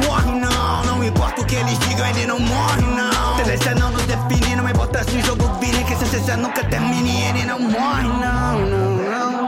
[0.06, 0.84] morre, não.
[0.84, 3.36] Não importa o que eles digam, ele não morre, não.
[3.36, 7.28] Tendência não nos define, não importa se o jogo vire, que essa essência nunca termine.
[7.28, 9.38] Ele não morre, não, não, não.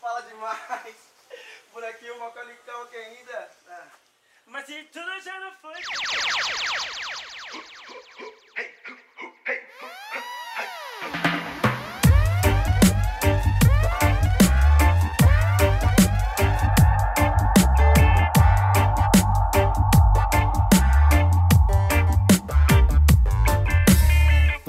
[0.00, 0.96] Fala demais.
[1.72, 3.50] Por aqui o Macaulay Culkin ainda.
[3.70, 3.84] Ah.
[4.46, 5.72] Mas se tudo já não foi.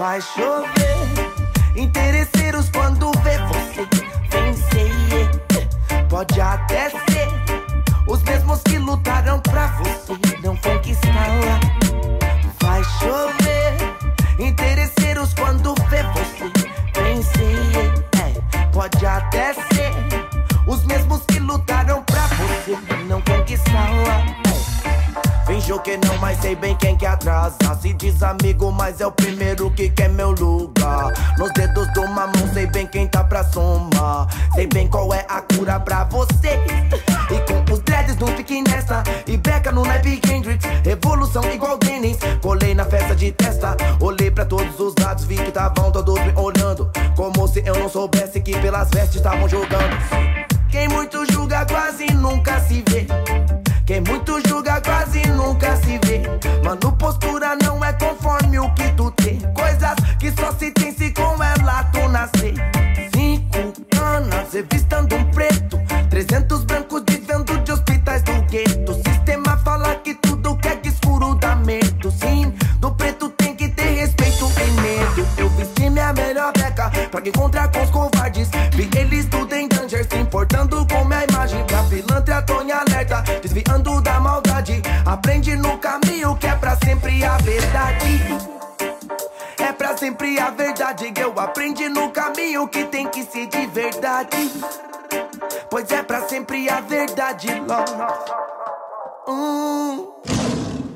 [0.04, 3.88] Vai chover, interesseiros quando vê você
[4.30, 4.92] vencer.
[6.10, 7.30] Pode até ser
[8.06, 11.58] os mesmos que lutaram pra você não conquistá-la.
[12.62, 13.78] Vai chover,
[14.40, 16.52] interesseiros quando vê você
[17.00, 18.04] vencer.
[18.74, 19.73] Pode até ser
[25.80, 27.58] Que não, mas sei bem quem que atrasa.
[27.82, 31.12] Se diz amigo, mas é o primeiro que quer meu lugar.
[31.38, 34.28] Nos dedos de uma mão, sei bem quem tá pra somar.
[34.54, 36.60] Sei bem qual é a cura pra você.
[37.30, 39.04] E com os dreads não fique nessa.
[39.28, 40.64] E beca no naipe Hendrix.
[40.86, 42.18] Revolução igual Dennis.
[42.42, 43.76] Colei na festa de testa.
[44.00, 46.90] Olhei pra todos os lados, vi que estavam todos me olhando.
[47.18, 49.98] Como se eu não soubesse que pelas vestes estavam jogando.
[50.70, 53.06] Quem muito julga quase nunca se vê.
[53.86, 56.22] Quem muito julga quase nunca se vê.
[56.64, 59.40] Mano, postura não é conforme o que tu tem.
[59.54, 62.54] Coisas que só se tem se com ela tu nascer.
[63.14, 63.58] Cinco
[64.02, 65.78] anos revistando um preto.
[66.10, 68.94] Trezentos brancos vivendo de hospitais do gueto.
[69.06, 72.10] Sistema fala que tudo que é escuro dá medo.
[72.10, 75.28] Sim, do preto tem que ter respeito e medo.
[75.38, 78.50] Eu vesti minha melhor beca pra encontrar com os covardes.
[78.74, 81.66] Vi eles tudo em danger, se importando com minha imagem.
[81.66, 82.62] Pra pilantra tô
[85.14, 88.20] Aprende no caminho que é pra sempre a verdade.
[89.60, 91.14] É pra sempre a verdade.
[91.16, 94.52] Eu aprendi no caminho que tem que ser de verdade.
[95.70, 97.92] Pois é pra sempre a verdade, Lord.
[99.28, 100.08] Hum.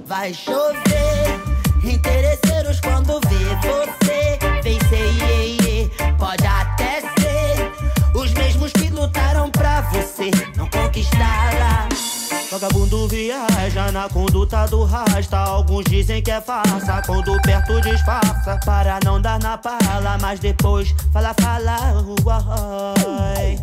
[0.08, 1.40] Vai chover,
[1.84, 5.92] interesseiros quando vê você vencer, iê, iê.
[6.18, 7.72] pode até ser
[8.16, 11.97] os mesmos que lutaram pra você não conquistá-la.
[12.50, 15.38] Vagabundo viaja na conduta do rasta.
[15.38, 18.58] Alguns dizem que é farsa, quando perto disfarça.
[18.66, 21.78] Para não dar na pala, mas depois fala, fala,
[22.26, 23.58] uai.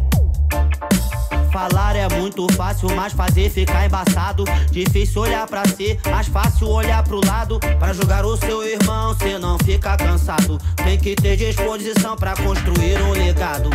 [1.50, 4.44] Falar é muito fácil, mas fazer fica embaçado.
[4.70, 7.60] Difícil olhar pra si, mais fácil olhar pro lado.
[7.78, 10.58] Pra jogar o seu irmão, cê não fica cansado.
[10.76, 13.70] Tem que ter disposição pra construir um legado.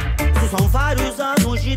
[0.52, 1.74] São vários anos de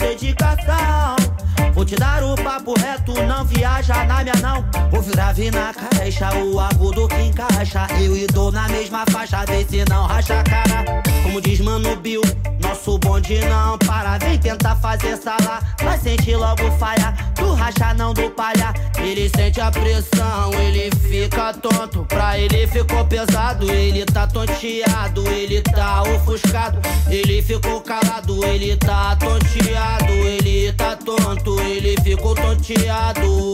[1.74, 4.60] Vou te dar o papo reto, não viaja na minha não.
[4.96, 7.86] O grave na caixa, o agudo que encaixa.
[8.00, 11.02] Eu e dou na mesma faixa, vê se não racha a cara.
[11.22, 12.20] Como diz Mano Bill,
[12.60, 14.18] nosso bonde não para.
[14.18, 17.14] Vem tentar fazer sala, vai sentir logo falha.
[17.36, 18.72] Do racha não do palha.
[18.98, 22.04] Ele sente a pressão, ele fica tonto.
[22.04, 26.78] Pra ele ficou pesado, ele tá tonteado, ele tá ofuscado.
[27.08, 33.52] Ele ficou calado, ele tá tonteado, ele tá tonto, ele ficou tonteado.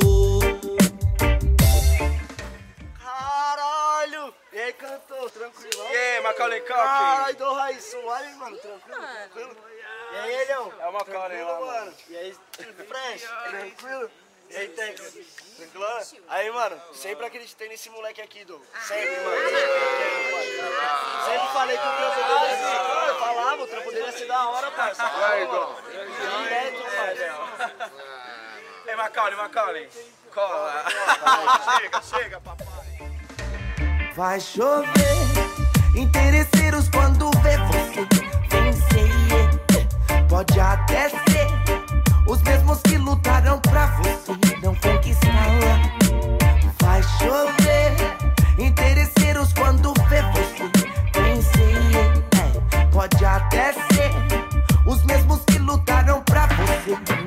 [4.69, 5.87] Aí, cantor, tranquilo?
[5.91, 6.75] E aí, Macaulay Culkin?
[6.75, 8.59] Caralho, do Raiz, suave, mano?
[8.59, 9.57] Tranquilo, tranquilo?
[10.13, 10.73] E aí, Elião?
[10.81, 11.95] É o Macaulay lá, mano?
[12.09, 14.11] E aí, Fresh, tranquilo?
[14.51, 15.19] E aí, Tex?
[15.57, 15.87] Tranquilo?
[16.29, 18.63] Aí, mano, sempre acreditei nesse moleque aqui, Doug.
[18.87, 19.51] Sempre, mano.
[21.25, 23.09] Sempre falei que o trampo dele ia ser...
[23.09, 25.05] Eu falava, o trampo dele ia ser da hora, parça.
[25.09, 25.77] Vai, Dom.
[26.43, 27.93] Direto, parça.
[28.89, 29.91] Ei, Macaulay, Macaulay.
[30.33, 30.85] Cola.
[31.79, 32.88] chega, chega, papai.
[34.19, 34.85] Vai chover,
[35.95, 38.05] interesseiros quando vê você
[38.51, 40.27] vencer.
[40.29, 41.47] Pode até ser
[42.27, 45.79] os mesmos que lutaram pra você não conquistá-la.
[46.83, 47.95] Vai chover,
[48.59, 50.69] interesseiros quando vê você
[51.15, 52.91] vencer.
[52.91, 54.11] Pode até ser
[54.85, 57.18] os mesmos que lutaram pra você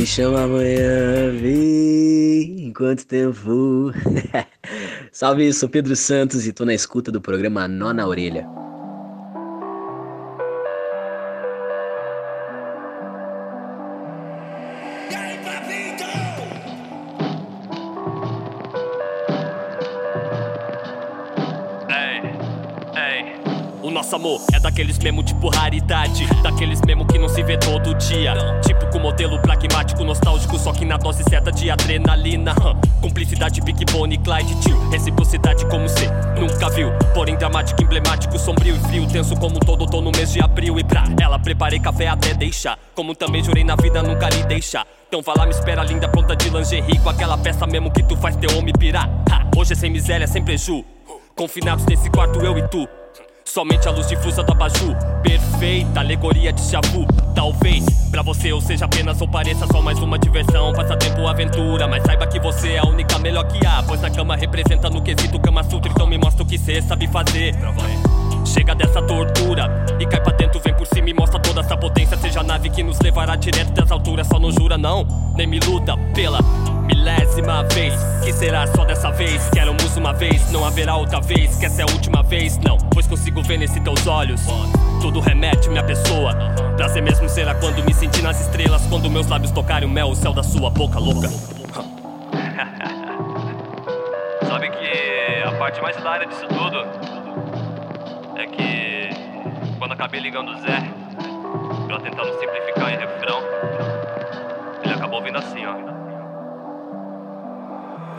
[0.00, 3.92] me chama amanhã, vi quanto tempo.
[5.12, 8.59] Salve, sou Pedro Santos e tô na escuta do programa Nó na Orelha.
[24.00, 26.24] Nosso amor é daqueles mesmo tipo raridade.
[26.42, 28.32] Daqueles mesmo que não se vê todo dia.
[28.62, 32.54] Tipo com modelo pragmático, nostálgico Só que na dose certa de adrenalina.
[33.02, 34.88] Cumplicidade, Big Bonnie, Clyde, tio.
[34.88, 36.08] Reciprocidade como cê
[36.38, 36.90] nunca viu.
[37.12, 39.06] Porém dramático, emblemático, sombrio e frio.
[39.06, 40.78] Tenso como todo, tô no mês de abril.
[40.78, 42.78] E pra ela preparei café até deixar.
[42.94, 44.86] Como também jurei na vida nunca lhe deixar.
[45.08, 46.98] Então vai lá, me espera linda, pronta de lingerie.
[47.00, 49.10] Com aquela peça mesmo que tu faz teu homem pirar.
[49.30, 50.82] Ha, Hoje é sem miséria, sem preju.
[51.36, 52.88] Confinados nesse quarto, eu e tu
[53.52, 54.94] Somente a luz difusa do abajur.
[55.24, 57.04] Perfeita, alegoria de chavu
[57.34, 60.72] Talvez pra você eu seja apenas ou pareça só mais uma diversão.
[60.72, 63.82] Passatempo, aventura Mas saiba que você é a única melhor que há.
[63.82, 67.08] Pois na cama representa no quesito Kama Sutra Então me mostra o que cê sabe
[67.08, 67.56] fazer.
[68.44, 72.16] Chega dessa tortura E cai pra dentro, vem por cima e mostra toda essa potência.
[72.18, 75.04] Seja a nave que nos levará direto das alturas Só não jura não,
[75.34, 76.38] nem me luta pela
[76.90, 77.94] milésima vez.
[78.24, 79.48] Que será só dessa vez?
[79.50, 82.76] Queremos uma vez, não haverá outra vez Que essa é a última vez, não.
[82.92, 84.42] Pois consigo ver nesses teus olhos
[85.00, 86.34] Tudo remete minha pessoa
[86.76, 90.16] Prazer mesmo será quando me sentir nas estrelas Quando meus lábios tocarem o mel, o
[90.16, 91.28] céu da sua boca louca
[94.48, 96.78] Sabe que a parte mais hilária disso tudo
[98.36, 99.10] é que
[99.78, 100.82] quando acabei ligando o Zé
[101.86, 103.42] pra tentando simplificar em refrão,
[104.84, 105.74] ele acabou vindo assim, ó.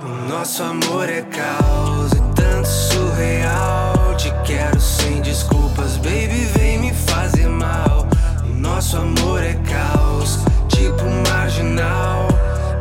[0.04, 4.01] O nosso amor é caos, é tanto surreal.
[4.22, 8.06] Te quero sem desculpas, baby, vem me fazer mal.
[8.56, 10.38] Nosso amor é caos,
[10.68, 12.28] tipo marginal.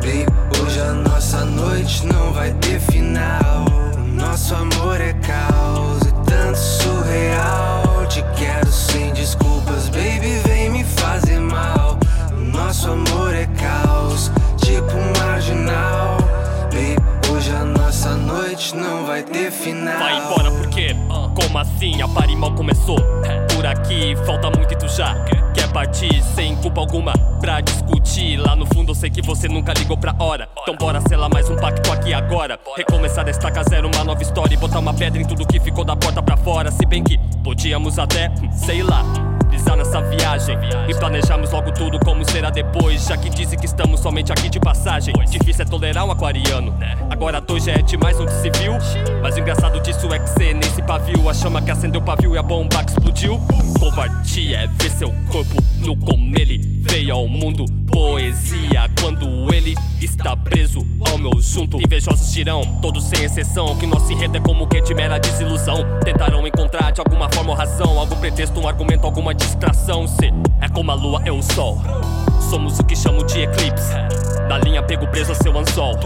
[0.03, 0.27] Baby,
[0.61, 3.65] hoje a nossa noite não vai ter final.
[4.13, 8.05] Nosso amor é caos, é tanto surreal.
[8.07, 11.97] Te quero sem desculpas, baby, vem me fazer mal.
[12.53, 16.17] Nosso amor é caos, tipo marginal.
[16.65, 16.97] Baby,
[17.33, 19.97] hoje a nossa noite não vai ter final.
[19.97, 20.50] Vai embora
[21.33, 22.01] como assim?
[22.01, 22.97] A party mal começou
[23.55, 25.15] Por aqui falta muito e tu já
[25.53, 28.37] Quer partir sem culpa alguma pra discutir.
[28.37, 30.47] Lá no fundo eu sei que você nunca ligou pra hora.
[30.61, 32.59] Então bora selar mais um pacto aqui agora.
[32.75, 34.53] Recomeçar desta zero, uma nova história.
[34.53, 36.71] E botar uma pedra em tudo que ficou da porta pra fora.
[36.71, 39.03] Se bem que podíamos até, sei lá.
[39.49, 40.57] Pisar nessa viagem
[40.87, 43.05] e planejamos logo tudo como será depois.
[43.05, 45.13] Já que dizem que estamos somente aqui de passagem.
[45.29, 46.73] Difícil é tolerar um aquariano.
[47.09, 48.73] Agora dois já é demais onde se viu.
[49.21, 51.29] Mas o engraçado disso é que cê nem se pavio.
[51.29, 53.41] A chama que acendeu o pavio e a bomba que explodiu.
[53.77, 55.40] Covardia é ver seu corpo
[55.79, 57.65] nu como ele veio ao mundo.
[57.87, 61.81] Poesia quando ele está preso ao meu junto.
[61.81, 65.85] Invejosos dirão, todos sem exceção, que nosso enredo é como que de mera desilusão.
[66.03, 70.07] Tentarão encontrar de alguma forma ou razão, algum pretexto, um argumento, alguma distração.
[70.07, 71.81] Se é como a lua é o sol.
[72.49, 73.93] Somos o que chamo de eclipse.
[74.47, 75.97] Na linha pego preso a seu anzol.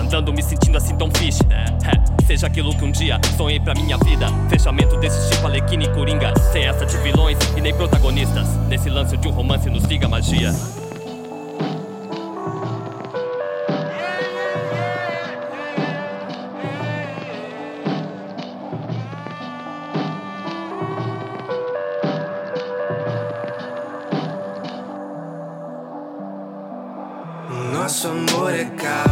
[0.00, 1.40] Andando me sentindo assim tão fish.
[1.50, 4.26] É, seja aquilo que um dia sonhei pra minha vida.
[4.48, 6.32] Fechamento desse tipo Alequina e Coringa.
[6.52, 8.48] Sem essa de vilões e nem protagonistas.
[8.68, 10.52] Nesse lance de um romance nos liga magia.
[27.72, 29.09] Nosso amor é caos,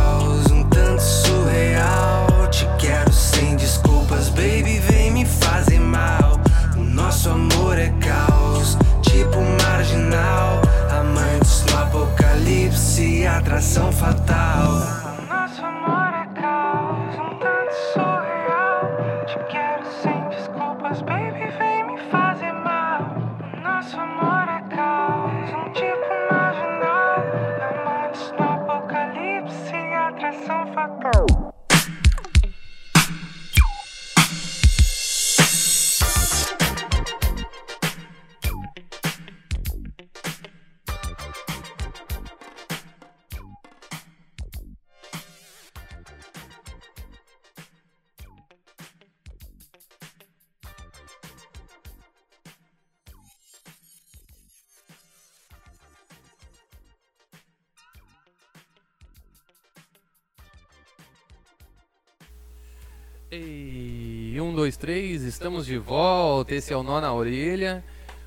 [64.69, 66.55] dois, três, estamos de volta.
[66.55, 67.83] Esse é o Nó na Orelha.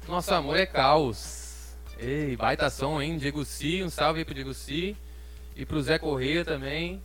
[0.07, 1.75] Nosso amor é caos.
[1.99, 3.15] Ei, baita som, hein?
[3.19, 4.97] Diego Si, um salve aí pro Diego Si.
[5.55, 6.99] E pro Zé Corrêa também.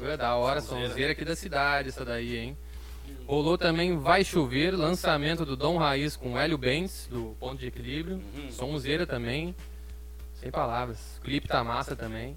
[0.00, 2.58] Ué, da hora, sonzeira aqui da cidade, essa daí, hein?
[3.28, 8.20] Rolou também Vai Chover, lançamento do Dom Raiz com Hélio Benz, do Ponto de Equilíbrio.
[8.50, 9.54] Sonzeira também.
[10.34, 10.98] Sem palavras.
[11.18, 12.36] O clipe tá massa também.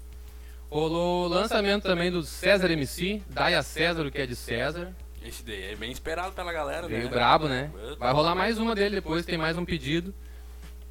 [0.70, 4.94] Rolou lançamento também do César MC, Daia César, o que é de César.
[5.24, 7.08] Esse daí é bem esperado pela galera, Veio né?
[7.08, 7.70] brabo, né?
[7.98, 10.14] Vai rolar mais uma dele depois, tem mais um pedido.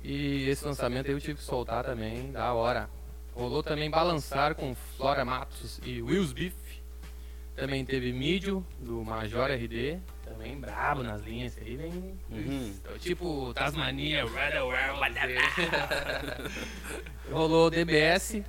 [0.03, 2.89] E esse lançamento aí eu tive que soltar também, da hora.
[3.35, 6.53] Rolou também Balançar com Flora Matos e Wills Beef.
[7.55, 9.99] Também teve Mídio, do Major RD.
[10.25, 12.19] Também brabo nas linhas, esse aí vem.
[12.29, 12.73] Uhum.
[12.99, 14.25] Tipo Tasmania.
[17.31, 18.41] Rolou DBS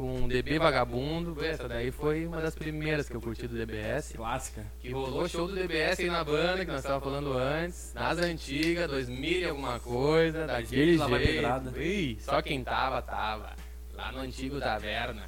[0.00, 1.44] com DB Vagabundo.
[1.44, 4.14] Essa daí foi uma das primeiras que eu curti do DBS.
[4.16, 4.64] Clássica.
[4.80, 7.92] Que rolou show do DBS aí na banda, que nós estávamos falando antes.
[7.92, 11.18] Nas antigas, 2000 e alguma coisa, daquele jeito.
[11.18, 11.78] pedrada.
[11.78, 13.54] Ih, só quem tava, tava.
[13.92, 15.22] Lá no antigo Taverna.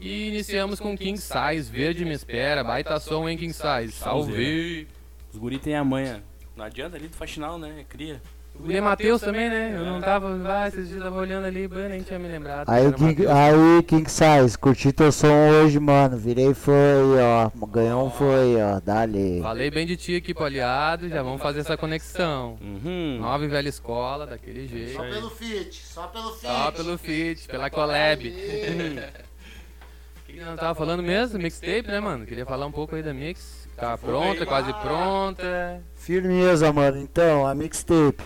[0.00, 3.92] E iniciamos com King Size, Verde Me Espera, baita som em King Size.
[3.92, 4.88] Salve!
[5.32, 6.24] Os guri tem a manha.
[6.56, 7.84] Não adianta ali do faxinal, né?
[7.88, 8.20] Cria.
[8.62, 9.74] O Matheus também, né?
[9.74, 10.38] Eu não tava.
[10.46, 12.68] Ah, esses dias eu tava olhando ali, nem tinha me lembrado.
[12.68, 16.16] Aí, o King, aí, King Size, curti teu som hoje, mano.
[16.16, 16.74] Virei foi,
[17.20, 17.50] ó.
[17.66, 18.78] Ganhou um foi, ó.
[18.80, 19.40] Dali.
[19.40, 22.58] Falei bem de ti aqui pro aliado, já vamos fazer essa conexão.
[22.60, 23.18] Uhum.
[23.20, 24.92] Nova e velha escola, daquele jeito.
[24.92, 26.46] Só pelo fit, só pelo fit.
[26.46, 28.28] Só pelo feat, pela collab.
[28.28, 28.32] O
[30.26, 31.38] que, que nós tava falando mesmo?
[31.38, 32.26] Mixtape, né, mano?
[32.26, 33.68] Queria falar um pouco aí da mix.
[33.76, 35.82] Tá pronta, quase pronta.
[35.94, 36.98] Firmeza, mano.
[36.98, 38.22] Então, a mixtape.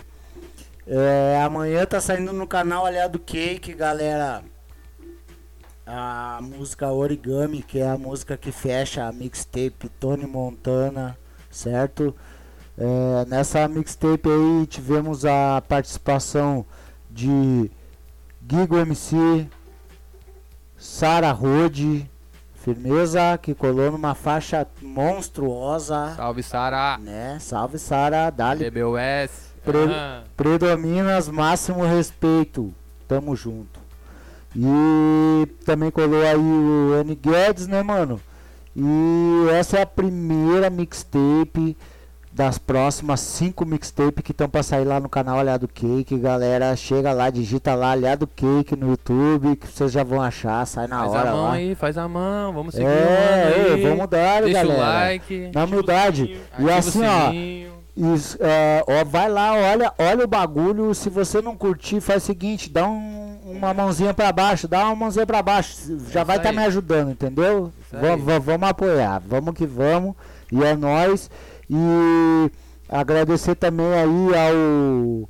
[0.87, 4.43] É, amanhã tá saindo no canal Aliado Cake, galera.
[5.87, 11.17] A música Origami, que é a música que fecha a mixtape Tony Montana,
[11.51, 12.15] certo?
[12.77, 16.67] É, nessa mixtape aí tivemos a participação
[17.11, 17.71] de
[18.47, 19.49] Gigo MC,
[20.77, 22.11] Sara Rode,
[22.55, 26.15] firmeza, que colou numa faixa monstruosa.
[26.17, 26.99] Salve, Sara!
[26.99, 27.39] Né?
[27.41, 28.29] Salve, Sara.
[28.31, 28.69] Dali.
[28.71, 29.54] DBUS.
[29.65, 30.23] Pre Ah.
[30.37, 32.73] Predominas máximo respeito.
[33.09, 33.81] Tamo junto.
[34.57, 38.21] E também colou aí o N Guedes, né, mano?
[38.77, 41.77] E essa é a primeira mixtape
[42.33, 46.19] das próximas cinco mixtapes que estão pra sair lá no canal Aliado Cake.
[46.19, 50.89] Galera, chega lá, digita lá Aliado Cake no YouTube, que vocês já vão achar, sai
[50.89, 51.53] na Faz hora a mão lá.
[51.53, 54.79] aí, faz a mão, vamos seguir o É, vamos dar, Deixa galera.
[54.79, 55.51] o like.
[55.55, 56.41] Na humildade.
[56.59, 57.74] E o assim, ó.
[57.97, 60.93] Isso, é, ó, vai lá, olha, olha o bagulho.
[60.95, 64.97] Se você não curtir, faz o seguinte, dá um- uma mãozinha pra baixo, dá uma
[64.97, 65.77] mãozinha pra baixo.
[66.11, 66.57] Já vai estar aí.
[66.57, 67.73] me ajudando, entendeu?
[68.45, 70.15] Vamos apoiar, vamos que vamos.
[70.51, 71.31] E é nóis.
[71.71, 72.51] E
[72.89, 75.29] agradecer também aí ao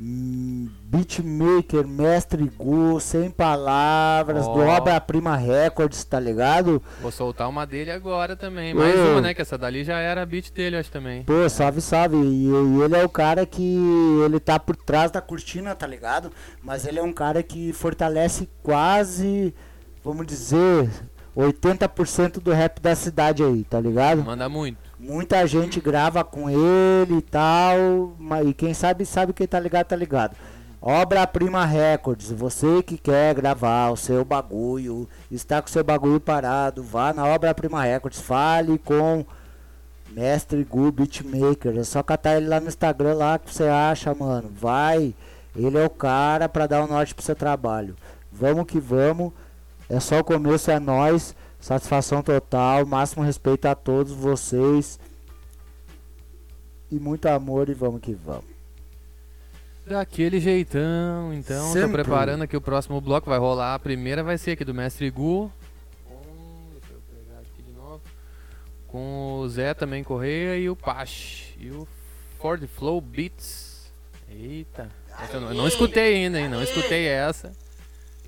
[0.00, 4.76] hum, beatmaker, mestre Gu, sem palavras, do Ó.
[4.76, 6.82] Obra Prima Records, tá ligado?
[7.00, 8.74] Vou soltar uma dele agora também.
[8.74, 9.12] Mais Ô.
[9.12, 9.32] uma, né?
[9.32, 11.22] Que essa dali já era a beat dele, acho também.
[11.22, 12.16] Pô, salve, salve.
[12.16, 13.78] E, e ele é o cara que
[14.22, 16.30] ele tá por trás da cortina, tá ligado?
[16.62, 19.54] Mas ele é um cara que fortalece quase,
[20.04, 20.90] vamos dizer,
[21.34, 24.22] 80% do rap da cidade aí, tá ligado?
[24.22, 24.76] Manda muito.
[24.98, 29.86] Muita gente grava com ele e tal, mas e quem sabe sabe quem tá ligado,
[29.86, 30.36] tá ligado.
[30.84, 36.18] Obra Prima Records, você que quer gravar o seu bagulho, está com o seu bagulho
[36.18, 39.24] parado, vá na Obra Prima Records, fale com
[40.10, 44.50] Mestre Gu Beatmaker, é só catar ele lá no Instagram lá que você acha, mano.
[44.52, 45.14] Vai,
[45.54, 47.94] ele é o cara pra dar o norte pro seu trabalho.
[48.32, 49.32] Vamos que vamos.
[49.88, 51.32] É só o começo, é nós.
[51.60, 54.98] Satisfação total, máximo respeito a todos vocês.
[56.90, 58.51] E muito amor e vamos que vamos.
[59.86, 61.66] Daquele jeitão, então.
[61.68, 62.02] Tô Sempre.
[62.02, 63.28] preparando aqui o próximo bloco.
[63.28, 63.74] Vai rolar.
[63.74, 65.50] A primeira vai ser aqui do Mestre Gu.
[66.04, 68.00] Com, deixa eu pegar aqui de novo.
[68.86, 71.54] Com o Zé também Correia e o Pache.
[71.58, 71.86] E o
[72.38, 73.92] Ford Flow Beats.
[74.30, 74.88] Eita.
[75.20, 76.48] Essa eu não, eu não escutei ainda, hein?
[76.48, 77.52] Não escutei essa.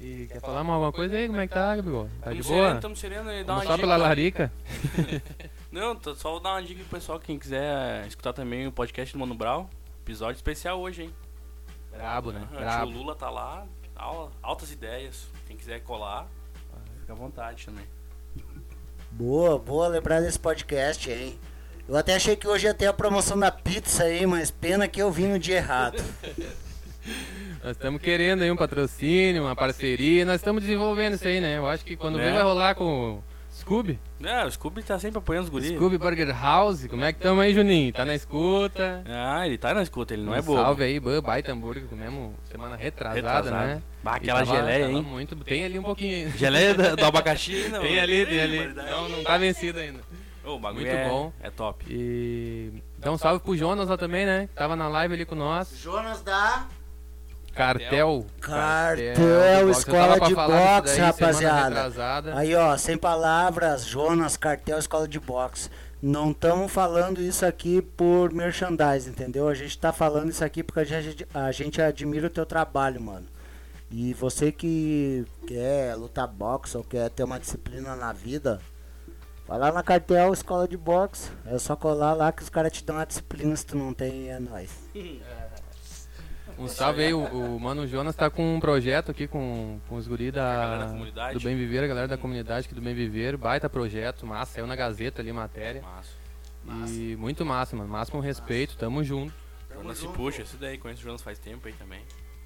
[0.01, 1.29] E quer falar mais alguma coisa aí?
[1.29, 2.09] Como é que tá, Gabigol?
[2.21, 2.75] Tá de boa?
[2.77, 4.53] tamo sereno e dá Vamos uma só pela larica?
[5.73, 9.13] Não, tô só vou dar uma dica pro pessoal, quem quiser escutar também o podcast
[9.13, 9.67] do Mano Brown.
[10.05, 11.15] Episódio especial hoje, hein?
[11.97, 12.41] Brabo, né?
[12.53, 12.91] Aham, Brabo.
[12.91, 13.67] O Lula tá lá,
[13.97, 15.27] al- altas ideias.
[15.47, 16.27] Quem quiser colar,
[17.01, 17.85] fica à vontade também.
[19.11, 21.39] Boa, boa lembrar desse podcast, hein?
[21.89, 25.01] Eu até achei que hoje ia ter a promoção da pizza aí, mas pena que
[25.01, 26.03] eu vim no dia errado.
[27.63, 30.25] Nós estamos querendo aí um patrocínio, uma parceria.
[30.25, 31.57] Nós estamos desenvolvendo isso aí, né?
[31.59, 32.25] Eu acho que quando É.
[32.25, 33.25] vem vai rolar com o
[33.65, 33.99] Scooby.
[34.23, 35.73] É, o Scooby tá sempre apoiando os guris.
[35.75, 36.87] Scooby Burger House.
[36.87, 37.93] Como é que estamos aí, Juninho?
[37.95, 39.03] Tá na escuta?
[39.09, 40.61] Ah, ele tá na escuta, ele não Um é bobo.
[40.61, 41.85] Salve aí, baita hambúrguer.
[41.89, 43.57] Comemos semana retrasada, Retrasado.
[43.57, 43.83] né?
[44.03, 45.03] Bah, aquela tava- geleia, hein?
[45.03, 46.31] Muito, tem ali um pouquinho.
[46.37, 48.67] Geleia do- do abacaxi ainda, Tem ali, tem ali.
[48.75, 50.01] Não, não tá vencido ainda.
[50.45, 51.33] Ô, o bagulho Muito é- bom.
[51.43, 51.87] é top.
[51.89, 54.47] E então salve pro Jonas lá também, né?
[54.47, 55.75] Que Tava na live ali com nós.
[55.83, 56.67] Jonas da.
[57.55, 58.27] Cartel.
[58.41, 62.37] Cartel, escola de boxe, daí rapaziada.
[62.37, 65.71] Aí, ó, sem palavras, Jonas, cartel, escola de boxe.
[66.03, 69.49] Não estamos falando isso aqui por merchandising, entendeu?
[69.49, 73.01] A gente tá falando isso aqui porque a gente, a gente admira o teu trabalho,
[73.01, 73.27] mano.
[73.91, 78.61] E você que quer lutar boxe ou quer ter uma disciplina na vida,
[79.47, 81.31] vai lá na cartel, escola de boxe.
[81.47, 84.29] É só colar lá que os caras te dão a disciplina se tu não tem,
[84.29, 84.71] é nóis.
[86.59, 90.07] Um salve aí, o, o Mano Jonas tá com um projeto aqui com, com os
[90.07, 91.39] guri galera da, da comunidade.
[91.39, 94.67] do Bem Viver, a galera da comunidade aqui do Bem Viver, baita projeto, massa, saiu
[94.67, 95.83] na Gazeta ali matéria.
[95.83, 96.93] Massa.
[96.93, 99.35] E muito massa, mano, máximo respeito, tamo junto.
[99.75, 102.01] Jonas se puxa, esse daí, conheço o Jonas faz tempo aí também.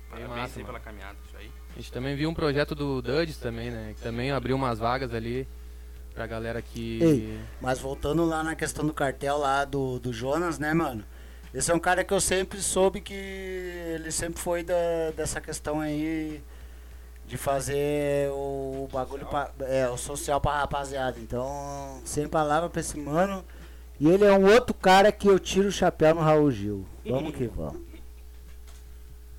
[0.08, 0.66] Parabéns massa, aí mano.
[0.66, 1.50] pela caminhada, isso aí.
[1.74, 5.12] A gente também viu um projeto do Duds também, né, que também abriu umas vagas
[5.14, 5.46] ali
[6.14, 7.00] pra galera que...
[7.02, 11.04] Ei, mas voltando lá na questão do cartel lá do, do Jonas, né, mano?
[11.52, 14.74] Esse é um cara que eu sempre soube que ele sempre foi da,
[15.16, 16.42] dessa questão aí
[17.26, 21.18] de fazer o bagulho, pra, é, o social pra rapaziada.
[21.18, 23.44] Então, sem palavra pra esse mano.
[24.00, 26.86] E ele é um outro cara que eu tiro o chapéu no Raul Gil.
[27.04, 27.82] Vamos que vamos.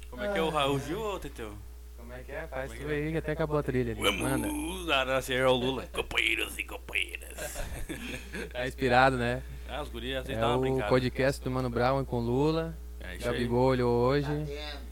[0.09, 1.53] Como é que é o Raul Gil ou Teteu?
[1.97, 2.47] Como é que é?
[2.47, 4.01] Faz tu aí que até acabou a trilha ali.
[4.01, 4.47] Manda.
[4.47, 5.29] Vamos!
[5.29, 5.87] É o Lula.
[5.93, 7.29] Companheiros e companheiras.
[8.51, 9.41] Tá inspirado, né?
[9.91, 10.89] Guris às vezes É dá uma o brincada.
[10.89, 12.77] podcast do Mano Brown com Lula.
[12.99, 13.25] É isso.
[13.25, 14.27] Gabigol olhou hoje.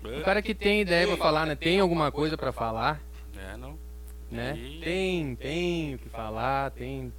[0.03, 1.55] O cara que tem ideia pra falar, né?
[1.55, 3.01] Tem alguma coisa pra falar,
[3.37, 3.77] É, não.
[4.31, 4.57] né?
[4.83, 7.11] Tem, tem o que falar, tem.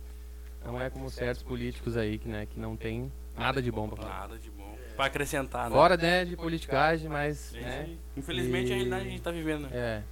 [0.64, 3.96] Não é como certos políticos aí que, né, que não tem nada de bom pra
[4.02, 4.20] falar.
[4.20, 4.76] Nada de bom.
[4.96, 5.76] Pra acrescentar, né?
[5.76, 7.54] Fora, né, de politicagem, mas.
[7.54, 7.88] É Né.
[8.16, 9.70] Infelizmente, a realidade a gente tá vivendo, né?
[9.72, 10.02] É.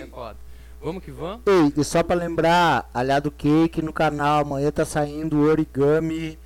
[0.00, 0.36] É foda.
[0.80, 1.40] Vamos que vamos?
[1.46, 6.38] Ei, e só pra lembrar, Aliado Cake no canal, amanhã tá saindo o Origami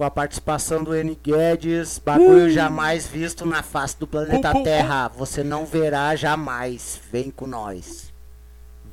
[0.00, 1.14] com a participação do N.
[1.14, 2.50] Guedes, bagulho uh.
[2.50, 5.08] jamais visto na face do planeta uh, uh, Terra.
[5.08, 6.98] Você não verá jamais.
[7.12, 8.10] Vem com nós.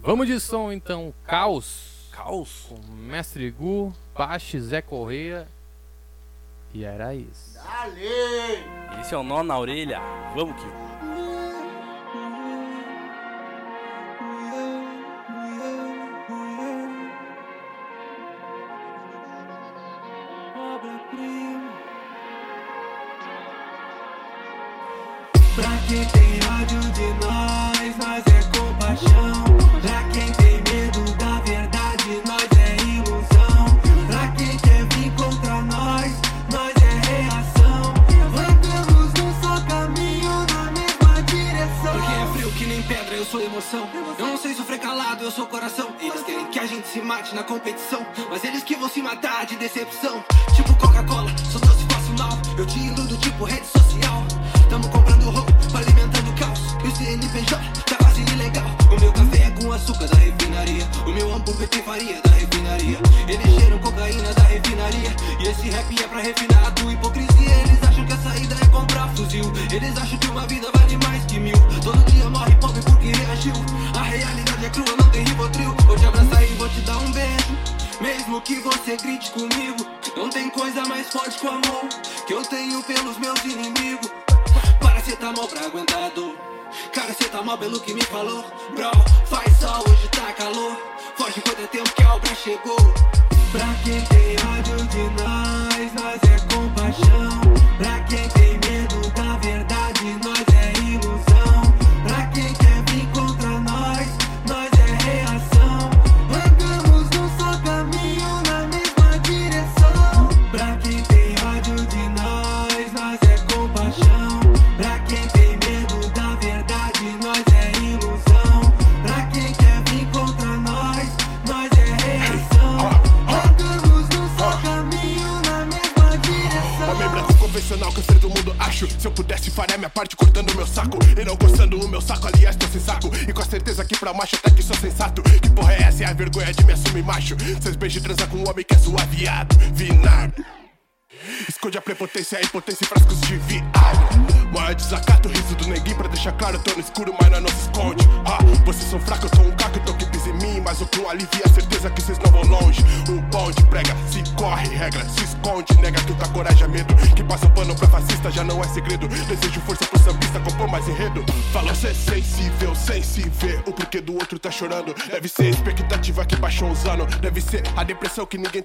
[0.01, 2.09] Vamos de som então, Caos.
[2.11, 2.65] Caos.
[2.67, 5.47] Com Mestre Gu, Pache, Zé Correia.
[6.73, 7.53] E era isso.
[7.53, 8.99] Dale!
[8.99, 10.01] Esse é o nó na orelha.
[10.35, 10.86] Vamos que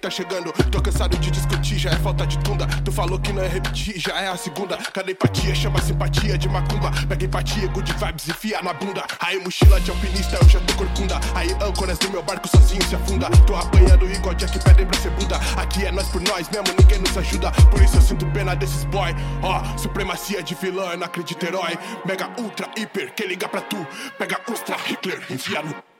[0.02, 0.52] tá chegando.
[0.70, 2.66] Tô cansado de discutir, já é falta de tunda.
[2.84, 4.76] Tu falou que não é repetir, já é a segunda.
[4.76, 6.90] Cada empatia chama simpatia de macumba.
[7.08, 9.04] Pega empatia, good vibes, e enfia na bunda.
[9.20, 11.20] Aí mochila de alpinista, eu já tô corcunda.
[11.36, 13.30] Aí âncoras do meu barco sozinho se afunda.
[13.46, 15.36] Tô apanhando igual Jack pedem pra ser bunda.
[15.56, 17.52] Aqui é nós por nós mesmo, ninguém nos ajuda.
[17.70, 19.14] Por isso eu sinto pena desses boy.
[19.40, 21.78] Ó, oh, supremacia de vilão, eu não acredito herói.
[22.04, 23.86] Mega, ultra, hiper, quem liga pra tu?
[24.18, 25.91] Pega ultra Hitler, enfia no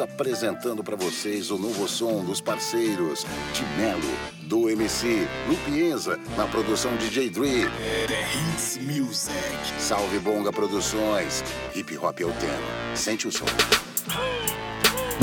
[0.00, 4.00] apresentando para vocês o novo som dos parceiros de Melo,
[4.42, 7.70] do MC Lupienza, na produção de DJ Dre.
[8.06, 9.34] The Hits Music.
[9.78, 11.44] Salve Bonga Produções.
[11.74, 12.96] Hip Hop é o tema.
[12.96, 13.46] Sente o som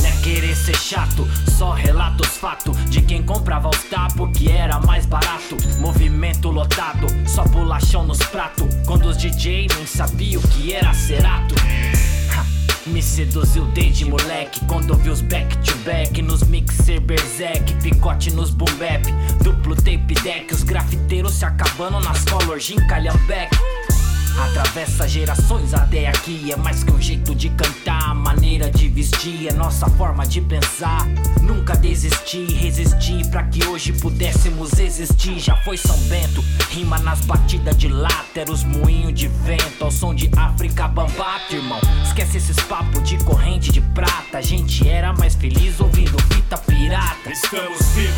[0.03, 1.25] é querer ser chato,
[1.57, 5.55] só relata os fatos de quem comprava os tapo que era mais barato.
[5.79, 8.67] Movimento lotado, só bolachão nos pratos.
[8.85, 11.55] Quando os DJ nem sabiam o que era serato.
[12.97, 18.49] Me seduziu desde moleque quando ouvi os back to back nos mixer berserk, picote nos
[18.49, 19.05] boom bap,
[19.43, 23.55] duplo tape deck, os grafiteiros se acabando nas color gin calhambeque.
[24.37, 26.51] Atravessa gerações até aqui.
[26.51, 31.07] É mais que um jeito de cantar, maneira de vestir, é nossa forma de pensar.
[31.41, 35.39] Nunca desisti, resisti pra que hoje pudéssemos existir.
[35.39, 39.91] Já foi São Bento, rima nas batidas de lata, era os moinhos de vento, ao
[39.91, 41.79] som de África Bambata, irmão.
[42.03, 44.37] Esquece esses papos de corrente de prata.
[44.37, 47.29] A gente era mais feliz ouvindo fita pirata.
[47.31, 48.16] Estamos vivos,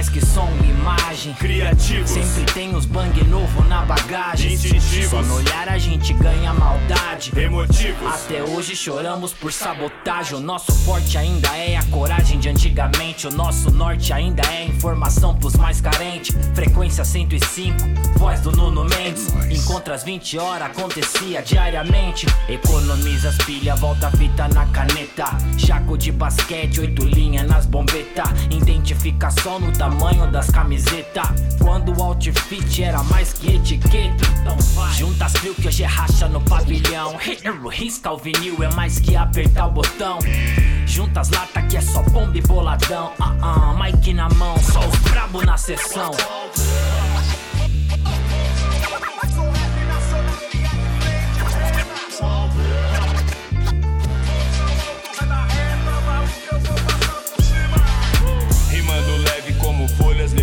[0.00, 1.34] mais que som imagem.
[1.34, 4.54] Criativos, sempre tem uns bang novo na bagagem.
[4.54, 7.30] Instintivos, só no olhar a gente ganha maldade.
[7.38, 10.38] Emotivos, até hoje choramos por sabotagem.
[10.38, 13.26] O nosso forte ainda é a coragem de antigamente.
[13.26, 16.34] O nosso norte ainda é informação pros mais carentes.
[16.54, 17.76] Frequência 105,
[18.16, 19.28] voz do Nuno Mendes.
[19.50, 22.26] Encontra às 20 horas, acontecia diariamente.
[22.48, 25.26] Economiza as pilhas, volta a fita na caneta.
[25.58, 28.30] Chaco de basquete, oito linhas nas bombetas.
[28.50, 29.89] Identificação no tamanho
[30.30, 31.28] das camisetas.
[31.58, 34.24] Quando o outfit era mais que etiqueta.
[34.40, 34.90] Então vai.
[35.30, 37.16] Frio que hoje é racha no pavilhão.
[37.70, 40.18] Risca o vinil, é mais que apertar o botão.
[40.86, 43.12] Junta as lata que é só bomba e boladão.
[43.20, 46.10] Ah, ah, Mike na mão, só os brabo na sessão.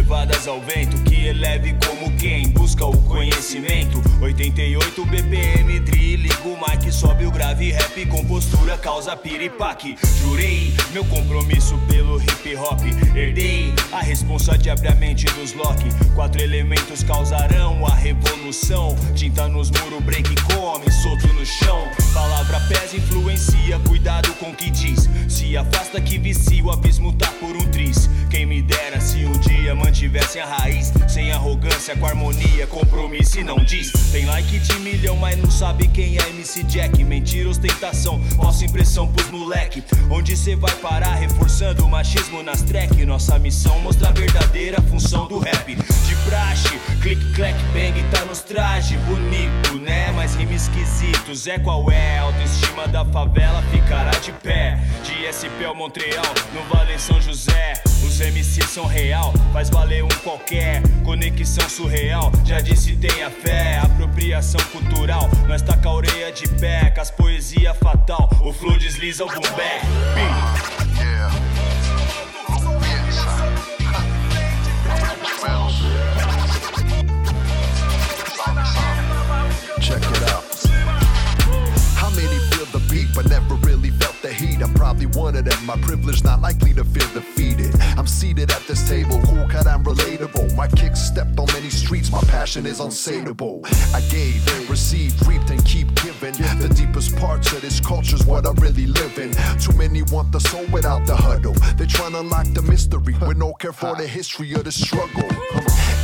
[0.08, 4.02] Levadas ao vento Que eleve como quem busca o conhecimento.
[4.22, 9.98] 88 BPM, tri, liga o mic Sobe o grave, rap com postura, causa piripaque.
[10.22, 12.80] Jurei meu compromisso pelo hip hop.
[13.14, 15.90] Herdei a responsa de abrir a mente dos Loki.
[16.16, 18.96] Quatro elementos causarão a revolução.
[19.14, 21.90] Tinta nos muros, break come, solto no chão.
[22.14, 25.10] Palavra pesa, influencia, cuidado com o que diz.
[25.28, 29.34] Se afasta que vicia, o abismo tá por um tris Quem me dera se um
[29.34, 33.92] dia mantivessem a raiz Sem arrogância, com harmonia, compromisso e não diz.
[34.12, 37.04] Tem like de milhão, mas não sabe quem é MC Jack.
[37.04, 39.84] Mentira, ostentação, falsa impressão pros moleque.
[40.12, 43.04] Onde cê vai parar, reforçando o machismo nas track.
[43.04, 45.76] Nossa missão, mostrar a verdadeira função do rap.
[45.76, 50.12] De praxe, click, clack, bang, tá nos trajes Bonito, né?
[50.12, 52.20] Mas rima esquisito, Zé qual é?
[52.20, 54.80] Autoestima da favela ficará de pé.
[55.04, 57.74] De SP ao Montreal, no Vale São José.
[58.04, 64.60] Os MCs são real, faz valer um qualquer Conexão surreal, já disse tenha fé Apropriação
[64.74, 69.28] cultural, nós com a orelha de pé Com as poesia fatal, o flow desliza o
[69.56, 69.86] back
[79.80, 80.44] Check it out.
[81.96, 83.47] How many feel the beat but never
[84.28, 84.62] the heat?
[84.62, 85.66] I'm probably one of them.
[85.66, 87.74] My privilege not likely to feel defeated.
[87.98, 90.56] I'm seated at this table, cool cut, I'm relatable.
[90.56, 93.62] My kicks stepped on many streets, my passion is unsatiable.
[93.94, 96.34] I gave, received, reaped, and keep giving.
[96.60, 99.32] The deepest parts of this culture's what I really live in.
[99.60, 101.54] Too many want the soul without the huddle.
[101.78, 105.30] They trying to unlock the mystery with no care for the history of the struggle.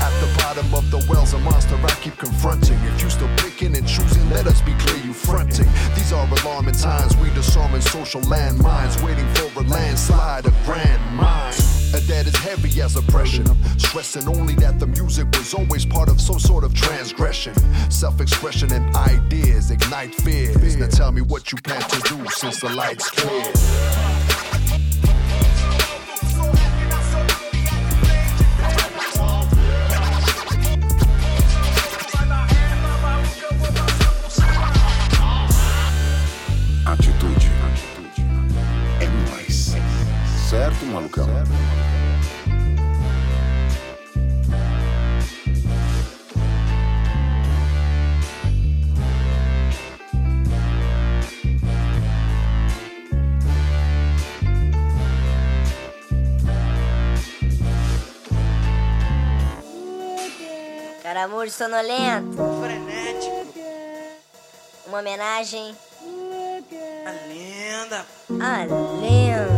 [0.03, 2.77] At the bottom of the well's a monster I keep confronting.
[2.83, 5.67] If you still picking and choosing, let us be clear you fronting.
[5.95, 11.55] These are alarming times, we disarming social landmines, waiting for a landslide, a grand mind.
[11.93, 13.45] A debt is heavy as oppression.
[13.77, 17.53] Stressing only that the music was always part of some sort of transgression.
[17.91, 20.75] Self expression and ideas ignite fears.
[20.75, 24.12] Now tell me what you plan to do since the lights clear.
[40.93, 41.27] Malucão?
[61.01, 62.37] Caramujo sonolento.
[62.61, 63.59] Frenético.
[64.87, 65.75] Uma homenagem.
[67.05, 68.05] A lenda.
[68.29, 68.71] A lenda, brother.
[68.71, 69.52] A lenda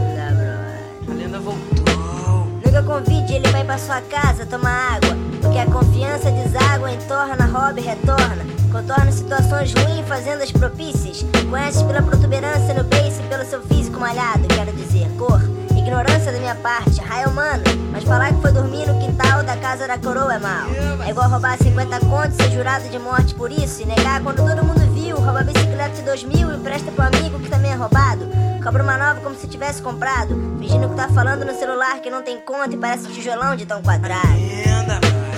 [2.76, 5.15] Nunca convide ele vai pra sua casa tomar água.
[5.41, 8.45] Porque a confiança deságua, entorna, rouba e retorna.
[8.69, 11.26] Contorna situações ruins, fazendas propícias.
[11.49, 14.45] Conheces pela protuberância no beiço e pelo seu físico malhado.
[14.49, 15.41] Quero dizer, cor.
[15.72, 17.64] Ignorância da minha parte, raio humano.
[17.93, 20.68] Mas falar que foi dormir no quintal da casa da coroa é mal.
[21.07, 23.84] É igual roubar 50 contos, ser jurado de morte por isso.
[23.84, 25.15] E negar quando todo mundo viu.
[25.15, 28.27] Rouba bicicleta de 2000 e empresta pro amigo que também é roubado.
[28.66, 30.36] Cobra uma nova como se tivesse comprado.
[30.58, 33.80] Fingindo que tá falando no celular que não tem conta e parece tijolão de tão
[33.84, 34.26] quadrado.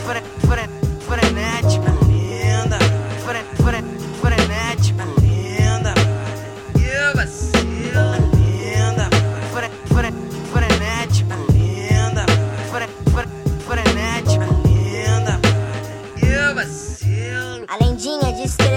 [0.05, 0.23] Fre,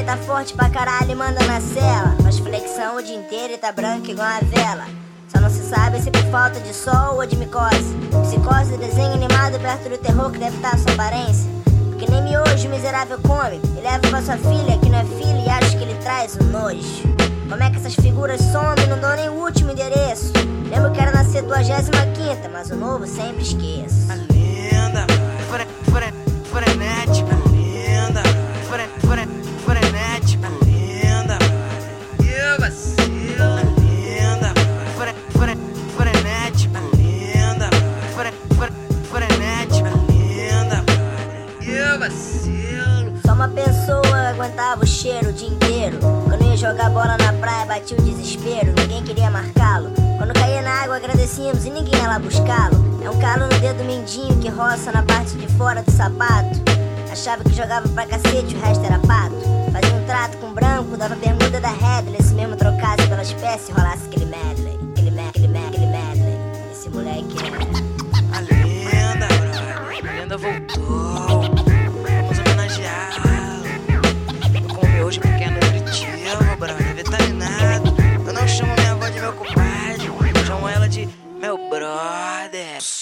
[0.05, 2.17] tá forte pra caralho e manda na cela.
[2.23, 4.87] Faz flexão o dia inteiro e tá branco igual a vela.
[5.29, 7.95] Só não se sabe se por falta de sol ou de micose.
[8.23, 11.51] Psicose, desenho animado perto do terror que deve estar a sua aparência.
[11.91, 13.61] Porque nem miojo miserável come.
[13.77, 16.45] E leva pra sua filha que não é filha e acha que ele traz o
[16.45, 17.03] nojo.
[17.49, 20.33] Como é que essas figuras somem não dão nem o último endereço?
[20.71, 24.07] Lembro que era nascer 25, mas o novo sempre esqueço.
[24.31, 25.05] Linda,
[25.51, 26.13] fre, fre,
[26.51, 27.40] frenética,
[46.61, 48.75] jogar bola na praia, batia o desespero.
[48.77, 49.91] Ninguém queria marcá-lo.
[50.19, 53.01] Quando caía na água, agradecíamos e ninguém ia lá buscá-lo.
[53.03, 56.61] É um calo no dedo mindinho que roça na parte de fora do sapato.
[57.11, 59.37] Achava que jogava pra cacete, o resto era pato.
[59.73, 62.23] Fazia um trato com branco, dava bermuda da Headley.
[62.23, 64.05] Se mesmo trocasse pela espécie, rolasse.
[64.05, 64.70] Aquele medley,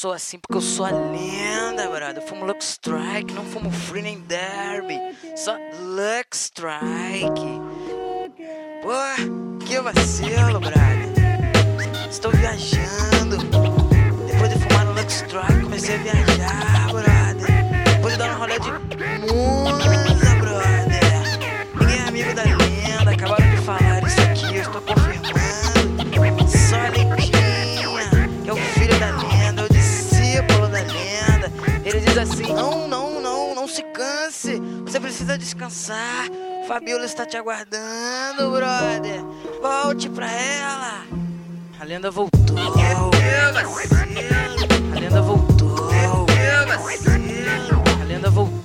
[0.09, 2.17] sou assim porque eu sou a lenda, brother.
[2.17, 4.99] Eu fumo Lux Strike, não fumo Free nem Derby.
[5.37, 7.61] Só Lux Strike.
[8.81, 12.09] Pô, que vacilo, brother.
[12.11, 13.37] Estou viajando.
[14.27, 17.95] Depois de fumar no Lux Strike, comecei a viajar, brother.
[17.97, 18.71] Depois de dar um rolê de
[19.31, 20.08] musa,
[32.09, 34.61] diz assim: Não, não, não, não se canse.
[34.85, 36.27] Você precisa descansar.
[36.67, 39.23] Fabiola está te aguardando, brother.
[39.63, 41.05] Volte pra ela.
[41.81, 42.59] A lenda voltou.
[42.59, 42.71] A
[43.41, 43.99] lenda voltou.
[44.95, 45.89] A lenda voltou.
[48.01, 48.59] A lenda voltou.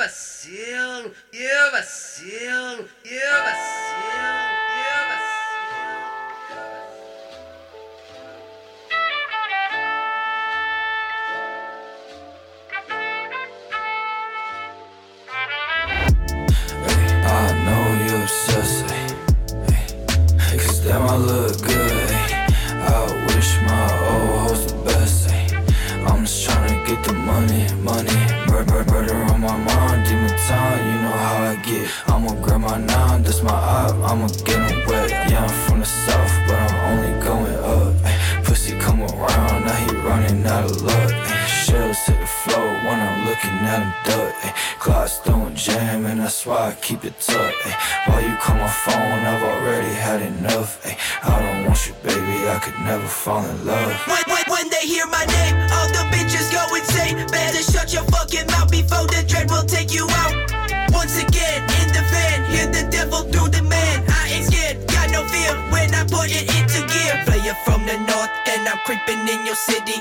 [0.00, 4.50] Vacilo, eu vacilo, eu vacilo.
[20.82, 22.10] Damn I look good.
[22.10, 25.30] I wish my old hoes the best.
[26.08, 26.48] I'm just
[26.86, 28.29] get the money, money.
[28.68, 31.90] Murder, on my mind, demon time, you know how I get.
[32.08, 35.10] I'ma grab my nine, that's my op, I'ma get 'em wet.
[35.30, 38.44] Yeah, I'm from the south, but I'm only going up.
[38.44, 41.19] Pussy come around, now he running out of luck.
[41.98, 44.34] Hit the floor when I'm looking at him duck.
[44.44, 44.54] ay.
[44.78, 47.56] Clocks don't jam, and that's why I keep it tucked.
[47.66, 47.74] ay.
[48.06, 50.80] While you call my phone, I've already had enough.
[50.86, 50.96] ay.
[51.22, 53.92] I don't want you, baby, I could never fall in love.
[54.06, 57.26] When, when, when they hear my name, all the bitches go insane.
[57.28, 60.34] Better shut your fucking mouth before the dread will take you out.
[60.92, 64.04] Once again, in the van, hear the devil through the man.
[64.08, 67.18] I ain't scared, got no fear when I put it into gear.
[67.26, 69.98] Player from the north, and I'm creeping in your city.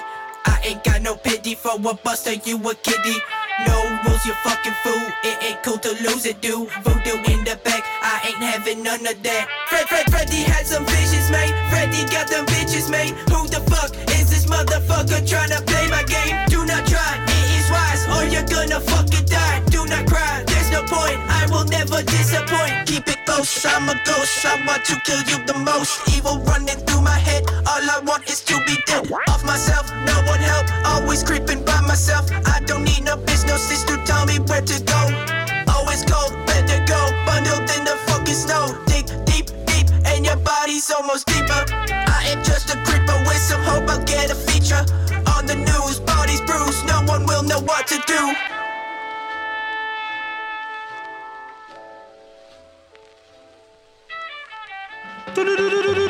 [0.49, 3.21] I ain't got no pity for a buster, you a kiddie.
[3.67, 5.05] No rules, you fucking fool.
[5.23, 6.69] It ain't cool to lose it, dude.
[6.84, 9.43] Voodoo in the back, I ain't having none of that.
[9.69, 11.53] Fred, Fred, Freddy had some visions, mate.
[11.69, 13.13] Freddy got them bitches, mate.
[13.30, 16.35] Who the fuck is this motherfucker trying to play my game?
[16.47, 19.61] Do not try, it is wise, or you're gonna fucking die.
[19.69, 21.20] Do not cry, no point.
[21.30, 22.88] I will never disappoint.
[22.88, 24.46] Keep it close, I'm a ghost.
[24.46, 26.02] I want to kill you the most.
[26.16, 27.44] Evil running through my head.
[27.68, 29.12] All I want is to be dead.
[29.30, 30.66] Off myself, no one help.
[30.86, 32.30] Always creeping by myself.
[32.46, 35.02] I don't need no bitch, no sis to tell me where to go.
[35.74, 37.02] Always cold, better go.
[37.26, 38.78] Bundled in the fucking snow.
[38.86, 41.66] Dig deep, deep, and your body's almost deeper.
[41.90, 44.86] I am just a creeper with some hope I'll get a feature.
[45.36, 48.59] On the news, bodies bruised, no one will know what to do.
[55.35, 56.09] Novo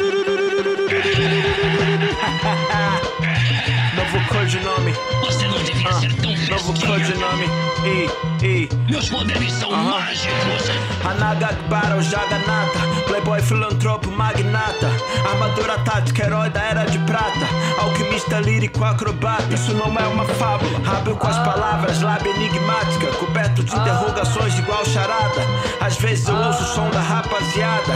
[6.49, 7.45] Novo codinome.
[7.83, 8.69] E, e.
[8.89, 10.69] Meus poderes são mágicos.
[11.03, 12.79] Hanaga Battle, Jaganata.
[13.07, 14.91] Playboy, filantropo, magnata.
[15.29, 17.47] Armadura tática, herói da era de prata.
[17.79, 19.53] Alquimista lírico, acrobata.
[19.53, 20.79] Isso não é uma fábula.
[20.87, 23.07] Hábil com as palavras, lábia enigmática.
[23.17, 25.41] Coberto de interrogações igual charada.
[25.79, 27.93] Às vezes eu ouço o som da rapaziada.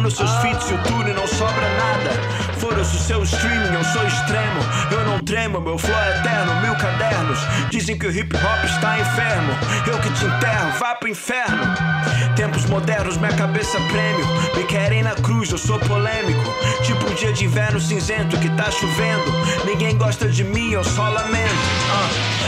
[0.00, 2.10] Comprando seus feats, YouTube não sobra nada.
[2.58, 4.60] Foda-se o seu streaming, eu sou extremo.
[4.90, 7.19] Eu não tremo, meu flow é eterno, mil cadernos.
[7.70, 9.52] Dizem que o hip hop está enfermo.
[9.86, 11.62] Eu que te enterro, vá pro inferno.
[12.36, 14.26] Tempos modernos, minha cabeça prêmio.
[14.56, 16.54] Me querem na cruz, eu sou polêmico.
[16.82, 19.32] Tipo um dia de inverno cinzento que tá chovendo.
[19.64, 21.54] Ninguém gosta de mim, eu só lamento.
[21.54, 22.40] Uh.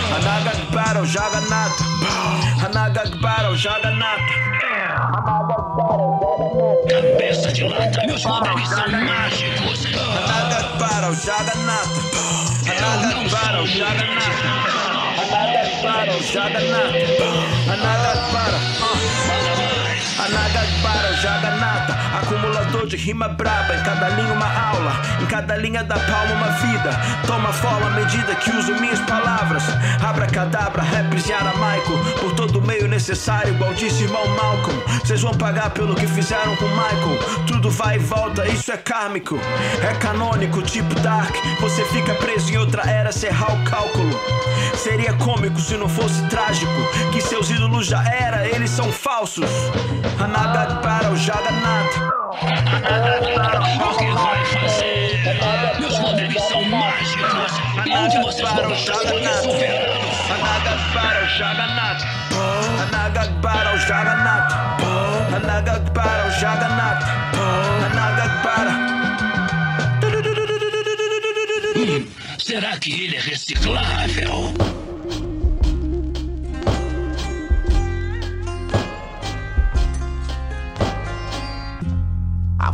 [0.72, 1.84] Battle, joga nata.
[2.64, 4.22] Anaga Battle, joga nata.
[6.88, 9.86] Cabeça de lata, meus poderes são mágicos.
[9.94, 12.21] Anaga Battle, joga nata.
[12.82, 14.52] Anaga Battle, joga nata.
[15.22, 17.28] Anaga Battle, joga nata.
[17.72, 18.71] Anaga Battle.
[20.24, 21.98] Anaga Battle, joga nata.
[22.18, 23.74] Acumulador de rima braba.
[23.74, 24.92] Em cada linha uma aula.
[25.20, 26.90] Em cada linha da palma uma vida.
[27.26, 29.64] Toma forma à medida que uso minhas palavras.
[30.00, 31.92] Abracadabra, raps em aramaico.
[32.20, 34.80] Por todo meio necessário, igual disse irmão Malcolm.
[35.04, 37.18] Vocês vão pagar pelo que fizeram com Michael.
[37.46, 39.40] Tudo vai e volta, isso é kármico.
[39.82, 41.34] É canônico, tipo Dark.
[41.60, 44.20] Você fica preso em outra era, serrar o cálculo.
[44.76, 46.72] Seria cômico se não fosse trágico.
[47.12, 49.50] Que seus ídolos já era, eles são falsos.
[50.20, 51.90] Anaga Battle, joga nada.
[53.82, 55.20] O que vai fazer?
[55.80, 57.52] Meus poderes são mágicos.
[57.90, 60.30] Onde vocês vão gastar os soberanos?
[60.30, 62.04] Anaga Battle, joga nada.
[62.82, 64.54] Anaga Battle, joga nada.
[65.36, 67.06] Anaga Battle, joga nada.
[67.86, 68.82] Anaga Battle.
[71.76, 72.06] Hum,
[72.38, 74.54] será que ele é reciclável?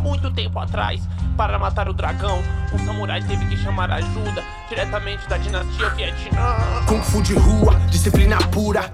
[0.09, 0.99] Muito tempo atrás,
[1.37, 2.41] para matar o dragão,
[2.73, 6.57] um samurai teve que chamar ajuda diretamente da dinastia Vietnã.
[6.87, 8.91] Kung Fu de rua, disciplina pura.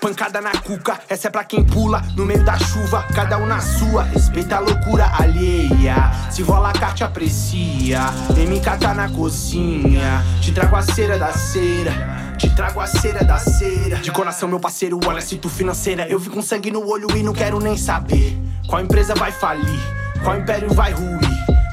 [0.00, 3.60] Pancada na cuca, essa é pra quem pula no meio da chuva, cada um na
[3.60, 4.04] sua.
[4.04, 6.10] Respeita a loucura alheia.
[6.30, 8.00] Se rola a carte, aprecia.
[8.30, 10.24] Vem me catar na cozinha.
[10.40, 11.92] Te trago a cera da cera.
[12.38, 13.96] Te trago a cera da cera.
[13.96, 16.06] De coração, meu parceiro, olha se tu financeira.
[16.08, 18.38] Eu vi com sangue no olho e não quero nem saber.
[18.66, 20.05] Qual empresa vai falir?
[20.22, 21.20] Qual império vai ruir?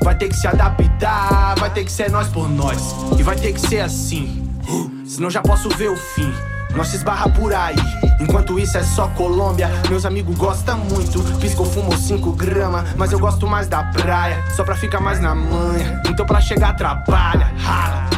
[0.03, 2.95] Vai ter que se adaptar, vai ter que ser nós por nós.
[3.17, 4.49] E vai ter que ser assim.
[5.05, 6.31] Senão já posso ver o fim.
[6.75, 7.75] Nós se esbarra por aí.
[8.19, 9.69] Enquanto isso é só Colômbia.
[9.89, 11.21] Meus amigos gostam muito.
[11.39, 12.95] Pisco fumo 5 gramas.
[12.97, 14.43] Mas eu gosto mais da praia.
[14.55, 16.01] Só pra ficar mais na manha.
[16.07, 17.51] Então pra chegar trabalha.
[17.57, 18.13] Rala.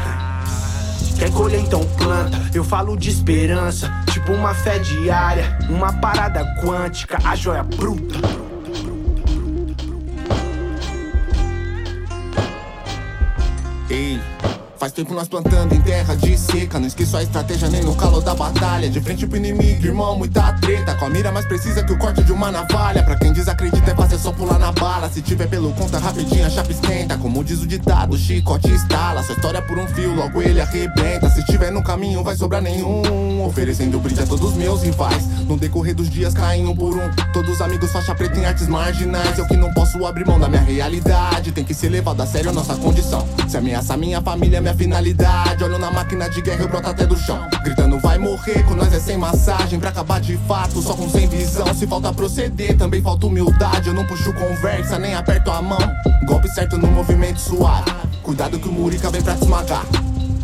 [1.18, 7.18] Quer colher então planta, eu falo de esperança, tipo uma fé diária, uma parada quântica,
[7.24, 8.20] a joia bruta.
[13.96, 14.20] Ei,
[14.86, 16.80] faz tempo nós plantando em terra de seca.
[16.80, 18.88] Não esqueço a estratégia nem no calor da batalha.
[18.88, 20.94] De frente pro inimigo, irmão, muita treta.
[20.94, 23.02] Com a mira mais precisa que o corte de uma navalha.
[23.02, 25.10] Pra quem desacredita é fácil, é só pular na bala.
[25.10, 27.18] Se tiver pelo conta, rapidinho a chapa esquenta.
[27.18, 29.24] Como diz o ditado, o chicote estala.
[29.24, 31.32] Sua história por um fio, logo ele arrebenta.
[31.32, 33.44] Se tiver no caminho, vai sobrar nenhum.
[33.44, 35.26] Oferecendo brinde a todos meus rivais.
[35.48, 37.10] No decorrer dos dias, caem um por um.
[37.34, 39.36] Todos amigos, faixa preta em artes marginais.
[39.40, 41.52] Eu que não posso abrir mão da minha realidade.
[41.52, 43.28] Tem que ser levado a sério a nossa condição.
[43.48, 45.64] Se ameaça minha família, minha finalidade.
[45.64, 47.48] Olho na máquina de guerra, eu broto até do chão.
[47.64, 49.80] Gritando, vai morrer, com nós é sem massagem.
[49.80, 51.74] Pra acabar de fato, só com sem visão.
[51.74, 53.88] Se falta proceder, também falta humildade.
[53.88, 55.80] Eu não puxo conversa, nem aperto a mão.
[56.26, 57.92] Golpe certo no movimento suave.
[58.22, 59.86] Cuidado que o Murica vem pra te esmagar.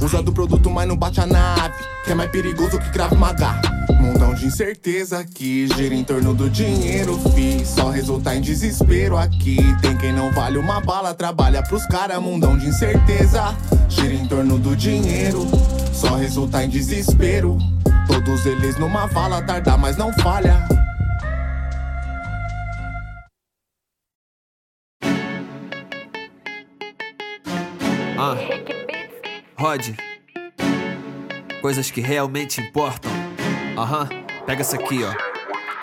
[0.01, 1.83] Usa do produto, mas não bate a nave.
[2.03, 3.61] Que é mais perigoso que cravo magar.
[3.99, 7.63] Mundão de incerteza que gira em torno do dinheiro, fi.
[7.63, 9.57] Só resulta em desespero aqui.
[9.79, 12.19] Tem quem não vale uma bala, trabalha pros cara.
[12.19, 13.55] Mundão de incerteza
[13.87, 15.47] gira em torno do dinheiro.
[15.93, 17.59] Só resulta em desespero.
[18.07, 20.67] Todos eles numa vala, tarda, mas não falha.
[28.17, 28.60] Ah.
[29.61, 29.95] Rod.
[31.61, 33.11] Coisas que realmente importam.
[33.77, 34.09] Aham.
[34.43, 35.13] Pega essa aqui, ó.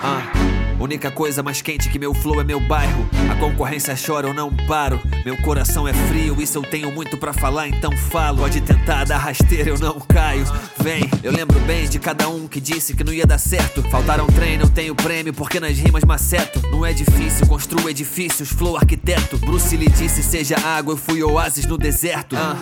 [0.03, 0.58] Ah.
[0.81, 3.09] Única coisa mais quente que meu flow é meu bairro.
[3.31, 5.01] A concorrência chora, eu não paro.
[5.25, 8.39] Meu coração é frio, isso eu tenho muito pra falar, então falo.
[8.39, 10.45] Pode tentar dar rasteira, eu não caio.
[10.81, 13.83] Vem, eu lembro bem de cada um que disse que não ia dar certo.
[13.91, 16.63] Faltaram treino, eu tenho prêmio, porque nas rimas maceto.
[16.71, 19.37] Não é difícil, construo edifícios, flow arquiteto.
[19.39, 22.37] Bruce Lee disse: seja água, eu fui oásis no deserto.
[22.37, 22.57] Ah,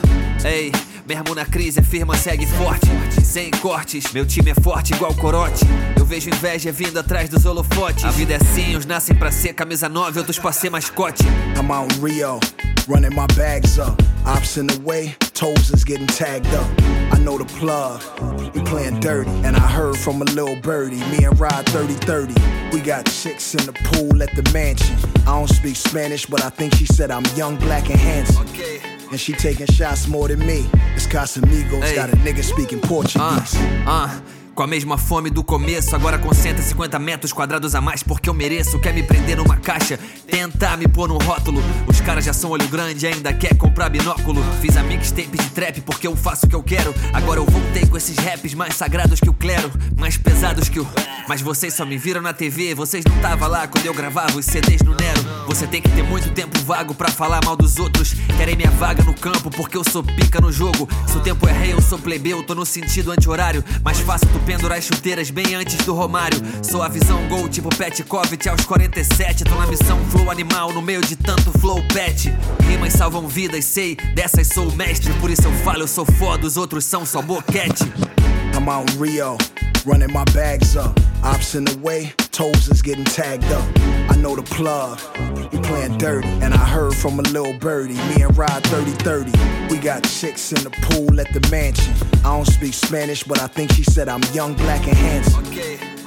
[0.45, 0.73] ei.
[1.07, 2.89] Mesmo na crise, a firma segue forte,
[3.23, 4.13] sem cortes.
[4.13, 5.65] Meu time é forte igual corote.
[5.97, 8.06] Eu vejo inveja vindo atrás dos holofotes.
[8.07, 11.25] A vida é assim, uns nascem pra ser camisa 9, outros pra ser mascote.
[11.59, 12.39] I'm on Rio.
[12.89, 14.01] running my bags up.
[14.25, 16.67] Ops in the way, toes is getting tagged up.
[17.13, 18.03] I know the plug,
[18.55, 19.31] we playing dirty.
[19.45, 22.35] And I heard from a little birdie, me and Rod 30 30.
[22.73, 24.97] We got chicks in the pool at the mansion.
[25.27, 28.47] I don't speak Spanish, but I think she said I'm young, black, and handsome.
[29.11, 30.69] And she taking shots more than me.
[30.95, 33.55] It's Casamigos, got a nigga speaking Portuguese.
[33.87, 34.21] Ah,
[34.57, 38.33] com a mesma fome do começo, agora com 150 metros quadrados a mais, porque eu
[38.33, 38.79] mereço.
[38.79, 41.63] Quer me prender numa caixa, tentar me pôr num rótulo.
[41.87, 44.43] Os caras já são olho grande, ainda quer comprar binóculo.
[44.63, 46.95] Fiz a mixtape de trap porque eu faço o que eu quero.
[47.13, 50.89] Agora eu voltei com esses raps mais sagrados que o clero, mais pesados que o.
[51.29, 54.47] Mas vocês só me viram na TV, vocês não tava lá quando eu gravava os
[54.47, 55.21] CDs no Nero.
[55.47, 58.15] Você tem que ter muito tempo vago pra falar mal dos outros.
[58.39, 60.89] Querem minha vaga no campo porque eu sou pica no jogo.
[61.07, 63.65] Se o tempo é rei, eu sou plebeu, tô no sentido anti-horário.
[63.83, 66.41] Mais fácil tu pendurar as chuteiras bem antes do Romário.
[66.63, 69.45] Sou a visão gol, tipo Pet Covit aos 47.
[69.45, 72.33] Tô na missão flow animal no meio de tanto flow pet.
[72.63, 75.13] Rimas salvam vidas, sei, dessas sou mestre.
[75.15, 77.93] Por isso eu falo, eu sou foda, os outros são só boquete.
[78.55, 79.37] I'm in Rio,
[79.87, 80.99] running my bags up.
[81.23, 83.65] Ops in the way, toes is getting tagged up.
[84.11, 85.01] I know the plug,
[85.53, 86.29] we playing dirty.
[86.43, 89.33] And I heard from a little birdie, me and Rod 30 30.
[89.71, 91.95] We got chicks in the pool at the mansion.
[92.25, 95.45] I don't speak Spanish, but I think she said I'm young, black, and handsome.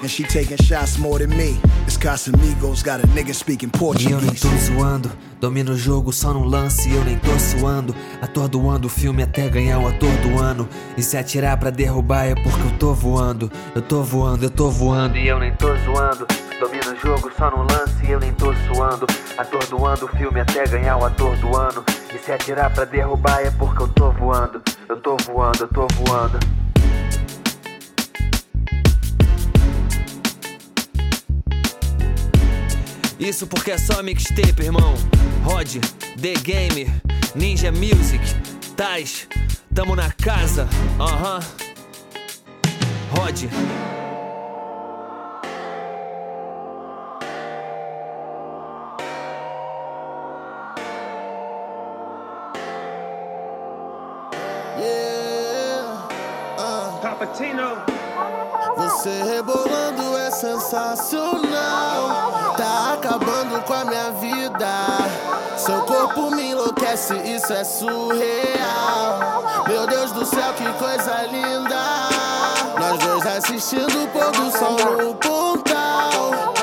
[0.01, 1.59] And she taking shots more than me.
[1.85, 4.39] It's Casamigos, got a nigga speaking E eu Portuguese.
[4.39, 5.11] tô zoando,
[5.41, 7.93] domino o jogo só no lance, eu nem tô suando.
[8.21, 10.69] Atordoando o filme até ganhar o ator do ano.
[10.95, 13.51] E se atirar pra derrubar é porque eu tô voando.
[13.75, 15.15] Eu tô voando, eu tô voando.
[15.15, 16.25] E eu nem tô zoando,
[16.59, 19.05] domino o jogo só no lance, eu nem tô suando.
[19.37, 21.83] Atordoando o filme até ganhar o ator do ano.
[22.13, 24.61] E se atirar pra derrubar é porque eu tô voando.
[24.87, 26.39] Eu tô voando, eu tô voando.
[33.19, 34.95] Isso porque é só mixtape, irmão.
[35.43, 35.75] Rod,
[36.19, 36.91] The Game,
[37.35, 38.23] Ninja Music,
[38.75, 39.27] Tais,
[39.73, 40.67] tamo na casa,
[40.99, 41.35] aham.
[41.35, 41.68] Rod.
[57.01, 57.83] Cappuccino.
[58.77, 61.45] Você rebolando é sensacional.
[62.57, 64.87] Tá acabando com a minha vida.
[65.55, 69.43] Seu corpo me enlouquece, isso é surreal.
[69.67, 72.18] Meu Deus do céu, que coisa linda.
[72.97, 76.53] Dois assistindo o pôr do sol no pontal.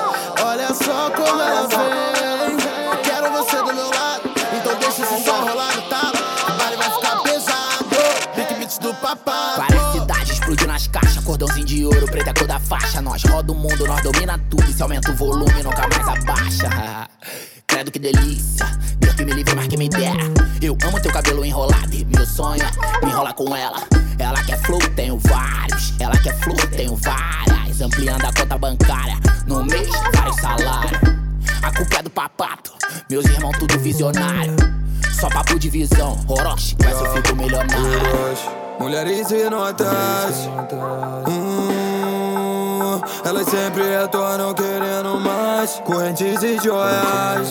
[0.45, 2.57] Olha só como ela vem.
[3.05, 4.23] Quero você do meu lado,
[4.53, 6.17] então deixa esse som rolar no talo.
[6.49, 7.87] O baile vai ficar pesado.
[8.35, 9.57] Big beats do papai.
[9.57, 13.01] Várias cidades explodindo as caixas, cordãozinho de ouro, preta é cor da faixa.
[13.01, 14.69] Nós roda o mundo, nós domina tudo.
[14.69, 17.09] E se aumenta o volume, nunca mais abaixa.
[17.67, 18.67] Credo que delícia,
[18.99, 20.25] Deus que me livre, mas que me dera.
[20.63, 23.83] Eu amo teu cabelo enrolado e meu sonho é me enrolar com ela.
[24.19, 25.93] Ela quer flow, tenho vários.
[26.01, 27.81] Ela quer flow, tenho várias.
[27.81, 31.01] Ampliando a conta bancária, no mês, vários salários.
[31.63, 32.73] A culpa é do papato,
[33.11, 34.55] meus irmãos tudo visionário.
[35.13, 37.77] Só papo de visão, Orochi, ser eu fico milionário.
[38.79, 40.47] Mulheres e notas.
[41.27, 41.96] Hum,
[43.25, 45.81] elas sempre retornam querendo mais.
[45.85, 47.49] Correntes e joias.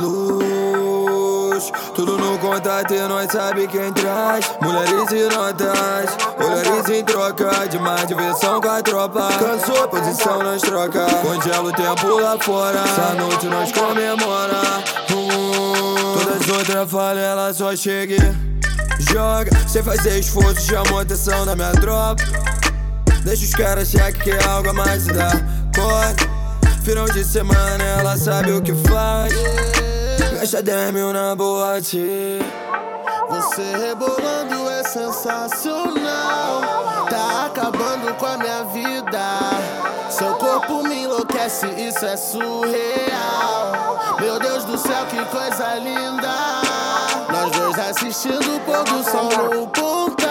[0.00, 4.50] Luz, tudo no contato e nós sabe quem traz.
[4.60, 6.16] Mulheres e notas.
[6.38, 9.28] Mulheres em troca de mais diversão com a tropa.
[9.38, 11.06] Cansou posição, nós troca.
[11.22, 12.78] Congela o tempo lá fora.
[12.78, 14.60] Essa noite nós comemora.
[15.10, 18.16] Hum, todas as outras falam, ela só chega
[19.12, 22.22] Joga, sem fazer esforço, chama a atenção da minha tropa.
[23.26, 25.32] Deixa os caras achar que quer algo a mais se dá
[25.74, 26.30] corte.
[26.84, 29.34] Final de semana, ela sabe o que faz.
[30.38, 32.38] Gasta 10 mil na boate.
[33.28, 36.60] Você rebolando é sensacional.
[37.10, 39.40] Tá acabando com a minha vida.
[40.08, 43.98] Seu corpo me enlouquece, isso é surreal.
[44.20, 46.62] Meu Deus do céu, que coisa linda.
[47.32, 50.25] Nós dois assistindo o pôr do sol no pontal.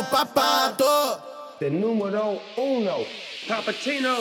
[0.00, 1.20] Big beats papato.
[1.58, 3.04] The numero uno,
[3.46, 4.16] Cappuccino.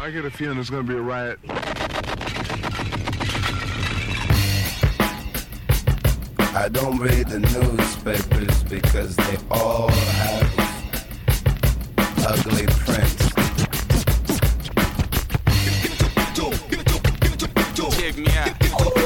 [0.00, 1.38] I get a feeling there's gonna be a riot.
[6.60, 10.58] I don't read the newspapers because they all have
[12.26, 13.28] ugly prints.
[17.96, 18.97] Check me out.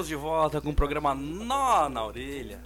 [0.00, 2.58] Estamos de volta com o programa Nó na Orelha.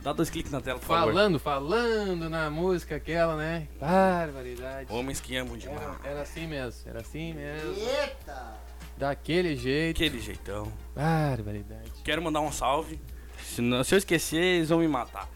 [0.00, 1.06] Dá dois cliques na tela, por favor.
[1.12, 3.66] Falando, falando na música aquela, né?
[3.80, 4.92] Barbaridade.
[4.92, 5.80] Homens que amam demais.
[5.82, 7.74] Era, era assim mesmo, era assim mesmo.
[7.74, 8.54] Eita!
[8.96, 9.96] Daquele jeito.
[9.96, 10.72] Aquele jeitão.
[10.94, 11.90] Barbaridade.
[12.04, 13.00] Quero mandar um salve.
[13.42, 15.28] Se, não- se eu esquecer, eles vão me matar.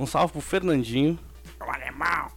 [0.00, 1.18] Um salve pro Fernandinho.
[1.60, 2.28] O alemão.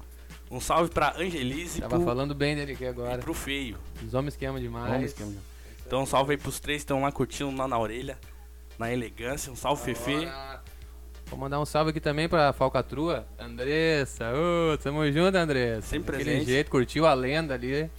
[0.51, 1.79] Um salve pra Angelise.
[1.79, 3.15] Tava pro- falando bem dele aqui agora.
[3.15, 3.77] E pro feio.
[4.05, 4.93] Os homens que amam demais.
[4.93, 5.56] Homens que amam demais.
[5.87, 8.17] Então um salve aí pros três que estão lá curtindo lá na orelha.
[8.77, 9.49] Na elegância.
[9.51, 10.27] Um salve, Fefe.
[11.27, 13.25] Vou mandar um salve aqui também pra Falcatrua.
[13.39, 15.81] Andressa, ô, tamo junto, Andressa.
[15.87, 16.51] Sempre Daquele presente.
[16.51, 17.89] jeito, curtiu a lenda ali.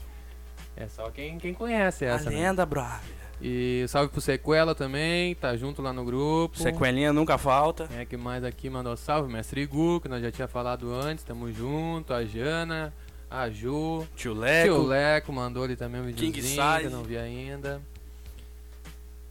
[0.76, 2.38] É só quem, quem conhece essa, A né?
[2.40, 3.00] lenda, brother.
[3.40, 6.58] E salve pro Sequela também, tá junto lá no grupo.
[6.58, 7.88] Sequelinha nunca falta.
[7.96, 11.50] É que mais aqui mandou salve, mestre Gu, que nós já tinha falado antes, tamo
[11.52, 12.92] junto, a Jana,
[13.30, 14.06] A Ju.
[14.16, 14.64] Tio Leco.
[14.74, 16.84] Tio Leco mandou ali também um King videozinho que Size.
[16.84, 17.80] eu não vi ainda.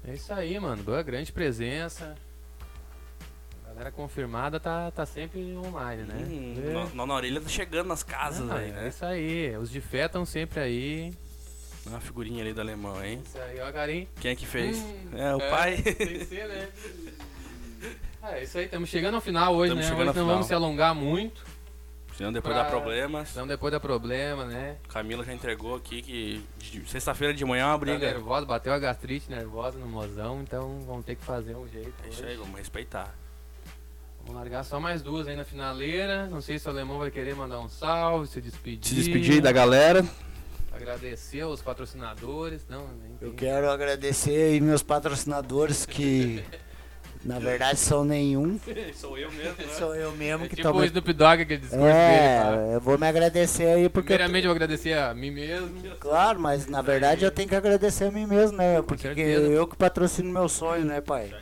[0.08, 0.84] É isso aí, mano.
[0.84, 2.16] Boa grande presença.
[3.66, 6.16] A galera confirmada tá, tá sempre online, né?
[6.30, 6.94] Hum, É.
[6.96, 8.88] nó- na orelha tá chegando nas casas aí, É né?
[8.88, 9.58] isso aí.
[9.58, 11.14] Os de fé estão sempre aí.
[11.86, 13.22] Uma figurinha ali do alemão, hein?
[13.26, 14.08] Isso aí, ó, carinho.
[14.20, 14.78] Quem é que fez?
[14.78, 15.82] Hum, é, o pai.
[15.82, 16.70] Tem que ser, né?
[18.30, 19.88] É isso aí, estamos chegando ao final hoje, Tamo né?
[19.96, 20.28] Hoje não final.
[20.28, 21.46] vamos se alongar muito.
[22.18, 23.30] Senão depois Pra- dá problemas.
[23.30, 24.78] Senão depois dá problema, né?
[24.90, 26.44] Camila já entregou aqui que
[26.88, 28.00] sexta-feira de manhã é uma Tá briga.
[28.12, 31.94] nervosa, bateu a gastrite nervosa no mozão, então vamos ter que fazer um jeito.
[32.04, 33.14] É isso aí, vamos respeitar.
[34.26, 36.26] Vamos largar só mais duas aí na finaleira.
[36.26, 38.90] Não sei se o alemão vai querer mandar um salve, se despedir.
[38.90, 40.04] Se despedir da galera.
[40.74, 42.66] Agradecer aos patrocinadores.
[42.68, 46.44] Não, nem Eu quero agradecer aí meus patrocinadores que
[47.24, 48.60] na verdade são nenhum.
[48.94, 49.74] Sou eu mesmo, né?
[49.78, 51.94] Sou eu mesmo É que tipo tô o Snoop Dogg, aquele discurso dele.
[51.98, 52.52] É, tá?
[52.74, 55.70] eu vou me agradecer aí porque eu- Primeiramente eu vou agradecer a mim mesmo.
[56.00, 58.82] Claro, mas na verdade eu tenho que agradecer a mim mesmo, né?
[58.82, 61.34] Porque eu que patrocino meu sonho, né, pai?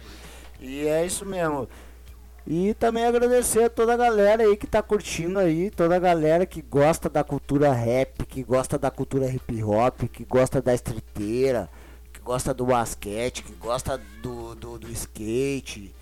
[0.60, 1.68] E é isso mesmo.
[2.48, 6.46] E também agradecer a toda a galera aí que tá curtindo aí, toda a galera
[6.46, 11.68] que gosta da cultura rap, que gosta da cultura hip hop, que gosta da streeteira,
[11.68, 11.85] que
[12.26, 15.94] gosta do basquete, que gosta do, do, do skate,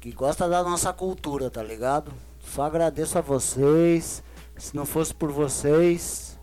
[0.00, 2.10] que gosta da nossa cultura, tá ligado?
[2.40, 4.22] Só agradeço a vocês.
[4.56, 6.38] Se não fosse por vocês,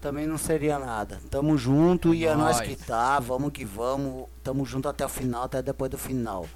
[0.00, 1.20] também não seria nada.
[1.30, 2.68] Tamo junto e é nós Nós.
[2.68, 4.26] que tá, vamos que vamos.
[4.42, 6.46] Tamo junto até o final, até depois do final.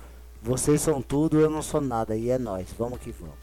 [0.43, 2.17] Vocês são tudo, eu não sou nada.
[2.17, 3.37] E é nós, vamos que vamos.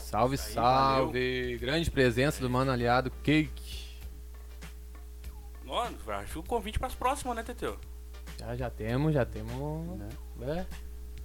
[0.00, 1.58] Salve, salve.
[1.60, 3.65] Grande presença do mano aliado Cake.
[5.66, 7.76] Mano, acho o convite pras próximas, né, Teteu?
[8.38, 10.00] Já, já temos, já temos.
[10.42, 10.64] É.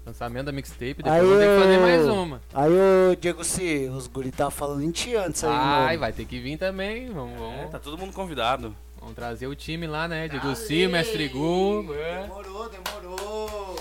[0.06, 2.42] Lançamento da mixtape, depois Aí vamos ter que fazer mais uma.
[2.53, 6.00] Aí o Diego C, os guri tava falando em ti antes aí, Ai, mano.
[6.00, 7.11] vai ter que vir também.
[7.11, 7.70] Vamos, vamos.
[7.70, 8.76] Tá todo mundo convidado.
[9.00, 10.28] Vamos trazer o time lá, né?
[10.28, 11.94] Diego C, Mestre Gu.
[11.94, 12.22] é.
[12.24, 13.76] Demorou, demorou.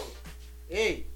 [0.69, 1.07] Ei,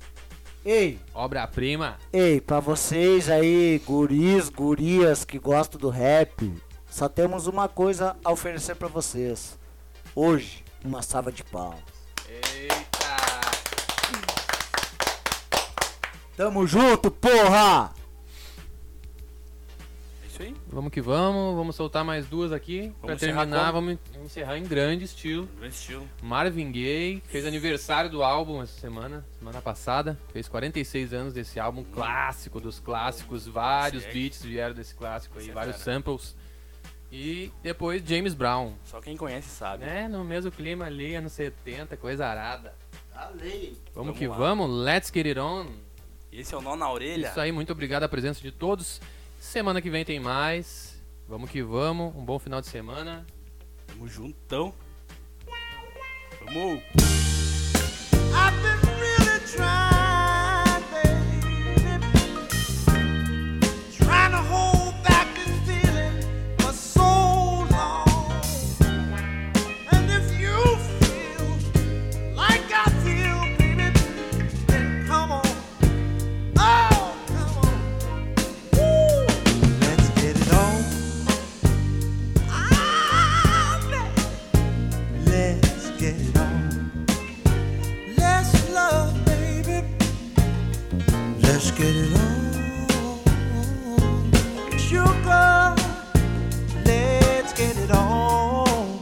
[0.65, 1.99] ei, Obra-prima.
[2.13, 6.51] ei, pra vocês aí, guris, gurias que gostam do rap,
[6.95, 9.59] só temos uma coisa a oferecer pra vocês.
[10.15, 11.83] Hoje, uma salva de palmas.
[12.29, 13.17] Eita!
[16.37, 17.93] Tamo junto, porra!
[20.23, 20.55] É isso aí.
[20.69, 22.95] Vamos que vamos, vamos soltar mais duas aqui.
[23.03, 25.49] pra encerrar terminar, vamos encerrar em grande estilo.
[25.59, 26.09] Grande estilo.
[26.23, 30.17] Marvin Gaye fez aniversário do álbum essa semana, semana passada.
[30.33, 33.49] Fez 46 anos desse álbum clássico dos clássicos.
[33.49, 34.15] Vários Segue.
[34.15, 36.37] beats vieram desse clássico aí, é vários samples.
[37.17, 38.73] E depois James Brown.
[38.85, 39.85] Só quem conhece sabe.
[39.85, 40.09] Né?
[40.09, 42.75] No mesmo clima ali, anos 70, coisa arada.
[43.15, 43.37] Valeu.
[43.41, 44.37] Vamos, Vamos que lá.
[44.37, 45.67] vamos, let's get it on.
[46.33, 47.29] Esse é o nó na orelha.
[47.29, 49.01] Isso aí, muito obrigado a presença de todos.
[49.39, 51.01] Semana que vem tem mais.
[51.29, 53.25] Vamos que vamos, um bom final de semana.
[53.87, 54.75] Tamo juntão.
[56.45, 56.83] Vamos.
[58.35, 59.94] I've been really trying,
[91.77, 92.79] get it on.
[94.79, 95.75] Sugar,
[96.85, 98.99] let's get it on.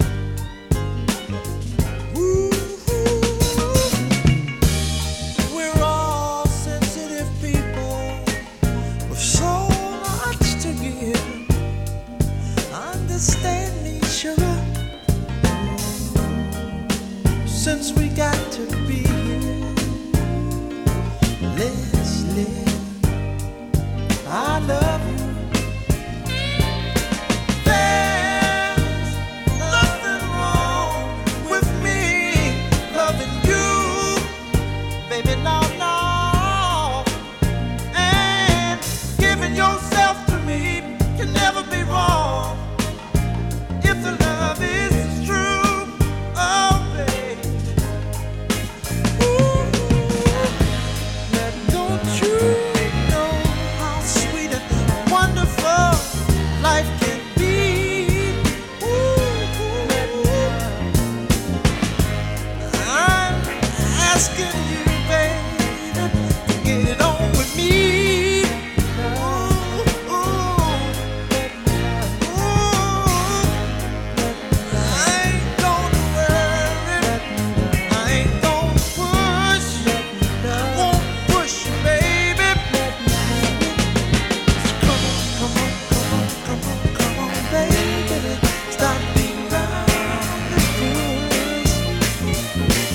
[2.17, 2.51] Ooh,
[5.55, 8.19] we're all sensitive people
[9.11, 9.69] with so
[10.25, 11.21] much to give.
[12.73, 14.57] Understand each other
[17.47, 18.82] since we got to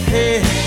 [0.10, 0.67] Hey.